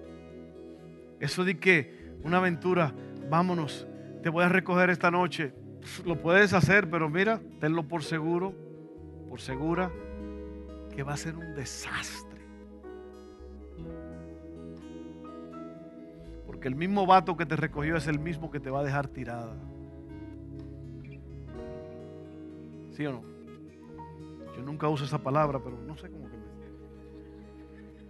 Eso 1.18 1.44
de 1.44 1.59
que 1.59 2.12
una 2.22 2.36
aventura, 2.36 2.94
vámonos, 3.28 3.84
te 4.22 4.28
voy 4.28 4.44
a 4.44 4.48
recoger 4.48 4.90
esta 4.90 5.11
noche. 5.11 5.52
Lo 6.07 6.20
puedes 6.20 6.52
hacer, 6.52 6.88
pero 6.88 7.11
mira, 7.11 7.40
tenlo 7.59 7.88
por 7.88 8.05
seguro, 8.05 8.55
por 9.28 9.40
segura, 9.40 9.90
que 10.94 11.02
va 11.02 11.14
a 11.14 11.16
ser 11.16 11.34
un 11.34 11.52
desastre. 11.57 12.40
Porque 16.46 16.68
el 16.68 16.76
mismo 16.76 17.07
vato 17.07 17.36
que 17.36 17.44
te 17.44 17.57
recogió 17.57 17.96
es 17.96 18.07
el 18.07 18.20
mismo 18.20 18.52
que 18.52 18.61
te 18.61 18.70
va 18.70 18.82
a 18.82 18.84
dejar 18.84 19.09
tirada. 19.09 19.57
¿Sí 22.92 23.05
o 23.05 23.11
no? 23.14 23.34
Yo 24.57 24.62
nunca 24.62 24.88
uso 24.88 25.05
esa 25.05 25.18
palabra, 25.18 25.59
pero 25.62 25.76
no 25.80 25.96
sé 25.96 26.09
cómo 26.11 26.28
que 26.30 26.36
me... 26.36 26.44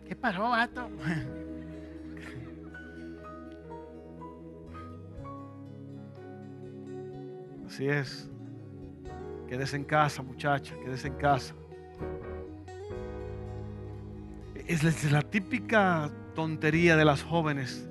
¿Qué 0.06 0.14
pasó, 0.16 0.42
vato? 0.50 0.88
Así 7.66 7.88
es. 7.88 8.30
Quédese 9.48 9.76
en 9.76 9.84
casa, 9.84 10.22
muchacha, 10.22 10.74
quédese 10.84 11.08
en 11.08 11.14
casa. 11.14 11.54
Es 14.66 15.10
la 15.10 15.22
típica 15.22 16.10
tontería 16.34 16.96
de 16.96 17.04
las 17.04 17.22
jóvenes. 17.22 17.88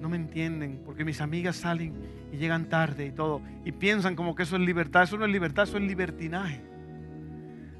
No 0.00 0.08
me 0.08 0.16
entienden 0.16 0.82
porque 0.84 1.04
mis 1.04 1.20
amigas 1.20 1.56
salen 1.56 1.94
y 2.32 2.36
llegan 2.36 2.68
tarde 2.68 3.06
y 3.06 3.12
todo 3.12 3.40
y 3.64 3.72
piensan 3.72 4.14
como 4.14 4.34
que 4.34 4.44
eso 4.44 4.56
es 4.56 4.62
libertad. 4.62 5.04
Eso 5.04 5.16
no 5.16 5.24
es 5.24 5.32
libertad, 5.32 5.64
eso 5.64 5.76
es 5.76 5.82
libertinaje. 5.82 6.60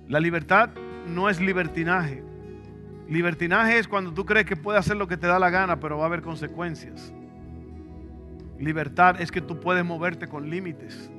La 0.08 0.20
libertad 0.20 0.70
no 1.06 1.28
es 1.28 1.40
libertinaje. 1.40 2.22
Libertinaje 3.08 3.78
es 3.78 3.86
cuando 3.86 4.12
tú 4.12 4.24
crees 4.24 4.46
que 4.46 4.56
puedes 4.56 4.80
hacer 4.80 4.96
lo 4.96 5.06
que 5.06 5.16
te 5.16 5.26
da 5.26 5.38
la 5.38 5.50
gana, 5.50 5.80
pero 5.80 5.98
va 5.98 6.04
a 6.04 6.06
haber 6.06 6.22
consecuencias. 6.22 7.12
Libertad 8.58 9.20
es 9.20 9.30
que 9.30 9.40
tú 9.40 9.60
puedes 9.60 9.84
moverte 9.84 10.26
con 10.26 10.48
límites. 10.48 11.10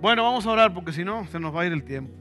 Bueno, 0.00 0.24
vamos 0.24 0.46
a 0.46 0.50
orar 0.50 0.74
porque 0.74 0.92
si 0.92 1.04
no, 1.04 1.26
se 1.26 1.40
nos 1.40 1.54
va 1.54 1.62
a 1.62 1.66
ir 1.66 1.72
el 1.72 1.84
tiempo. 1.84 2.12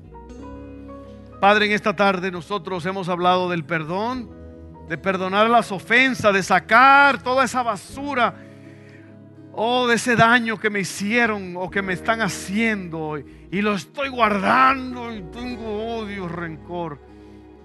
Padre, 1.40 1.66
en 1.66 1.72
esta 1.72 1.96
tarde 1.96 2.32
nosotros 2.32 2.86
hemos 2.86 3.10
hablado 3.10 3.50
del 3.50 3.66
perdón, 3.66 4.30
de 4.88 4.98
perdonar 4.98 5.50
las 5.50 5.72
ofensas, 5.72 6.34
de 6.34 6.44
sacar 6.44 7.22
toda 7.22 7.44
esa 7.44 7.64
basura, 7.64 8.36
oh, 9.54 9.88
de 9.88 9.96
ese 9.96 10.16
daño 10.16 10.60
que 10.60 10.70
me 10.70 10.80
hicieron 10.80 11.56
o 11.58 11.70
que 11.70 11.82
me 11.82 11.94
están 11.94 12.22
haciendo 12.22 13.18
y 13.18 13.62
lo 13.62 13.74
estoy 13.74 14.10
guardando 14.10 15.14
y 15.14 15.22
tengo 15.24 15.98
odio, 15.98 16.28
rencor. 16.28 17.00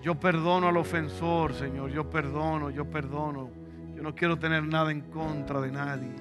Yo 0.03 0.14
perdono 0.14 0.68
al 0.68 0.76
ofensor, 0.76 1.55
Señor, 1.55 1.91
yo 1.91 2.09
perdono, 2.09 2.70
yo 2.70 2.84
perdono. 2.84 3.51
Yo 3.95 4.03
no 4.03 4.14
quiero 4.14 4.39
tener 4.39 4.62
nada 4.62 4.91
en 4.91 5.01
contra 5.01 5.61
de 5.61 5.72
nadie. 5.72 6.12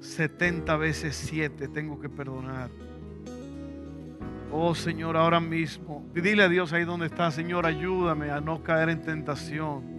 70 0.00 0.76
veces 0.76 1.14
7 1.16 1.68
tengo 1.68 2.00
que 2.00 2.08
perdonar. 2.08 2.70
Oh 4.50 4.74
Señor, 4.74 5.16
ahora 5.16 5.40
mismo, 5.40 6.04
dile 6.14 6.44
a 6.44 6.48
Dios 6.48 6.72
ahí 6.72 6.84
donde 6.84 7.06
está, 7.06 7.30
Señor, 7.30 7.66
ayúdame 7.66 8.30
a 8.30 8.40
no 8.40 8.62
caer 8.62 8.88
en 8.88 9.02
tentación. 9.02 9.95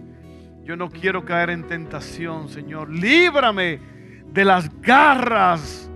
Yo 0.68 0.76
no 0.76 0.90
quiero 0.90 1.24
caer 1.24 1.48
en 1.48 1.66
tentación, 1.66 2.50
Señor. 2.50 2.90
Líbrame 2.90 3.80
de 4.30 4.44
las 4.44 4.70
garras 4.82 5.90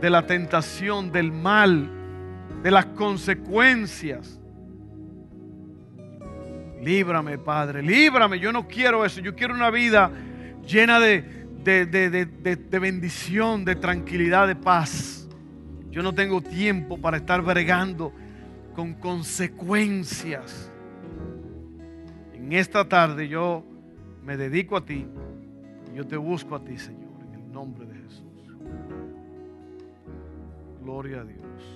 de 0.00 0.08
la 0.08 0.26
tentación, 0.26 1.12
del 1.12 1.30
mal, 1.30 1.90
de 2.62 2.70
las 2.70 2.86
consecuencias. 2.86 4.40
Líbrame, 6.80 7.36
Padre, 7.36 7.82
líbrame. 7.82 8.40
Yo 8.40 8.54
no 8.54 8.66
quiero 8.66 9.04
eso. 9.04 9.20
Yo 9.20 9.34
quiero 9.34 9.52
una 9.52 9.68
vida 9.68 10.10
llena 10.66 10.98
de, 10.98 11.20
de, 11.62 12.78
bendición, 12.80 13.66
de 13.66 13.76
tranquilidad, 13.76 14.46
de 14.46 14.56
paz. 14.56 15.28
Yo 15.90 16.02
no 16.02 16.14
tengo 16.14 16.40
tiempo 16.40 16.96
para 16.96 17.18
estar 17.18 17.42
bregando 17.42 18.14
con 18.74 18.94
consecuencias. 18.94 20.72
En 22.32 22.50
esta 22.54 22.88
tarde 22.88 23.28
yo 23.28 23.66
me 24.24 24.36
dedico 24.36 24.76
a 24.76 24.84
ti. 24.84 25.06
Yo 25.94 26.06
te 26.06 26.16
busco 26.16 26.56
a 26.56 26.64
ti, 26.64 26.76
Señor, 26.76 27.20
en 27.28 27.34
el 27.34 27.52
nombre 27.52 27.86
de 27.86 27.94
Jesús. 27.94 28.24
Gloria 30.82 31.20
a 31.20 31.24
Dios. 31.24 31.73